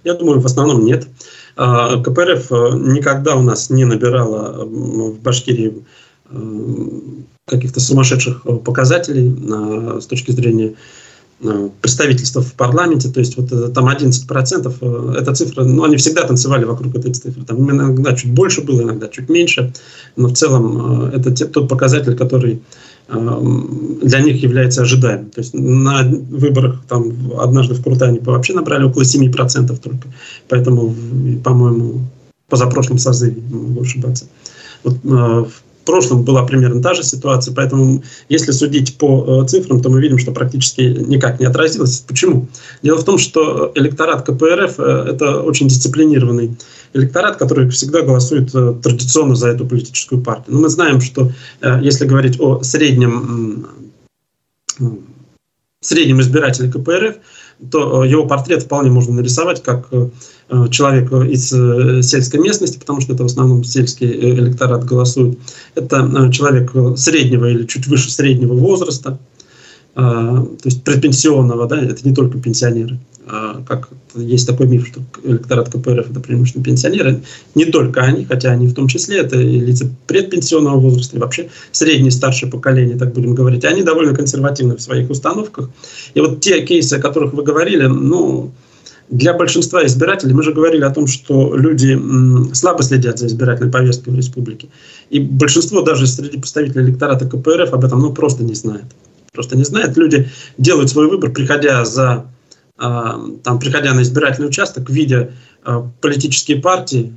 Я 0.02 0.14
думаю, 0.14 0.40
в 0.40 0.46
основном 0.46 0.84
нет. 0.84 1.08
А, 1.56 2.00
КПРФ 2.00 2.52
э, 2.52 2.70
никогда 2.78 3.36
у 3.36 3.42
нас 3.42 3.70
не 3.70 3.84
набирала 3.84 4.64
в 4.64 5.20
Башкирии 5.20 5.84
каких-то 7.46 7.78
сумасшедших 7.78 8.44
показателей 8.64 10.00
с 10.00 10.06
точки 10.06 10.30
зрения 10.32 10.68
Э, 10.68 10.74
представительства 11.80 12.42
в 12.42 12.54
парламенте, 12.54 13.08
то 13.08 13.20
есть 13.20 13.36
вот 13.36 13.52
э, 13.52 13.68
там 13.68 13.88
11%, 13.88 14.74
э, 14.80 15.18
эта 15.18 15.34
цифра, 15.34 15.64
ну, 15.64 15.84
они 15.84 15.96
всегда 15.96 16.22
танцевали 16.22 16.64
вокруг 16.64 16.94
этой 16.94 17.12
цифры, 17.12 17.44
там 17.44 17.70
иногда 17.70 18.14
чуть 18.14 18.32
больше 18.32 18.62
было, 18.62 18.82
иногда 18.82 19.08
чуть 19.08 19.28
меньше, 19.28 19.72
но 20.16 20.28
в 20.28 20.32
целом 20.34 21.10
это 21.12 21.32
тот 21.46 21.68
показатель, 21.68 22.16
который 22.16 22.62
для 23.06 24.20
них 24.20 24.42
является 24.42 24.80
ожидаемым. 24.80 25.28
То 25.28 25.42
есть 25.42 25.52
на 25.52 26.02
выборах 26.04 26.82
там 26.88 27.32
однажды 27.38 27.74
в 27.74 27.82
Крутане 27.82 28.18
вообще 28.20 28.54
набрали 28.54 28.84
около 28.84 29.02
7% 29.02 29.78
только, 29.78 30.08
поэтому, 30.48 30.94
по-моему, 31.44 32.00
позапрошлом 32.48 32.96
созыве, 32.96 33.42
могу 33.50 33.82
ошибаться. 33.82 34.24
Вот, 34.84 34.96
в 35.84 35.86
прошлом 35.86 36.22
была 36.22 36.46
примерно 36.46 36.80
та 36.80 36.94
же 36.94 37.02
ситуация, 37.02 37.54
поэтому 37.54 38.02
если 38.30 38.52
судить 38.52 38.96
по 38.96 39.42
э, 39.42 39.46
цифрам, 39.46 39.82
то 39.82 39.90
мы 39.90 40.00
видим, 40.00 40.16
что 40.16 40.32
практически 40.32 40.80
никак 40.80 41.40
не 41.40 41.46
отразилось. 41.46 41.98
Почему? 42.08 42.48
Дело 42.82 42.96
в 42.96 43.04
том, 43.04 43.18
что 43.18 43.70
электорат 43.74 44.24
КПРФ 44.24 44.80
э,– 44.80 45.06
это 45.10 45.42
очень 45.42 45.68
дисциплинированный 45.68 46.56
электорат, 46.94 47.36
который 47.36 47.68
всегда 47.68 48.00
голосует 48.00 48.54
э, 48.54 48.74
традиционно 48.82 49.34
за 49.34 49.48
эту 49.48 49.66
политическую 49.66 50.22
партию. 50.22 50.54
Но 50.56 50.62
мы 50.62 50.68
знаем, 50.70 51.02
что 51.02 51.30
если 51.82 52.06
говорить 52.06 52.40
о 52.40 52.62
среднем, 52.62 53.66
среднем 55.82 56.20
избирателе 56.20 56.72
КПРФ, 56.72 57.16
то 57.70 58.04
его 58.04 58.26
портрет 58.26 58.62
вполне 58.62 58.90
можно 58.90 59.14
нарисовать 59.14 59.62
как 59.62 59.88
Э, 60.50 60.66
человек 60.70 61.10
из 61.10 61.52
э, 61.52 62.02
сельской 62.02 62.38
местности, 62.38 62.78
потому 62.78 63.00
что 63.00 63.14
это 63.14 63.22
в 63.22 63.26
основном 63.26 63.64
сельский 63.64 64.08
э, 64.08 64.34
электорат 64.34 64.84
голосует. 64.84 65.38
Это 65.74 66.30
человек 66.32 66.72
среднего 66.98 67.46
или 67.46 67.64
чуть 67.66 67.86
выше 67.86 68.10
среднего 68.10 68.52
возраста, 68.52 69.18
то 69.94 70.48
есть 70.64 70.82
предпенсионного, 70.82 71.68
да, 71.68 71.80
это 71.80 72.06
не 72.06 72.14
только 72.14 72.38
пенсионеры. 72.38 72.98
Как 73.66 73.88
есть 74.16 74.46
такой 74.46 74.66
миф, 74.66 74.86
что 74.86 75.00
электорат 75.24 75.70
КПРФ 75.70 76.10
это 76.10 76.20
преимущественно 76.20 76.64
пенсионеры. 76.64 77.22
Не 77.54 77.64
только 77.64 78.02
они, 78.02 78.24
хотя 78.24 78.50
они 78.50 78.66
в 78.66 78.74
том 78.74 78.86
числе, 78.86 79.18
это 79.18 79.40
и 79.40 79.60
лица 79.60 79.88
предпенсионного 80.06 80.78
возраста, 80.78 81.16
и 81.16 81.20
вообще 81.20 81.48
среднее 81.72 82.10
старшее 82.10 82.50
поколение, 82.50 82.98
так 82.98 83.14
будем 83.14 83.34
говорить. 83.34 83.64
Они 83.64 83.82
довольно 83.82 84.14
консервативны 84.14 84.76
в 84.76 84.82
своих 84.82 85.08
установках. 85.10 85.70
И 86.12 86.20
вот 86.20 86.40
те 86.40 86.60
кейсы, 86.66 86.94
о 86.94 87.00
которых 87.00 87.32
вы 87.32 87.44
говорили, 87.44 87.86
ну, 87.86 88.52
для 89.08 89.32
большинства 89.32 89.86
избирателей, 89.86 90.34
мы 90.34 90.42
же 90.42 90.52
говорили 90.52 90.82
о 90.82 90.90
том, 90.90 91.06
что 91.06 91.56
люди 91.56 91.98
слабо 92.52 92.82
следят 92.82 93.18
за 93.18 93.26
избирательной 93.26 93.70
повесткой 93.70 94.10
в 94.10 94.16
республике. 94.16 94.68
И 95.10 95.20
большинство 95.20 95.82
даже 95.82 96.06
среди 96.06 96.38
представителей 96.38 96.84
электората 96.84 97.26
КПРФ 97.26 97.72
об 97.72 97.84
этом 97.84 98.00
ну, 98.00 98.12
просто 98.12 98.44
не 98.44 98.54
знает. 98.54 98.84
Просто 99.34 99.56
не 99.56 99.64
знает. 99.64 99.96
Люди 99.96 100.30
делают 100.56 100.90
свой 100.90 101.08
выбор, 101.08 101.30
приходя 101.30 101.84
за 101.84 102.26
там, 102.76 103.60
приходя 103.60 103.94
на 103.94 104.02
избирательный 104.02 104.48
участок, 104.48 104.90
видя 104.90 105.30
политические 106.00 106.60
партии, 106.60 107.14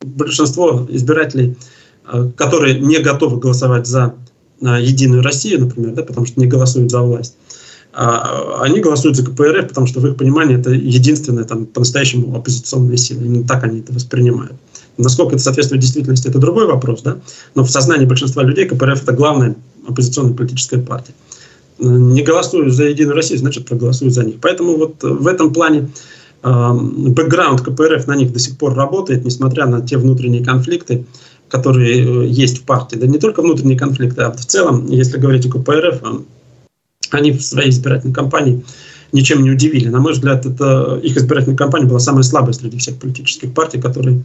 большинство 0.00 0.86
избирателей, 0.88 1.56
которые 2.36 2.78
не 2.78 2.98
готовы 2.98 3.38
голосовать 3.38 3.88
за 3.88 4.14
Единую 4.60 5.22
Россию, 5.22 5.62
например, 5.62 5.92
да, 5.92 6.02
потому 6.02 6.26
что 6.26 6.40
не 6.40 6.46
голосуют 6.46 6.90
за 6.90 7.02
власть, 7.02 7.36
а, 7.92 8.62
они 8.62 8.80
голосуют 8.80 9.16
за 9.16 9.24
КПРФ, 9.24 9.68
потому 9.68 9.86
что 9.86 10.00
в 10.00 10.06
их 10.06 10.16
понимании 10.16 10.58
это 10.58 10.70
единственная 10.70 11.44
там 11.44 11.64
по-настоящему 11.64 12.36
оппозиционная 12.36 12.98
сила. 12.98 13.22
Именно 13.22 13.46
так 13.46 13.64
они 13.64 13.80
это 13.80 13.92
воспринимают. 13.92 14.52
Насколько 14.98 15.34
это 15.34 15.44
соответствует 15.44 15.82
действительности, 15.82 16.28
это 16.28 16.38
другой 16.38 16.66
вопрос, 16.66 17.02
да? 17.02 17.18
но 17.54 17.64
в 17.64 17.70
сознании 17.70 18.06
большинства 18.06 18.42
людей 18.42 18.66
КПРФ 18.66 19.02
это 19.02 19.12
главная 19.12 19.56
оппозиционная 19.86 20.34
политическая 20.34 20.78
партия. 20.78 21.12
Не 21.78 22.22
голосую 22.22 22.70
за 22.70 22.84
Единую 22.84 23.14
Россию, 23.14 23.38
значит 23.38 23.66
проголосую 23.66 24.10
за 24.10 24.24
них. 24.24 24.36
Поэтому 24.40 24.76
вот 24.76 25.02
в 25.02 25.26
этом 25.26 25.52
плане 25.52 25.90
бэкграунд 26.42 27.60
КПРФ 27.60 28.06
на 28.06 28.14
них 28.14 28.32
до 28.32 28.38
сих 28.38 28.56
пор 28.56 28.74
работает, 28.74 29.24
несмотря 29.24 29.66
на 29.66 29.80
те 29.80 29.98
внутренние 29.98 30.44
конфликты, 30.44 31.04
которые 31.48 32.24
э, 32.24 32.26
есть 32.28 32.58
в 32.58 32.62
партии. 32.64 32.96
Да 32.96 33.06
не 33.06 33.18
только 33.18 33.42
внутренние 33.42 33.78
конфликты, 33.78 34.22
а 34.22 34.32
в 34.32 34.44
целом, 34.44 34.86
если 34.86 35.18
говорить 35.18 35.46
о 35.46 35.50
КПРФ, 35.50 36.02
они 37.10 37.32
в 37.32 37.42
своей 37.42 37.70
избирательной 37.70 38.14
кампании 38.14 38.64
ничем 39.12 39.42
не 39.42 39.50
удивили. 39.50 39.88
На 39.88 40.00
мой 40.00 40.12
взгляд, 40.12 40.46
это 40.46 41.00
их 41.02 41.16
избирательная 41.16 41.56
кампания 41.56 41.86
была 41.86 41.98
самая 41.98 42.22
слабая 42.22 42.52
среди 42.52 42.78
всех 42.78 42.98
политических 42.98 43.52
партий, 43.54 43.80
которые 43.80 44.22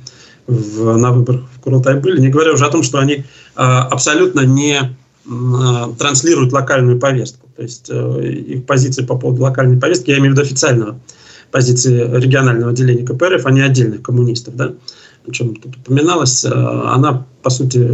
в, 0.47 0.97
на 0.97 1.11
выборах 1.11 1.41
в 1.55 1.59
Курултай 1.61 1.99
были, 1.99 2.19
не 2.19 2.29
говоря 2.29 2.53
уже 2.53 2.65
о 2.65 2.69
том, 2.69 2.83
что 2.83 2.99
они 2.99 3.23
а, 3.55 3.83
абсолютно 3.83 4.41
не 4.41 4.95
а, 5.29 5.93
транслируют 5.97 6.51
локальную 6.51 6.99
повестку. 6.99 7.47
То 7.55 7.61
есть 7.61 7.89
а, 7.89 8.19
их 8.19 8.65
позиции 8.65 9.05
по 9.05 9.17
поводу 9.17 9.43
локальной 9.43 9.77
повестки, 9.77 10.09
я 10.09 10.17
имею 10.17 10.33
в 10.33 10.37
виду 10.37 10.41
официального 10.41 10.99
позиции 11.51 12.09
регионального 12.17 12.71
отделения 12.71 13.05
КПРФ, 13.05 13.45
а 13.45 13.51
не 13.51 13.61
отдельных 13.61 14.01
коммунистов, 14.01 14.55
да, 14.55 14.73
о 15.27 15.31
чем 15.31 15.55
тут 15.55 15.75
упоминалось, 15.77 16.45
а, 16.45 16.93
она, 16.95 17.25
по 17.43 17.49
сути, 17.49 17.87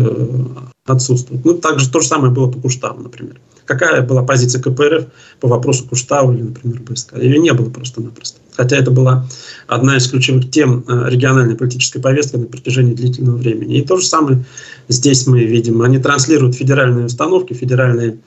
отсутствует. 0.85 1.43
Ну, 1.43 1.55
также 1.55 1.89
то 1.91 1.99
же 1.99 2.07
самое 2.07 2.33
было 2.33 2.49
по 2.49 2.59
Куштаву, 2.59 3.01
например. 3.01 3.39
Какая 3.67 4.01
была 4.01 4.23
позиция 4.23 4.61
КПРФ 4.61 5.07
по 5.39 5.47
вопросу 5.47 5.87
Куштау 5.87 6.33
или, 6.33 6.41
например, 6.41 6.81
БСК? 6.81 7.17
Ее 7.17 7.37
не 7.37 7.53
было 7.53 7.69
просто-напросто. 7.69 8.39
Хотя 8.55 8.77
это 8.77 8.89
была 8.89 9.27
одна 9.67 9.97
из 9.97 10.07
ключевых 10.07 10.49
тем 10.49 10.83
э, 10.87 11.09
региональной 11.09 11.55
политической 11.55 11.99
повестки 11.99 12.37
на 12.37 12.47
протяжении 12.47 12.95
длительного 12.95 13.37
времени. 13.37 13.77
И 13.77 13.85
то 13.85 13.97
же 13.97 14.05
самое 14.05 14.45
здесь 14.87 15.27
мы 15.27 15.43
видим. 15.43 15.81
Они 15.81 15.99
транслируют 15.99 16.55
федеральные 16.55 17.05
установки, 17.05 17.53
федеральные 17.53 18.19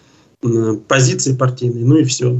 позиции 0.88 1.34
партийные, 1.34 1.84
ну 1.84 1.97
и 1.97 2.05
все. 2.05 2.38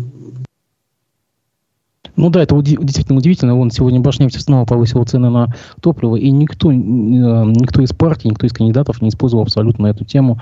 Ну 2.17 2.29
да, 2.29 2.43
это 2.43 2.55
уди- 2.55 2.77
действительно 2.81 3.19
удивительно. 3.19 3.57
Вон 3.57 3.71
сегодня 3.71 4.01
Башнефть 4.01 4.41
снова 4.41 4.67
повысила 4.67 5.05
цены 5.05 5.31
на 5.31 5.55
топливо, 5.81 6.17
и 6.17 6.31
никто, 6.31 6.71
э, 6.71 6.75
никто 6.75 7.83
из 7.83 7.93
партий, 7.93 8.29
никто 8.29 8.47
из 8.47 8.53
кандидатов 8.53 9.01
не 9.01 9.09
использовал 9.09 9.45
абсолютно 9.45 9.87
эту 9.87 10.05
тему, 10.05 10.41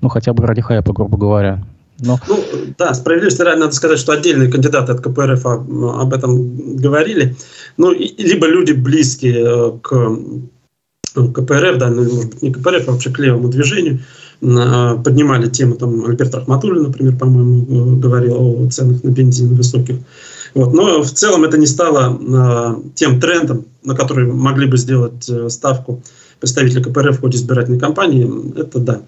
ну 0.00 0.08
хотя 0.08 0.32
бы 0.32 0.46
ради 0.46 0.60
хайпа, 0.60 0.92
грубо 0.92 1.16
говоря. 1.16 1.64
Но... 2.00 2.18
Ну, 2.28 2.44
да, 2.76 2.92
справедливости 2.94 3.42
ради 3.42 3.60
надо 3.60 3.72
сказать, 3.72 3.98
что 3.98 4.12
отдельные 4.12 4.50
кандидаты 4.50 4.92
от 4.92 5.00
КПРФ 5.00 5.46
об 5.46 6.12
этом 6.12 6.76
говорили. 6.76 7.36
Ну, 7.76 7.92
либо 7.92 8.46
люди 8.46 8.72
близкие 8.72 9.44
э, 9.44 9.78
к 9.80 9.92
ну, 11.14 11.32
КПРФ, 11.32 11.78
да, 11.78 11.90
ну, 11.90 12.02
может 12.02 12.30
быть, 12.30 12.42
не 12.42 12.52
КПРФ, 12.52 12.88
а 12.88 12.92
вообще 12.92 13.10
к 13.10 13.18
левому 13.20 13.48
движению, 13.48 14.00
э, 14.42 14.96
поднимали 15.04 15.48
тему, 15.48 15.76
там, 15.76 16.04
Альберт 16.04 16.34
Рахматуллин, 16.34 16.82
например, 16.82 17.16
по-моему, 17.16 17.62
э, 17.62 18.00
говорил 18.00 18.36
о 18.38 18.70
ценах 18.70 19.04
на 19.04 19.10
бензин 19.10 19.54
высоких. 19.54 19.96
Вот. 20.54 20.72
Но 20.72 21.02
в 21.02 21.10
целом 21.10 21.44
это 21.44 21.58
не 21.58 21.66
стало 21.66 22.80
тем 22.94 23.20
трендом, 23.20 23.64
на 23.82 23.96
который 23.96 24.26
могли 24.26 24.68
бы 24.68 24.76
сделать 24.76 25.28
ставку 25.48 26.00
представители 26.38 26.80
КПРФ 26.80 27.18
в 27.18 27.20
ходе 27.20 27.38
избирательной 27.38 27.80
кампании. 27.80 28.60
Это 28.60 28.78
да, 28.78 29.00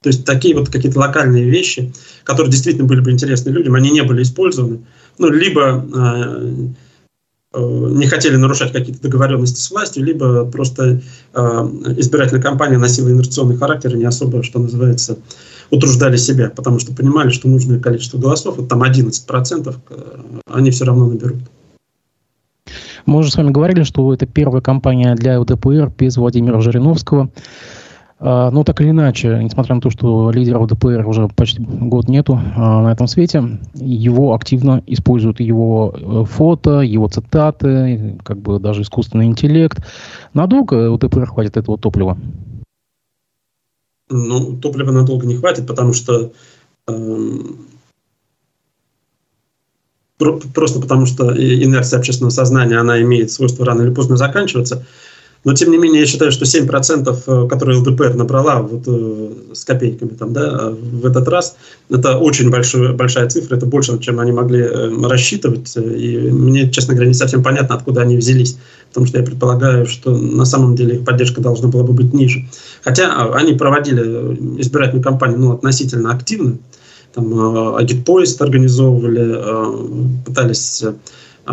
то 0.00 0.08
есть 0.08 0.24
такие 0.24 0.54
вот 0.54 0.68
какие-то 0.68 0.98
локальные 0.98 1.48
вещи, 1.48 1.92
которые 2.24 2.50
действительно 2.50 2.86
были 2.86 3.00
бы 3.00 3.10
интересны 3.10 3.50
людям, 3.50 3.74
они 3.74 3.90
не 3.90 4.02
были 4.02 4.22
использованы. 4.22 4.80
Ну, 5.18 5.28
либо 5.28 5.84
э, 5.92 6.68
э, 7.54 7.60
не 7.60 8.06
хотели 8.06 8.36
нарушать 8.36 8.72
какие-то 8.72 9.02
договоренности 9.02 9.60
с 9.60 9.70
властью, 9.70 10.04
либо 10.04 10.44
просто 10.44 11.00
э, 11.34 11.38
избирательная 11.96 12.42
кампания 12.42 12.78
носила 12.78 13.10
инерционный 13.10 13.56
характер 13.56 13.94
и 13.94 13.98
не 13.98 14.04
особо, 14.04 14.44
что 14.44 14.60
называется, 14.60 15.18
утруждали 15.70 16.16
себя, 16.16 16.50
потому 16.50 16.78
что 16.78 16.94
понимали, 16.94 17.30
что 17.30 17.48
нужное 17.48 17.80
количество 17.80 18.18
голосов, 18.18 18.56
вот 18.56 18.68
там 18.68 18.84
11%, 18.84 19.76
э, 19.90 20.20
они 20.46 20.70
все 20.70 20.84
равно 20.84 21.08
наберут. 21.08 21.38
Мы 23.06 23.18
уже 23.18 23.30
с 23.30 23.36
вами 23.36 23.50
говорили, 23.50 23.82
что 23.82 24.12
это 24.12 24.26
первая 24.26 24.60
кампания 24.60 25.14
для 25.14 25.40
ЛДПР 25.40 25.92
без 25.98 26.16
Владимира 26.18 26.60
Жириновского. 26.60 27.30
А, 28.20 28.50
но 28.50 28.64
так 28.64 28.80
или 28.80 28.90
иначе, 28.90 29.38
несмотря 29.42 29.76
на 29.76 29.80
то, 29.80 29.90
что 29.90 30.30
лидера 30.30 30.66
ДПР 30.66 31.06
уже 31.06 31.28
почти 31.28 31.62
год 31.62 32.08
нету 32.08 32.40
а, 32.56 32.82
на 32.82 32.92
этом 32.92 33.06
свете, 33.06 33.60
его 33.74 34.34
активно 34.34 34.82
используют 34.86 35.38
его 35.38 35.94
э, 35.94 36.24
фото, 36.24 36.80
его 36.80 37.08
цитаты, 37.08 38.18
как 38.24 38.38
бы 38.38 38.58
даже 38.58 38.82
искусственный 38.82 39.26
интеллект. 39.26 39.78
Надолго 40.34 40.90
у 40.90 40.98
ДПР 40.98 41.26
хватит 41.26 41.56
этого 41.56 41.78
топлива? 41.78 42.18
Ну, 44.10 44.56
топлива 44.56 44.90
надолго 44.90 45.26
не 45.26 45.36
хватит, 45.36 45.66
потому 45.66 45.92
что 45.92 46.32
э, 46.88 47.38
просто 50.18 50.80
потому 50.80 51.06
что 51.06 51.32
инерция 51.36 51.98
общественного 51.98 52.30
сознания, 52.30 52.78
она 52.78 53.00
имеет 53.02 53.30
свойство 53.30 53.64
рано 53.64 53.82
или 53.82 53.94
поздно 53.94 54.16
заканчиваться. 54.16 54.84
Но, 55.44 55.54
тем 55.54 55.70
не 55.70 55.78
менее, 55.78 56.00
я 56.00 56.06
считаю, 56.06 56.32
что 56.32 56.44
7%, 56.44 57.22
э, 57.26 57.48
которые 57.48 57.78
ЛДПР 57.78 58.14
набрала 58.14 58.60
вот, 58.60 58.82
э, 58.86 59.30
с 59.54 59.64
копейками 59.64 60.10
там, 60.10 60.32
да, 60.32 60.70
в 60.70 61.06
этот 61.06 61.28
раз, 61.28 61.56
это 61.88 62.18
очень 62.18 62.50
большой, 62.50 62.92
большая 62.92 63.28
цифра, 63.28 63.56
это 63.56 63.66
больше, 63.66 63.98
чем 64.00 64.18
они 64.18 64.32
могли 64.32 64.60
э, 64.60 64.90
рассчитывать. 65.08 65.72
И 65.76 66.18
мне, 66.30 66.70
честно 66.70 66.94
говоря, 66.94 67.08
не 67.08 67.14
совсем 67.14 67.42
понятно, 67.42 67.76
откуда 67.76 68.02
они 68.02 68.16
взялись. 68.16 68.58
Потому 68.88 69.06
что 69.06 69.18
я 69.18 69.24
предполагаю, 69.24 69.86
что 69.86 70.16
на 70.16 70.44
самом 70.44 70.74
деле 70.74 70.96
их 70.96 71.04
поддержка 71.04 71.40
должна 71.40 71.68
была 71.68 71.84
бы 71.84 71.92
быть 71.92 72.12
ниже. 72.12 72.44
Хотя 72.82 73.12
а, 73.12 73.34
они 73.34 73.52
проводили 73.52 74.00
избирательную 74.60 75.04
кампанию 75.04 75.38
ну, 75.38 75.52
относительно 75.52 76.12
активно. 76.12 76.58
Там 77.14 77.76
агитпоезд 77.76 78.40
организовывали, 78.42 80.24
пытались 80.24 80.82
а, 80.82 80.94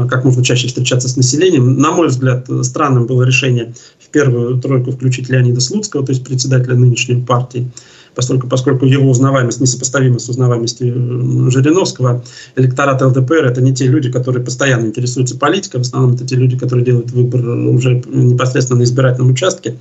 как 0.09 0.25
можно 0.25 0.43
чаще 0.43 0.67
встречаться 0.67 1.07
с 1.07 1.15
населением. 1.15 1.77
На 1.77 1.91
мой 1.91 2.07
взгляд, 2.07 2.47
странным 2.63 3.05
было 3.05 3.23
решение 3.23 3.73
в 3.99 4.09
первую 4.09 4.59
тройку 4.59 4.91
включить 4.91 5.29
Леонида 5.29 5.61
Слуцкого, 5.61 6.05
то 6.05 6.11
есть 6.11 6.23
председателя 6.23 6.75
нынешней 6.75 7.21
партии, 7.21 7.71
поскольку, 8.13 8.47
поскольку 8.47 8.85
его 8.85 9.09
узнаваемость 9.09 9.61
несопоставима 9.61 10.19
с 10.19 10.29
узнаваемостью 10.29 11.49
Жириновского. 11.49 12.23
Электорат 12.55 13.01
ЛДПР– 13.01 13.45
это 13.45 13.61
не 13.61 13.73
те 13.73 13.87
люди, 13.87 14.11
которые 14.11 14.43
постоянно 14.43 14.87
интересуются 14.87 15.37
политикой, 15.37 15.77
в 15.77 15.81
основном 15.81 16.13
это 16.15 16.25
те 16.25 16.35
люди, 16.35 16.57
которые 16.57 16.85
делают 16.85 17.11
выбор 17.11 17.45
уже 17.45 18.03
непосредственно 18.05 18.79
на 18.79 18.83
избирательном 18.83 19.31
участке. 19.31 19.75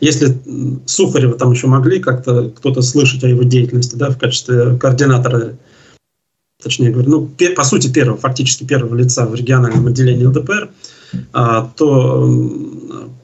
Если 0.00 0.36
Сухарева 0.84 1.34
там 1.34 1.52
еще 1.52 1.68
могли 1.68 2.00
как-то 2.00 2.50
кто-то 2.54 2.82
слышать 2.82 3.24
о 3.24 3.28
его 3.28 3.42
деятельности 3.42 3.96
да, 3.96 4.10
в 4.10 4.18
качестве 4.18 4.76
координатора 4.76 5.52
точнее 6.66 6.90
говоря, 6.90 7.08
ну, 7.08 7.30
по 7.54 7.62
сути, 7.62 7.92
первого, 7.92 8.18
фактически 8.18 8.64
первого 8.64 8.96
лица 8.96 9.24
в 9.24 9.36
региональном 9.36 9.86
отделении 9.86 10.24
ЛДПР, 10.24 10.70
а, 11.32 11.70
то 11.76 12.28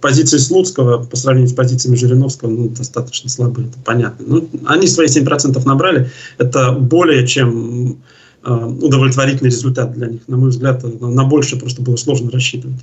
позиции 0.01 0.39
Слуцкого 0.39 1.03
по 1.03 1.17
сравнению 1.17 1.51
с 1.51 1.53
позициями 1.53 1.97
Жириновского 1.97 2.51
ну, 2.51 2.69
достаточно 2.69 3.29
слабые, 3.29 3.67
это 3.67 3.79
понятно. 3.85 4.25
Ну, 4.29 4.49
они 4.65 4.87
свои 4.87 5.09
7% 5.09 5.61
набрали, 5.67 6.09
это 6.39 6.71
более 6.71 7.27
чем 7.27 7.99
а, 8.45 8.69
удовлетворительный 8.69 9.51
результат 9.51 9.93
для 9.93 10.07
них. 10.07 10.21
На 10.29 10.37
мой 10.37 10.51
взгляд, 10.51 10.85
на 11.01 11.25
больше 11.25 11.59
просто 11.59 11.83
было 11.83 11.97
сложно 11.97 12.31
рассчитывать. 12.31 12.79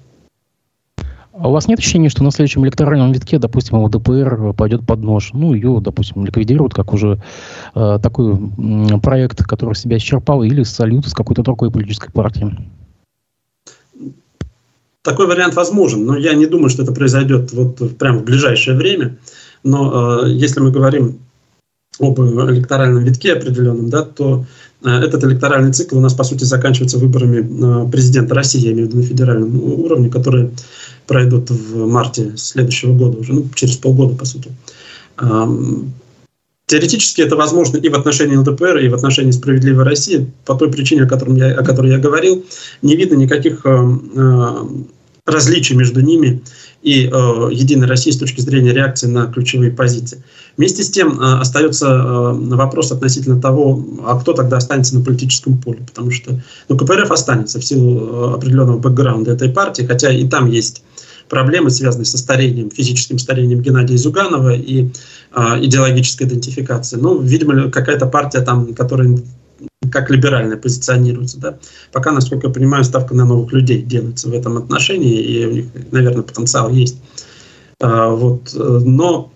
А 1.41 1.47
у 1.47 1.53
вас 1.53 1.69
нет 1.69 1.79
ощущения, 1.79 2.09
что 2.09 2.23
на 2.23 2.31
следующем 2.31 2.65
электоральном 2.65 3.13
витке, 3.13 3.39
допустим, 3.39 3.77
ЛДПР 3.77 4.53
пойдет 4.57 4.85
под 4.85 4.99
нож? 4.99 5.29
Ну, 5.33 5.53
ее, 5.53 5.79
допустим, 5.81 6.25
ликвидируют 6.25 6.73
как 6.73 6.93
уже 6.93 7.21
э, 7.75 7.99
такой 8.03 8.33
э, 8.33 8.99
проект, 9.01 9.45
который 9.45 9.73
себя 9.75 9.95
исчерпал, 9.97 10.43
или 10.43 10.63
сольют 10.63 11.07
с 11.07 11.13
какой-то 11.13 11.41
другой 11.41 11.71
политической 11.71 12.11
партией? 12.11 12.57
Такой 15.01 15.27
вариант 15.27 15.55
возможен, 15.55 16.05
но 16.05 16.17
я 16.17 16.33
не 16.33 16.45
думаю, 16.45 16.69
что 16.69 16.83
это 16.83 16.91
произойдет 16.91 17.53
вот 17.53 17.97
прямо 17.97 18.19
в 18.19 18.25
ближайшее 18.25 18.75
время. 18.75 19.17
Но 19.63 20.25
э, 20.25 20.31
если 20.31 20.59
мы 20.59 20.71
говорим 20.71 21.19
об 22.01 22.19
электоральном 22.19 23.05
витке 23.05 23.31
определенном, 23.33 23.89
да, 23.89 24.03
то 24.03 24.45
э, 24.83 24.89
этот 24.89 25.23
электоральный 25.23 25.71
цикл 25.71 25.97
у 25.97 26.01
нас, 26.01 26.13
по 26.13 26.25
сути, 26.25 26.43
заканчивается 26.43 26.97
выборами 26.97 27.85
э, 27.87 27.89
президента 27.89 28.35
России, 28.35 28.59
я 28.59 28.73
имею 28.73 28.87
в 28.87 28.89
виду 28.89 28.97
на 29.01 29.03
федеральном 29.03 29.63
уровне, 29.63 30.09
которые 30.09 30.51
пройдут 31.10 31.49
в 31.49 31.88
марте 31.88 32.38
следующего 32.38 32.93
года 32.93 33.18
уже, 33.18 33.34
ну, 33.34 33.49
через 33.55 33.76
полгода, 33.78 34.16
по 34.16 34.26
сути. 34.26 34.51
Теоретически 36.68 37.22
это 37.22 37.36
возможно 37.36 37.78
и 37.78 37.89
в 37.89 37.95
отношении 37.95 38.36
ЛДПР, 38.36 38.78
и 38.78 38.89
в 38.89 38.93
отношении 38.93 39.32
«Справедливой 39.32 39.86
России», 39.86 40.32
по 40.45 40.53
той 40.53 40.72
причине, 40.72 41.03
о, 41.03 41.07
котором 41.07 41.36
я, 41.36 41.47
о 41.60 41.64
которой 41.64 41.89
я 41.91 41.97
говорил, 41.97 42.45
не 42.84 42.95
видно 42.95 43.16
никаких 43.16 43.66
э, 43.66 43.99
различий 45.26 45.76
между 45.76 46.01
ними 46.01 46.43
и 46.84 47.07
э, 47.07 47.49
«Единой 47.51 47.88
Россией» 47.88 48.16
с 48.16 48.20
точки 48.20 48.41
зрения 48.41 48.72
реакции 48.72 49.07
на 49.07 49.26
ключевые 49.26 49.72
позиции. 49.72 50.24
Вместе 50.57 50.84
с 50.84 50.91
тем 50.91 51.20
э, 51.20 51.39
остается 51.39 51.88
э, 51.88 52.32
вопрос 52.34 52.91
относительно 52.91 53.41
того, 53.41 53.84
а 54.05 54.20
кто 54.20 54.34
тогда 54.34 54.57
останется 54.57 54.95
на 54.95 55.03
политическом 55.03 55.57
поле, 55.57 55.80
потому 55.86 56.12
что 56.12 56.39
ну, 56.70 56.78
КПРФ 56.78 57.12
останется 57.12 57.60
в 57.60 57.66
силу 57.66 58.34
определенного 58.34 58.78
бэкграунда 58.78 59.32
этой 59.32 59.49
партии, 59.49 59.84
хотя 59.84 60.12
и 60.12 60.28
там 60.28 60.49
есть 60.49 60.84
проблемы, 61.30 61.69
связанные 61.69 62.05
со 62.05 62.17
старением, 62.17 62.71
физическим 62.71 63.19
старением 63.19 63.61
Геннадия 63.61 63.97
Зюганова 63.97 64.55
и 64.55 64.89
э, 65.34 65.41
идеологической 65.61 66.27
идентификацией. 66.27 67.01
Ну, 67.01 67.19
видимо, 67.19 67.69
какая-то 67.69 68.05
партия 68.07 68.41
там, 68.41 68.73
которая 68.73 69.17
как 69.91 70.09
либеральная 70.09 70.57
позиционируется. 70.57 71.39
Да? 71.39 71.57
Пока, 71.91 72.11
насколько 72.11 72.47
я 72.47 72.53
понимаю, 72.53 72.84
ставка 72.84 73.15
на 73.15 73.25
новых 73.25 73.51
людей 73.53 73.82
делается 73.82 74.30
в 74.30 74.34
этом 74.34 74.57
отношении, 74.57 75.21
и 75.21 75.45
у 75.45 75.51
них, 75.51 75.65
наверное, 75.91 76.23
потенциал 76.23 76.69
есть. 76.69 76.97
А, 77.82 78.09
вот. 78.09 78.53
Но 78.53 79.32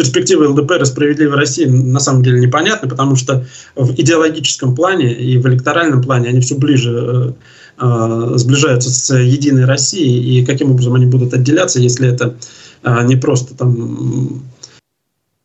перспективы 0.00 0.48
ЛДПР 0.48 0.80
и 0.80 0.84
«Справедливой 0.86 1.36
России» 1.36 1.66
на 1.66 2.00
самом 2.00 2.22
деле 2.22 2.40
непонятны, 2.40 2.88
потому 2.88 3.16
что 3.16 3.44
в 3.76 3.92
идеологическом 3.92 4.74
плане 4.74 5.12
и 5.12 5.36
в 5.36 5.46
электоральном 5.46 6.00
плане 6.02 6.30
они 6.30 6.40
все 6.40 6.54
ближе 6.54 6.90
э, 6.90 7.28
э, 7.28 7.32
сближаются 7.80 8.90
с 8.90 9.14
«Единой 9.16 9.64
Россией», 9.64 10.40
и 10.40 10.44
каким 10.44 10.72
образом 10.72 10.94
они 10.94 11.06
будут 11.06 11.32
отделяться, 11.32 11.80
если 11.80 12.08
это 12.12 12.36
э, 12.82 13.06
не 13.06 13.16
просто 13.16 13.56
там 13.56 14.42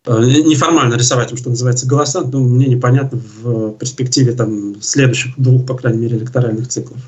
э, 0.06 0.20
неформально 0.46 0.96
рисовать 0.96 1.32
им, 1.32 1.38
что 1.38 1.50
называется, 1.50 1.88
голоса, 1.88 2.22
ну, 2.22 2.44
мне 2.44 2.68
непонятно 2.68 3.22
в 3.42 3.72
перспективе 3.74 4.34
там, 4.34 4.82
следующих 4.82 5.34
двух, 5.38 5.66
по 5.66 5.76
крайней 5.76 6.00
мере, 6.00 6.18
электоральных 6.18 6.68
циклов. 6.68 7.00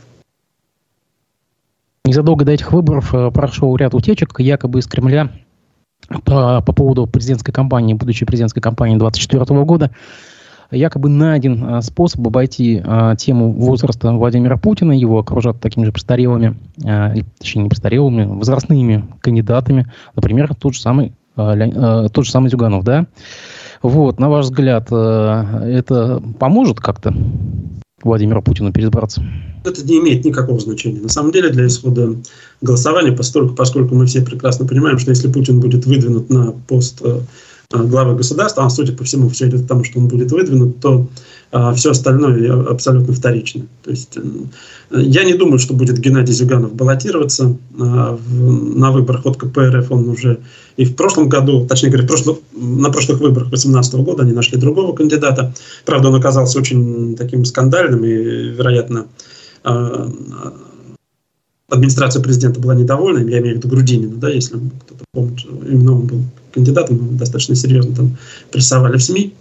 Незадолго 2.05 2.45
до 2.45 2.53
этих 2.53 2.71
выборов 2.71 3.13
э, 3.13 3.29
прошел 3.31 3.75
ряд 3.75 3.93
утечек, 3.93 4.39
якобы 4.39 4.79
из 4.79 4.87
Кремля 4.87 5.29
по, 6.23 6.61
по 6.61 6.73
поводу 6.73 7.05
президентской 7.05 7.51
кампании, 7.51 7.93
будущей 7.93 8.23
президентской 8.23 8.61
кампании 8.61 8.97
2024 8.97 9.63
года 9.65 9.91
якобы 10.71 11.09
найден 11.09 11.63
а, 11.63 11.81
способ 11.81 12.25
обойти 12.27 12.81
а, 12.83 13.15
тему 13.15 13.51
возраста 13.51 14.11
Владимира 14.11 14.57
Путина. 14.57 14.91
Его 14.91 15.19
окружат 15.19 15.59
такими 15.59 15.85
же 15.85 15.91
престарелыми, 15.91 16.57
а, 16.85 17.13
точнее 17.39 17.63
не 17.63 17.69
престарелыми, 17.69 18.25
возрастными 18.25 19.05
кандидатами. 19.21 19.91
Например, 20.15 20.53
тот 20.55 20.73
же 20.73 20.81
самый, 20.81 21.13
тот 21.35 22.25
же 22.25 22.31
самый 22.31 22.49
Зюганов, 22.49 22.83
да? 22.83 23.05
Вот, 23.83 24.19
на 24.19 24.27
ваш 24.27 24.45
взгляд, 24.45 24.91
это 24.91 26.21
поможет 26.39 26.79
как-то 26.79 27.13
Владимиру 28.03 28.41
Путину 28.41 28.73
переизбраться? 28.73 29.23
Это 29.63 29.85
не 29.85 29.99
имеет 29.99 30.25
никакого 30.25 30.59
значения. 30.59 30.99
На 30.99 31.09
самом 31.09 31.31
деле 31.31 31.49
для 31.49 31.67
исхода 31.67 32.15
голосования, 32.61 33.11
поскольку, 33.11 33.53
поскольку 33.53 33.93
мы 33.93 34.07
все 34.07 34.23
прекрасно 34.23 34.65
понимаем, 34.65 34.97
что 34.97 35.11
если 35.11 35.31
Путин 35.31 35.59
будет 35.59 35.85
выдвинут 35.85 36.29
на 36.31 36.53
пост 36.67 37.03
главы 37.69 38.15
государства, 38.15 38.65
а 38.65 38.69
судя 38.69 38.93
по 38.93 39.03
всему 39.03 39.29
все 39.29 39.47
идет 39.47 39.63
к 39.63 39.67
тому, 39.67 39.83
что 39.83 39.99
он 39.99 40.07
будет 40.07 40.31
выдвинут, 40.31 40.79
то 40.79 41.07
а, 41.51 41.73
все 41.73 41.91
остальное 41.91 42.69
абсолютно 42.69 43.13
вторично. 43.13 43.65
То 43.83 43.91
есть 43.91 44.17
э, 44.17 45.01
я 45.01 45.23
не 45.25 45.33
думаю, 45.33 45.59
что 45.59 45.73
будет 45.73 45.99
Геннадий 45.99 46.33
Зюганов 46.33 46.73
баллотироваться 46.73 47.57
а, 47.79 48.17
в, 48.17 48.77
на 48.77 48.91
выборах 48.91 49.25
от 49.25 49.37
КПРФ. 49.37 49.91
Он 49.91 50.09
уже 50.09 50.39
и 50.77 50.85
в 50.85 50.95
прошлом 50.95 51.27
году, 51.27 51.65
точнее 51.65 51.89
говоря, 51.89 52.05
в 52.05 52.07
прошлом, 52.07 52.37
на 52.53 52.89
прошлых 52.89 53.19
выборах 53.19 53.49
2018 53.49 53.95
года 53.95 54.23
они 54.23 54.31
нашли 54.31 54.57
другого 54.57 54.95
кандидата. 54.95 55.53
Правда, 55.85 56.09
он 56.09 56.15
оказался 56.15 56.59
очень 56.59 57.15
таким 57.17 57.43
скандальным 57.43 58.03
и, 58.05 58.13
вероятно, 58.13 59.07
а, 59.63 60.09
администрация 61.69 62.21
президента 62.21 62.61
была 62.61 62.75
недовольна, 62.75 63.27
я 63.29 63.39
имею 63.39 63.55
в 63.55 63.57
виду 63.57 63.67
Грудинина, 63.67 64.15
да, 64.15 64.29
если 64.29 64.55
кто-то 64.55 65.03
помнит, 65.11 65.45
именно 65.45 65.95
он 65.95 66.07
был 66.07 66.23
кандидатом, 66.57 67.17
достаточно 67.17 67.55
серьезно 67.55 67.95
там 67.95 68.17
прессовали 68.51 68.97
в 68.97 69.03
СМИ. 69.03 69.33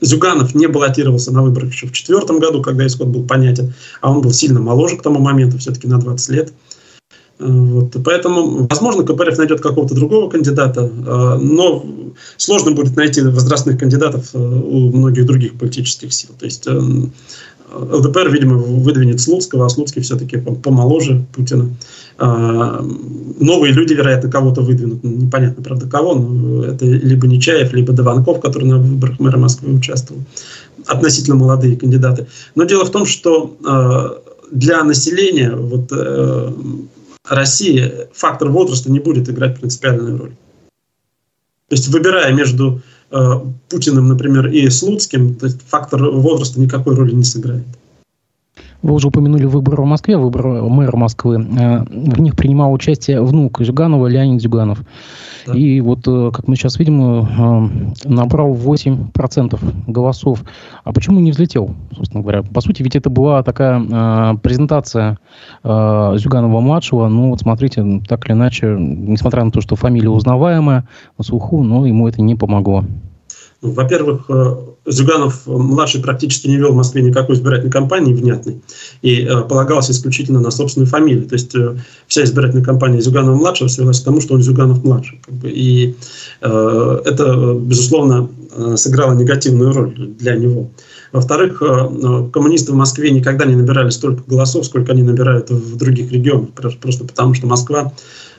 Зюганов 0.00 0.54
не 0.54 0.68
баллотировался 0.68 1.32
на 1.32 1.42
выборах 1.42 1.72
еще 1.72 1.86
в 1.86 1.92
четвертом 1.92 2.38
году, 2.38 2.62
когда 2.62 2.86
исход 2.86 3.08
был 3.08 3.24
понятен, 3.24 3.72
а 4.00 4.12
он 4.12 4.20
был 4.20 4.32
сильно 4.32 4.60
моложе 4.60 4.96
к 4.96 5.02
тому 5.02 5.18
моменту, 5.18 5.58
все-таки 5.58 5.88
на 5.88 5.98
20 5.98 6.28
лет. 6.28 6.52
Вот. 7.38 7.96
Поэтому, 8.04 8.66
возможно, 8.68 9.04
КПРФ 9.04 9.38
найдет 9.38 9.60
какого-то 9.60 9.94
другого 9.94 10.28
кандидата, 10.28 10.86
но 10.86 11.84
сложно 12.36 12.72
будет 12.72 12.96
найти 12.96 13.22
возрастных 13.22 13.78
кандидатов 13.78 14.30
э, 14.34 14.38
у 14.38 14.90
многих 14.90 15.24
других 15.26 15.56
политических 15.56 16.12
сил. 16.12 16.30
То 16.38 16.46
есть 16.46 16.66
э, 16.66 16.80
ЛДПР, 17.74 18.28
видимо, 18.30 18.56
выдвинет 18.56 19.20
Слуцкого, 19.20 19.66
а 19.66 19.68
Слуцкий 19.68 20.02
все-таки 20.02 20.38
помоложе 20.38 21.24
Путина. 21.34 21.70
А, 22.18 22.84
новые 23.40 23.72
люди, 23.72 23.94
вероятно, 23.94 24.30
кого-то 24.30 24.60
выдвинут. 24.60 25.02
Ну, 25.02 25.10
непонятно, 25.10 25.62
правда, 25.62 25.88
кого, 25.88 26.14
но 26.14 26.64
это 26.64 26.84
либо 26.84 27.26
Нечаев, 27.26 27.72
либо 27.72 27.92
Дованков, 27.92 28.40
который 28.40 28.68
на 28.68 28.78
выборах 28.78 29.18
мэра 29.20 29.38
Москвы 29.38 29.72
участвовал. 29.72 30.22
Относительно 30.86 31.36
молодые 31.36 31.76
кандидаты. 31.76 32.26
Но 32.54 32.64
дело 32.64 32.84
в 32.84 32.90
том, 32.90 33.06
что 33.06 33.56
а, 33.64 34.20
для 34.50 34.82
населения 34.82 35.54
вот, 35.54 35.92
э, 35.92 36.52
России 37.28 37.92
фактор 38.12 38.48
возраста 38.48 38.90
не 38.90 38.98
будет 38.98 39.28
играть 39.28 39.58
принципиальную 39.58 40.18
роль. 40.18 40.30
То 41.68 41.76
есть, 41.76 41.88
выбирая 41.88 42.32
между 42.32 42.80
Э, 43.10 43.40
Путиным, 43.68 44.08
например, 44.08 44.48
и 44.48 44.68
Слуцким, 44.68 45.34
то 45.34 45.46
есть 45.46 45.60
фактор 45.66 46.10
возраста 46.10 46.60
никакой 46.60 46.94
роли 46.94 47.14
не 47.14 47.24
сыграет. 47.24 47.64
Вы 48.80 48.94
уже 48.94 49.08
упомянули 49.08 49.44
выборы 49.44 49.82
в 49.82 49.86
Москве, 49.86 50.16
выборы 50.16 50.62
мэра 50.62 50.96
Москвы. 50.96 51.44
Э, 51.58 51.84
в 51.84 52.20
них 52.20 52.36
принимал 52.36 52.72
участие 52.72 53.20
внук 53.20 53.60
Зюганова 53.60 54.06
Леонид 54.06 54.40
Зюганов. 54.40 54.84
Да. 55.46 55.54
И 55.54 55.80
вот, 55.80 56.06
э, 56.06 56.30
как 56.32 56.46
мы 56.46 56.54
сейчас 56.54 56.78
видим, 56.78 57.02
э, 57.02 57.68
набрал 58.04 58.52
8% 58.52 59.60
голосов. 59.88 60.44
А 60.84 60.92
почему 60.92 61.18
не 61.18 61.32
взлетел, 61.32 61.74
собственно 61.96 62.22
говоря? 62.22 62.42
По 62.42 62.60
сути, 62.60 62.84
ведь 62.84 62.94
это 62.94 63.10
была 63.10 63.42
такая 63.42 64.36
презентация 64.36 65.18
Зюганова-младшего. 65.64 67.08
Ну, 67.08 67.30
вот 67.30 67.40
смотрите, 67.40 68.02
так 68.06 68.26
или 68.26 68.32
иначе, 68.32 68.76
несмотря 68.78 69.44
на 69.44 69.50
то, 69.50 69.60
что 69.60 69.74
фамилия 69.74 70.10
узнаваемая 70.10 70.86
на 71.16 71.24
слуху, 71.24 71.64
но 71.64 71.84
ему 71.84 72.06
это 72.06 72.22
не 72.22 72.36
помогло. 72.36 72.84
Во-первых, 73.60 74.26
э, 74.28 74.56
Зюганов 74.86 75.42
э, 75.48 76.00
практически 76.00 76.46
не 76.46 76.56
вел 76.56 76.72
в 76.72 76.76
Москве 76.76 77.02
никакой 77.02 77.34
избирательной 77.34 77.72
кампании 77.72 78.14
внятной 78.14 78.60
и 79.02 79.22
э, 79.22 79.42
полагался 79.42 79.90
исключительно 79.90 80.40
на 80.40 80.52
собственную 80.52 80.86
фамилию. 80.88 81.26
То 81.26 81.34
есть 81.34 81.56
вся 82.06 82.22
избирательная 82.22 82.64
кампания 82.64 83.00
Зюганова 83.00 83.34
младшего 83.34 83.66
свелась 83.66 84.00
к 84.00 84.04
тому, 84.04 84.20
что 84.20 84.34
он 84.34 84.42
Зюганов 84.42 84.84
младший. 84.84 85.20
Как 85.24 85.34
бы, 85.34 85.50
и 85.50 85.96
это, 86.40 87.54
безусловно, 87.60 88.28
сыграло 88.76 89.14
негативную 89.14 89.72
роль 89.72 89.94
для 89.94 90.36
него. 90.36 90.70
Во-вторых, 91.12 91.58
коммунисты 91.58 92.72
в 92.72 92.76
Москве 92.76 93.10
никогда 93.10 93.44
не 93.44 93.56
набирали 93.56 93.90
столько 93.90 94.22
голосов, 94.26 94.66
сколько 94.66 94.92
они 94.92 95.02
набирают 95.02 95.50
в 95.50 95.76
других 95.76 96.12
регионах, 96.12 96.50
просто 96.50 97.04
потому 97.04 97.34
что 97.34 97.46
Москва 97.46 97.92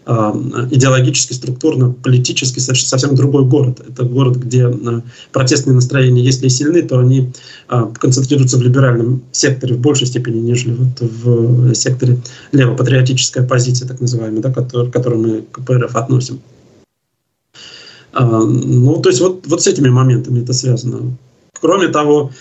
идеологически, 0.06 1.34
структурно, 1.34 1.92
политически 1.92 2.60
совсем 2.60 3.16
другой 3.16 3.46
город. 3.46 3.82
Это 3.88 4.04
город, 4.04 4.38
где 4.38 4.70
э, 4.70 5.02
протестные 5.32 5.76
настроения, 5.76 6.24
если 6.24 6.48
и 6.48 6.50
сильны, 6.50 6.82
то 6.82 7.00
они 7.00 7.32
э, 7.70 7.86
концентрируются 8.00 8.58
в 8.58 8.62
либеральном 8.62 9.22
секторе 9.32 9.76
в 9.76 9.80
большей 9.80 10.08
степени, 10.08 10.40
нежели 10.40 10.74
вот 10.74 11.00
в 11.00 11.74
секторе 11.76 12.20
левопатриотической 12.52 13.44
оппозиции, 13.44 13.86
так 13.86 14.02
называемой, 14.02 14.42
да, 14.42 14.52
к 14.52 14.92
которой 14.92 15.18
мы 15.18 15.44
КПРФ 15.52 15.96
относим. 15.96 16.40
Ну, 18.12 19.00
то 19.02 19.10
есть 19.10 19.22
вот, 19.22 19.46
вот 19.46 19.62
с 19.62 19.68
этими 19.68 19.90
моментами 19.90 20.42
это 20.42 20.52
связано. 20.54 21.16
Кроме 21.62 21.90
того, 21.90 22.32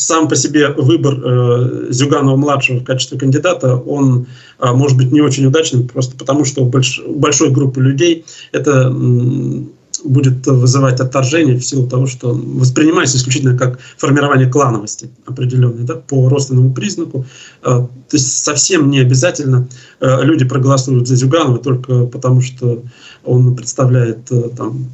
сам 0.00 0.28
по 0.28 0.36
себе 0.36 0.68
выбор 0.68 1.14
э, 1.22 1.86
Зюганова-младшего 1.90 2.78
в 2.80 2.84
качестве 2.84 3.18
кандидата, 3.18 3.76
он 3.76 4.26
э, 4.58 4.72
может 4.72 4.96
быть 4.96 5.12
не 5.12 5.20
очень 5.20 5.46
удачным, 5.46 5.88
просто 5.88 6.16
потому 6.16 6.44
что 6.44 6.62
у, 6.62 6.66
больш, 6.66 7.00
у 7.04 7.14
большой 7.14 7.50
группы 7.50 7.82
людей 7.82 8.24
это 8.52 8.86
м, 8.86 9.70
будет 10.02 10.46
вызывать 10.46 11.00
отторжение 11.00 11.58
в 11.58 11.64
силу 11.64 11.86
того, 11.86 12.06
что 12.06 12.32
воспринимается 12.32 13.18
исключительно 13.18 13.58
как 13.58 13.78
формирование 13.98 14.48
клановости 14.48 15.10
определенной, 15.26 15.84
да, 15.84 15.96
по 15.96 16.30
родственному 16.30 16.72
признаку. 16.72 17.26
Э, 17.62 17.64
то 17.64 17.90
есть 18.12 18.42
совсем 18.42 18.90
не 18.90 19.00
обязательно 19.00 19.68
э, 20.00 20.22
люди 20.22 20.46
проголосуют 20.46 21.08
за 21.08 21.16
Зюганова 21.16 21.58
только 21.58 22.06
потому, 22.06 22.40
что 22.40 22.82
он 23.24 23.54
представляет 23.54 24.30
э, 24.30 24.48
там, 24.56 24.86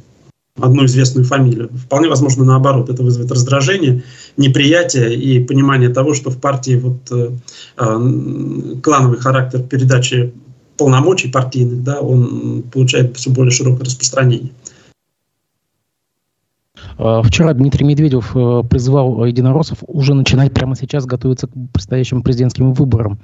одну 0.59 0.85
известную 0.85 1.25
фамилию. 1.25 1.69
Вполне 1.73 2.09
возможно 2.09 2.43
наоборот, 2.43 2.89
это 2.89 3.03
вызовет 3.03 3.31
раздражение, 3.31 4.03
неприятие 4.37 5.15
и 5.15 5.43
понимание 5.43 5.89
того, 5.89 6.13
что 6.13 6.29
в 6.29 6.39
партии 6.39 6.75
вот 6.75 7.11
э, 7.11 7.31
э, 7.77 8.79
клановый 8.81 9.19
характер 9.19 9.61
передачи 9.63 10.33
полномочий 10.77 11.29
партийных, 11.29 11.83
да, 11.83 11.99
он 11.99 12.63
получает 12.71 13.17
все 13.17 13.31
более 13.31 13.51
широкое 13.51 13.85
распространение. 13.85 14.51
А, 16.97 17.21
вчера 17.21 17.53
Дмитрий 17.53 17.85
Медведев 17.85 18.35
э, 18.35 18.63
призывал 18.69 19.25
единороссов 19.25 19.79
уже 19.87 20.13
начинать 20.13 20.53
прямо 20.53 20.75
сейчас 20.75 21.05
готовиться 21.05 21.47
к 21.47 21.51
предстоящим 21.73 22.21
президентским 22.21 22.73
выборам. 22.73 23.19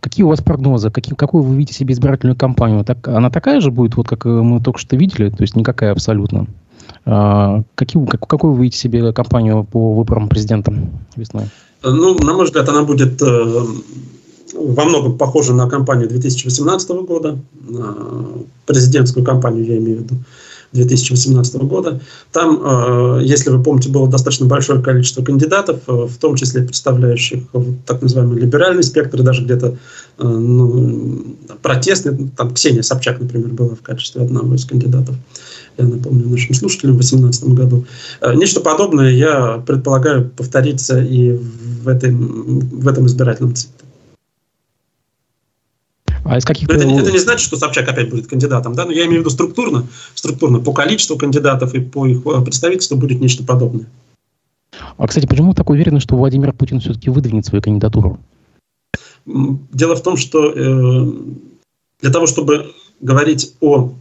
Какие 0.00 0.24
у 0.24 0.28
вас 0.28 0.40
прогнозы? 0.40 0.90
Какие, 0.90 1.14
какую 1.14 1.42
вы 1.42 1.56
видите 1.56 1.74
себе 1.74 1.94
избирательную 1.94 2.36
кампанию? 2.36 2.84
Так, 2.84 3.08
она 3.08 3.30
такая 3.30 3.60
же 3.60 3.70
будет, 3.70 3.96
вот 3.96 4.08
как 4.08 4.26
э, 4.26 4.28
мы 4.28 4.60
только 4.60 4.78
что 4.78 4.96
видели, 4.96 5.30
то 5.30 5.42
есть 5.42 5.56
никакая 5.56 5.92
абсолютно? 5.92 6.46
А, 7.04 7.62
какие, 7.74 8.04
как, 8.06 8.26
какую 8.26 8.52
вы 8.52 8.64
видите 8.64 8.78
себе 8.78 9.12
кампанию 9.12 9.64
по 9.64 9.94
выборам 9.94 10.28
президента 10.28 10.72
весной? 11.16 11.44
Ну, 11.82 12.18
на 12.18 12.34
мой 12.34 12.44
взгляд, 12.44 12.68
она 12.68 12.82
будет 12.82 13.20
э, 13.22 13.64
во 14.54 14.84
многом 14.84 15.18
похожа 15.18 15.54
на 15.54 15.68
кампанию 15.68 16.08
2018 16.08 16.90
года, 16.90 17.38
президентскую 18.66 19.24
кампанию, 19.24 19.64
я 19.64 19.78
имею 19.78 19.98
в 19.98 20.02
виду. 20.02 20.14
2018 20.72 21.54
года. 21.62 22.00
Там, 22.32 22.60
э, 22.62 23.20
если 23.24 23.50
вы 23.50 23.62
помните, 23.62 23.88
было 23.88 24.08
достаточно 24.08 24.46
большое 24.46 24.82
количество 24.82 25.22
кандидатов, 25.22 25.80
э, 25.86 25.92
в 25.92 26.16
том 26.18 26.36
числе 26.36 26.62
представляющих 26.62 27.44
так 27.86 28.02
называемый 28.02 28.40
либеральный 28.40 28.82
спектр, 28.82 29.22
даже 29.22 29.44
где-то 29.44 29.76
э, 30.18 30.26
ну, 30.26 31.36
протестный. 31.62 32.30
Там 32.36 32.52
Ксения 32.52 32.82
Собчак, 32.82 33.20
например, 33.20 33.48
была 33.48 33.74
в 33.74 33.82
качестве 33.82 34.22
одного 34.22 34.54
из 34.54 34.64
кандидатов. 34.64 35.16
Я 35.78 35.86
напомню 35.86 36.28
нашим 36.28 36.54
слушателям 36.54 36.94
в 36.94 36.98
2018 36.98 37.44
году. 37.54 37.84
Нечто 38.34 38.60
подобное, 38.60 39.12
я 39.12 39.62
предполагаю, 39.64 40.28
повторится 40.28 41.00
и 41.00 41.38
в, 41.84 41.86
этой, 41.86 42.10
в 42.10 42.88
этом 42.88 43.06
избирательном 43.06 43.54
цикле. 43.54 43.87
А 46.24 46.38
из 46.38 46.44
каких 46.44 46.68
это, 46.68 46.86
это 46.86 47.12
не 47.12 47.18
значит, 47.18 47.46
что 47.46 47.56
Собчак 47.56 47.88
опять 47.88 48.10
будет 48.10 48.26
кандидатом, 48.26 48.74
да, 48.74 48.84
но 48.84 48.92
я 48.92 49.06
имею 49.06 49.18
в 49.18 49.20
виду 49.20 49.30
структурно, 49.30 49.86
структурно 50.14 50.60
по 50.60 50.72
количеству 50.72 51.16
кандидатов 51.16 51.74
и 51.74 51.80
по 51.80 52.06
их 52.06 52.26
э, 52.26 52.42
представительству 52.42 52.96
будет 52.96 53.20
нечто 53.20 53.44
подобное. 53.44 53.86
А, 54.96 55.06
кстати, 55.06 55.26
почему 55.26 55.54
так 55.54 55.70
уверены, 55.70 56.00
что 56.00 56.16
Владимир 56.16 56.52
Путин 56.52 56.80
все-таки 56.80 57.10
выдвинет 57.10 57.46
свою 57.46 57.62
кандидатуру? 57.62 58.18
Дело 59.26 59.94
в 59.94 60.02
том, 60.02 60.16
что 60.16 60.50
э, 60.50 61.12
для 62.00 62.10
того, 62.10 62.26
чтобы 62.26 62.72
говорить 63.00 63.54
о 63.60 63.92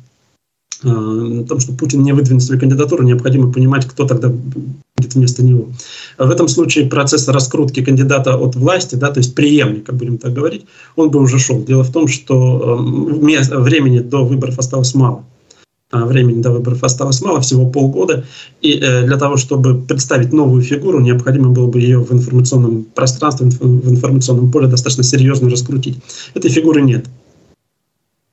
о 0.84 1.44
том, 1.44 1.60
что 1.60 1.74
Путин 1.74 2.04
не 2.04 2.14
выдвинет 2.14 2.44
свою 2.44 2.60
кандидатуру, 2.60 3.04
необходимо 3.04 3.52
понимать, 3.52 3.86
кто 3.86 4.06
тогда 4.06 4.30
будет 4.30 5.16
вместо 5.16 5.44
него. 5.44 5.70
В 6.18 6.30
этом 6.30 6.48
случае 6.48 6.88
процесс 6.88 7.28
раскрутки 7.28 7.84
кандидата 7.84 8.36
от 8.36 8.56
власти, 8.56 8.96
да, 8.96 9.12
то 9.12 9.20
есть 9.20 9.36
преемника, 9.36 9.94
будем 9.94 10.18
так 10.18 10.34
говорить, 10.34 10.66
он 10.96 11.10
бы 11.10 11.20
уже 11.20 11.40
шел. 11.40 11.64
Дело 11.64 11.84
в 11.84 11.92
том, 11.92 12.08
что 12.08 12.80
э, 12.80 13.60
времени 13.60 14.00
до 14.00 14.24
выборов 14.26 14.60
осталось 14.60 14.94
мало. 14.94 15.24
А 15.90 16.06
времени 16.06 16.42
до 16.42 16.52
выборов 16.52 16.84
осталось 16.84 17.22
мало, 17.22 17.40
всего 17.40 17.70
полгода. 17.70 18.26
И 18.62 18.74
э, 18.74 19.06
для 19.06 19.18
того, 19.18 19.38
чтобы 19.38 19.80
представить 19.80 20.34
новую 20.34 20.62
фигуру, 20.62 21.00
необходимо 21.00 21.50
было 21.50 21.68
бы 21.68 21.80
ее 21.80 22.00
в 22.00 22.12
информационном 22.12 22.84
пространстве, 22.84 23.48
в 23.48 23.90
информационном 23.90 24.52
поле 24.52 24.68
достаточно 24.68 25.04
серьезно 25.04 25.50
раскрутить. 25.50 25.98
Этой 26.34 26.52
фигуры 26.52 26.82
нет. 26.82 27.06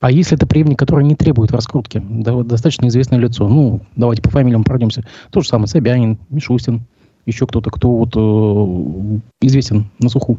А 0.05 0.11
если 0.11 0.37
это 0.37 0.47
преемник, 0.47 0.79
который 0.79 1.03
не 1.03 1.15
требует 1.15 1.51
раскрутки, 1.51 1.99
достаточно 2.45 2.89
известное 2.89 3.19
лицо, 3.19 3.49
ну, 3.49 3.81
давайте 3.97 4.21
по 4.21 4.29
фамилиям 4.29 4.63
пройдемся, 4.63 5.03
то 5.31 5.41
же 5.41 5.49
самое 5.49 5.67
Собянин, 5.67 6.19
Мишустин, 6.29 6.83
еще 7.25 7.47
кто-то, 7.47 7.71
кто 7.71 7.89
вот 7.89 8.11
э, 8.15 9.21
известен 9.41 9.87
на 10.01 10.11
суху. 10.11 10.37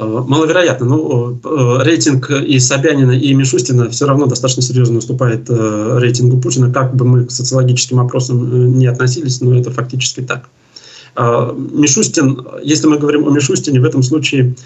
Э, 0.00 0.04
маловероятно. 0.04 0.84
Ну, 0.84 1.36
э, 1.36 1.84
рейтинг 1.84 2.28
и 2.28 2.58
Собянина, 2.58 3.12
и 3.12 3.32
Мишустина 3.34 3.88
все 3.90 4.06
равно 4.08 4.26
достаточно 4.26 4.64
серьезно 4.64 4.98
уступает 4.98 5.48
э, 5.48 5.98
рейтингу 6.00 6.40
Путина, 6.40 6.72
как 6.72 6.96
бы 6.96 7.04
мы 7.04 7.26
к 7.26 7.30
социологическим 7.30 8.00
опросам 8.00 8.76
не 8.76 8.86
относились, 8.86 9.40
но 9.40 9.56
это 9.56 9.70
фактически 9.70 10.22
так. 10.22 10.48
Мишустин, 11.14 12.46
если 12.64 12.88
мы 12.88 12.98
говорим 12.98 13.28
о 13.28 13.30
Мишустине, 13.30 13.78
в 13.78 13.84
этом 13.84 14.02
случае, 14.02 14.56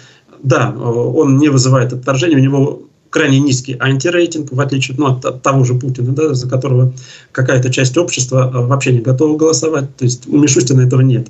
да, 0.41 0.71
он 0.71 1.37
не 1.37 1.49
вызывает 1.49 1.93
отторжения, 1.93 2.35
у 2.35 2.41
него 2.41 2.81
крайне 3.11 3.39
низкий 3.39 3.77
антирейтинг, 3.79 4.51
в 4.51 4.59
отличие 4.59 4.97
ну, 4.97 5.07
от, 5.07 5.23
от 5.25 5.43
того 5.43 5.63
же 5.63 5.75
Путина, 5.75 6.13
да, 6.13 6.33
за 6.33 6.49
которого 6.49 6.93
какая-то 7.31 7.71
часть 7.71 7.97
общества 7.97 8.49
а, 8.51 8.61
вообще 8.61 8.93
не 8.93 9.01
готова 9.01 9.37
голосовать. 9.37 9.95
То 9.97 10.05
есть 10.05 10.27
у 10.27 10.37
Мишустина 10.37 10.81
этого 10.81 11.01
нет. 11.01 11.27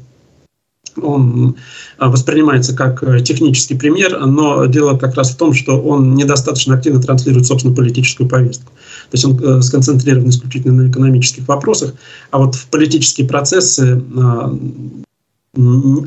Он 1.02 1.56
а, 1.98 2.10
воспринимается 2.10 2.76
как 2.76 3.02
э, 3.04 3.22
технический 3.22 3.76
пример, 3.76 4.26
но 4.26 4.66
дело 4.66 4.98
как 4.98 5.16
раз 5.16 5.32
в 5.32 5.38
том, 5.38 5.54
что 5.54 5.82
он 5.82 6.16
недостаточно 6.16 6.76
активно 6.76 7.02
транслирует, 7.02 7.48
собственно, 7.48 7.76
политическую 7.76 8.30
повестку. 8.30 8.72
То 9.10 9.18
есть 9.18 9.26
он 9.26 9.40
э, 9.44 9.62
сконцентрирован 9.62 10.30
исключительно 10.30 10.84
на 10.84 10.90
экономических 10.90 11.48
вопросах, 11.48 11.94
а 12.30 12.38
вот 12.40 12.56
в 12.56 12.68
политические 12.68 13.28
процессы 13.28 14.04
а, 14.18 14.56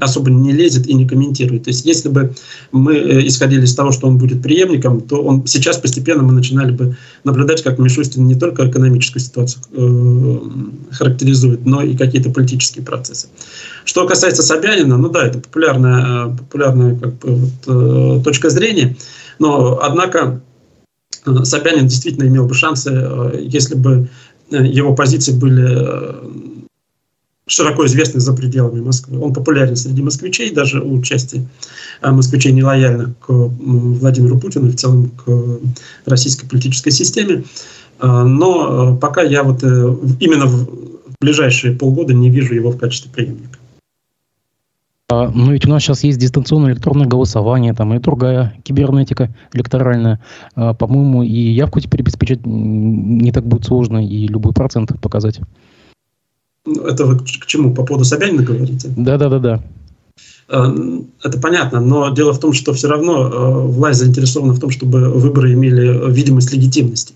особо 0.01 0.31
не 0.31 0.53
лезет 0.53 0.87
и 0.87 0.95
не 0.95 1.07
комментирует. 1.07 1.65
То 1.65 1.71
есть 1.71 1.85
если 1.85 2.09
бы 2.09 2.35
мы 2.73 2.95
э, 2.95 3.27
исходили 3.27 3.65
из 3.65 3.75
того, 3.75 3.93
что 3.93 4.07
он 4.07 4.17
будет 4.17 4.43
преемником, 4.43 5.03
то 5.03 5.23
он 5.23 5.47
сейчас 5.47 5.77
постепенно 5.77 6.23
мы 6.23 6.33
начинали 6.33 6.73
бы 6.73 6.97
наблюдать, 7.25 7.63
как 7.63 7.79
Мишустин 7.79 8.27
не 8.27 8.37
только 8.37 8.67
экономическую 8.71 9.21
ситуацию 9.21 9.63
э, 9.73 10.39
характеризует, 10.93 11.67
но 11.67 11.83
и 11.83 11.95
какие-то 11.95 12.31
политические 12.31 12.87
процессы. 12.87 13.29
Что 13.85 14.07
касается 14.07 14.43
Собянина, 14.43 14.97
ну 14.97 15.11
да, 15.11 15.27
это 15.27 15.41
популярная, 15.41 16.29
э, 16.29 16.37
популярная 16.39 16.97
как 16.97 17.19
бы, 17.19 17.35
вот, 17.35 17.51
э, 17.67 18.25
точка 18.25 18.49
зрения, 18.49 18.97
но 19.39 19.79
однако 19.83 20.41
э, 21.27 21.45
Собянин 21.45 21.87
действительно 21.87 22.27
имел 22.27 22.47
бы 22.47 22.55
шансы, 22.55 22.91
э, 22.95 23.41
если 23.43 23.75
бы 23.75 24.09
его 24.51 24.95
позиции 24.95 25.33
были 25.33 26.54
широко 27.47 27.85
известный 27.87 28.21
за 28.21 28.33
пределами 28.33 28.81
Москвы. 28.81 29.19
Он 29.21 29.33
популярен 29.33 29.77
среди 29.77 30.03
москвичей, 30.03 30.51
даже 30.51 30.81
у 30.81 31.01
части 31.03 31.47
а, 32.01 32.13
москвичей 32.13 32.53
нелояльных 32.53 33.19
к 33.19 33.29
Владимиру 33.29 34.39
Путину 34.39 34.69
и 34.69 34.71
в 34.71 34.77
целом 34.77 35.11
к 35.11 35.61
российской 36.07 36.47
политической 36.49 36.91
системе. 36.91 37.45
А, 37.99 38.25
но 38.25 38.93
а, 38.93 38.97
пока 38.97 39.23
я 39.23 39.43
вот 39.43 39.63
э, 39.63 39.97
именно 40.21 40.47
в 40.47 40.69
ближайшие 41.21 41.75
полгода 41.77 42.15
не 42.15 42.31
вижу 42.31 42.55
его 42.55 42.71
в 42.71 42.79
качестве 42.79 43.11
преемника. 43.13 43.59
Но 45.11 45.53
ведь 45.53 45.67
у 45.67 45.69
нас 45.69 45.83
сейчас 45.83 46.03
есть 46.03 46.19
дистанционное 46.19 46.73
электронное 46.73 47.07
голосование, 47.07 47.75
там 47.75 47.95
и 47.95 47.99
другая 47.99 48.57
кибернетика 48.65 49.33
электоральная. 49.53 50.19
По-моему, 50.55 51.23
и 51.23 51.53
явку 51.53 51.79
теперь 51.79 52.01
обеспечить 52.01 52.45
не 52.45 53.31
так 53.31 53.47
будет 53.47 53.67
сложно, 53.67 54.05
и 54.05 54.27
любой 54.27 54.55
процент 54.55 54.91
показать. 55.01 55.41
Это 56.67 57.05
вы 57.05 57.19
к 57.19 57.47
чему? 57.47 57.75
По 57.75 57.85
поводу 57.85 58.05
Собянина 58.05 58.43
говорите? 58.43 58.93
Да, 58.97 59.19
да, 59.19 59.29
да, 59.29 59.39
да. 59.39 59.63
Это 60.49 61.41
понятно, 61.41 61.81
но 61.81 62.11
дело 62.11 62.33
в 62.33 62.39
том, 62.39 62.53
что 62.53 62.75
все 62.75 62.89
равно 62.89 63.29
э, 63.29 63.67
власть 63.67 63.99
заинтересована 64.01 64.53
в 64.53 64.61
том, 64.61 64.71
чтобы 64.71 65.09
выборы 65.11 65.55
имели 65.55 66.11
видимость 66.11 66.53
легитимности. 66.53 67.15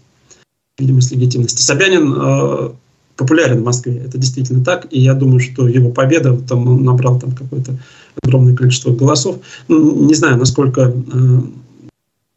Видимость 0.79 1.13
легитимности. 1.13 1.61
Собянин 1.61 2.15
э, 2.17 2.71
популярен 3.17 3.61
в 3.61 3.65
Москве, 3.65 3.99
это 3.99 4.17
действительно 4.17 4.65
так, 4.65 4.87
и 4.91 5.01
я 5.01 5.13
думаю, 5.13 5.41
что 5.41 5.69
его 5.69 5.91
победа, 5.91 6.39
там 6.49 6.67
он 6.67 6.85
набрал 6.85 7.19
там 7.21 7.33
какое-то 7.33 7.77
огромное 8.23 8.57
количество 8.57 8.93
голосов. 8.93 9.39
Ну, 9.69 10.07
не 10.07 10.15
знаю, 10.15 10.39
насколько 10.39 10.91
э, 10.91 11.41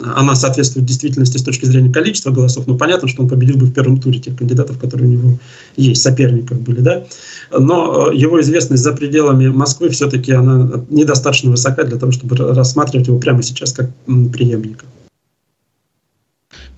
она 0.03 0.35
соответствует 0.35 0.85
действительности 0.85 1.37
с 1.37 1.43
точки 1.43 1.65
зрения 1.65 1.91
количества 1.91 2.31
голосов, 2.31 2.67
но 2.67 2.75
понятно, 2.75 3.07
что 3.07 3.23
он 3.23 3.29
победил 3.29 3.57
бы 3.57 3.65
в 3.65 3.73
первом 3.73 3.99
туре 3.99 4.19
тех 4.19 4.35
кандидатов, 4.35 4.77
которые 4.79 5.09
у 5.09 5.11
него 5.11 5.39
есть, 5.77 6.01
соперников 6.01 6.61
были, 6.61 6.81
да. 6.81 7.03
Но 7.51 8.11
э, 8.11 8.15
его 8.15 8.39
известность 8.41 8.83
за 8.83 8.93
пределами 8.93 9.47
Москвы 9.47 9.89
все-таки 9.89 10.31
она 10.31 10.83
недостаточно 10.89 11.51
высока 11.51 11.83
для 11.83 11.97
того, 11.97 12.11
чтобы 12.11 12.35
рассматривать 12.35 13.07
его 13.07 13.19
прямо 13.19 13.43
сейчас 13.43 13.73
как 13.73 13.89
преемника. 14.05 14.85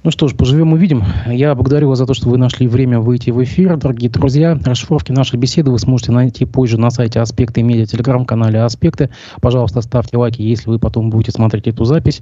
Ну 0.04 0.12
что 0.12 0.28
ж, 0.28 0.36
поживем 0.36 0.74
увидим. 0.74 1.06
Я 1.28 1.56
благодарю 1.56 1.88
вас 1.88 1.98
за 1.98 2.06
то, 2.06 2.14
что 2.14 2.28
вы 2.28 2.38
нашли 2.38 2.68
время 2.68 3.00
выйти 3.00 3.30
в 3.30 3.42
эфир. 3.42 3.78
Дорогие 3.78 4.10
друзья, 4.10 4.60
расшифровки 4.66 5.14
нашей 5.14 5.38
беседы 5.38 5.72
вы 5.72 5.80
сможете 5.80 6.12
найти 6.12 6.44
позже 6.44 6.78
на 6.78 6.90
сайте 6.90 7.22
Аспекты 7.22 7.64
Медиа, 7.64 7.86
телеграм-канале 7.86 8.60
Аспекты. 8.60 9.12
Пожалуйста, 9.40 9.80
ставьте 9.80 10.18
лайки, 10.18 10.42
если 10.42 10.70
вы 10.70 10.78
потом 10.78 11.10
будете 11.10 11.32
смотреть 11.32 11.68
эту 11.68 11.86
запись. 11.86 12.22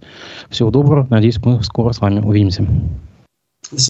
Всего 0.51 0.69
доброго. 0.69 1.07
Надеюсь, 1.09 1.43
мы 1.43 1.63
скоро 1.63 1.91
с 1.91 2.01
вами 2.01 2.19
увидимся. 2.19 2.67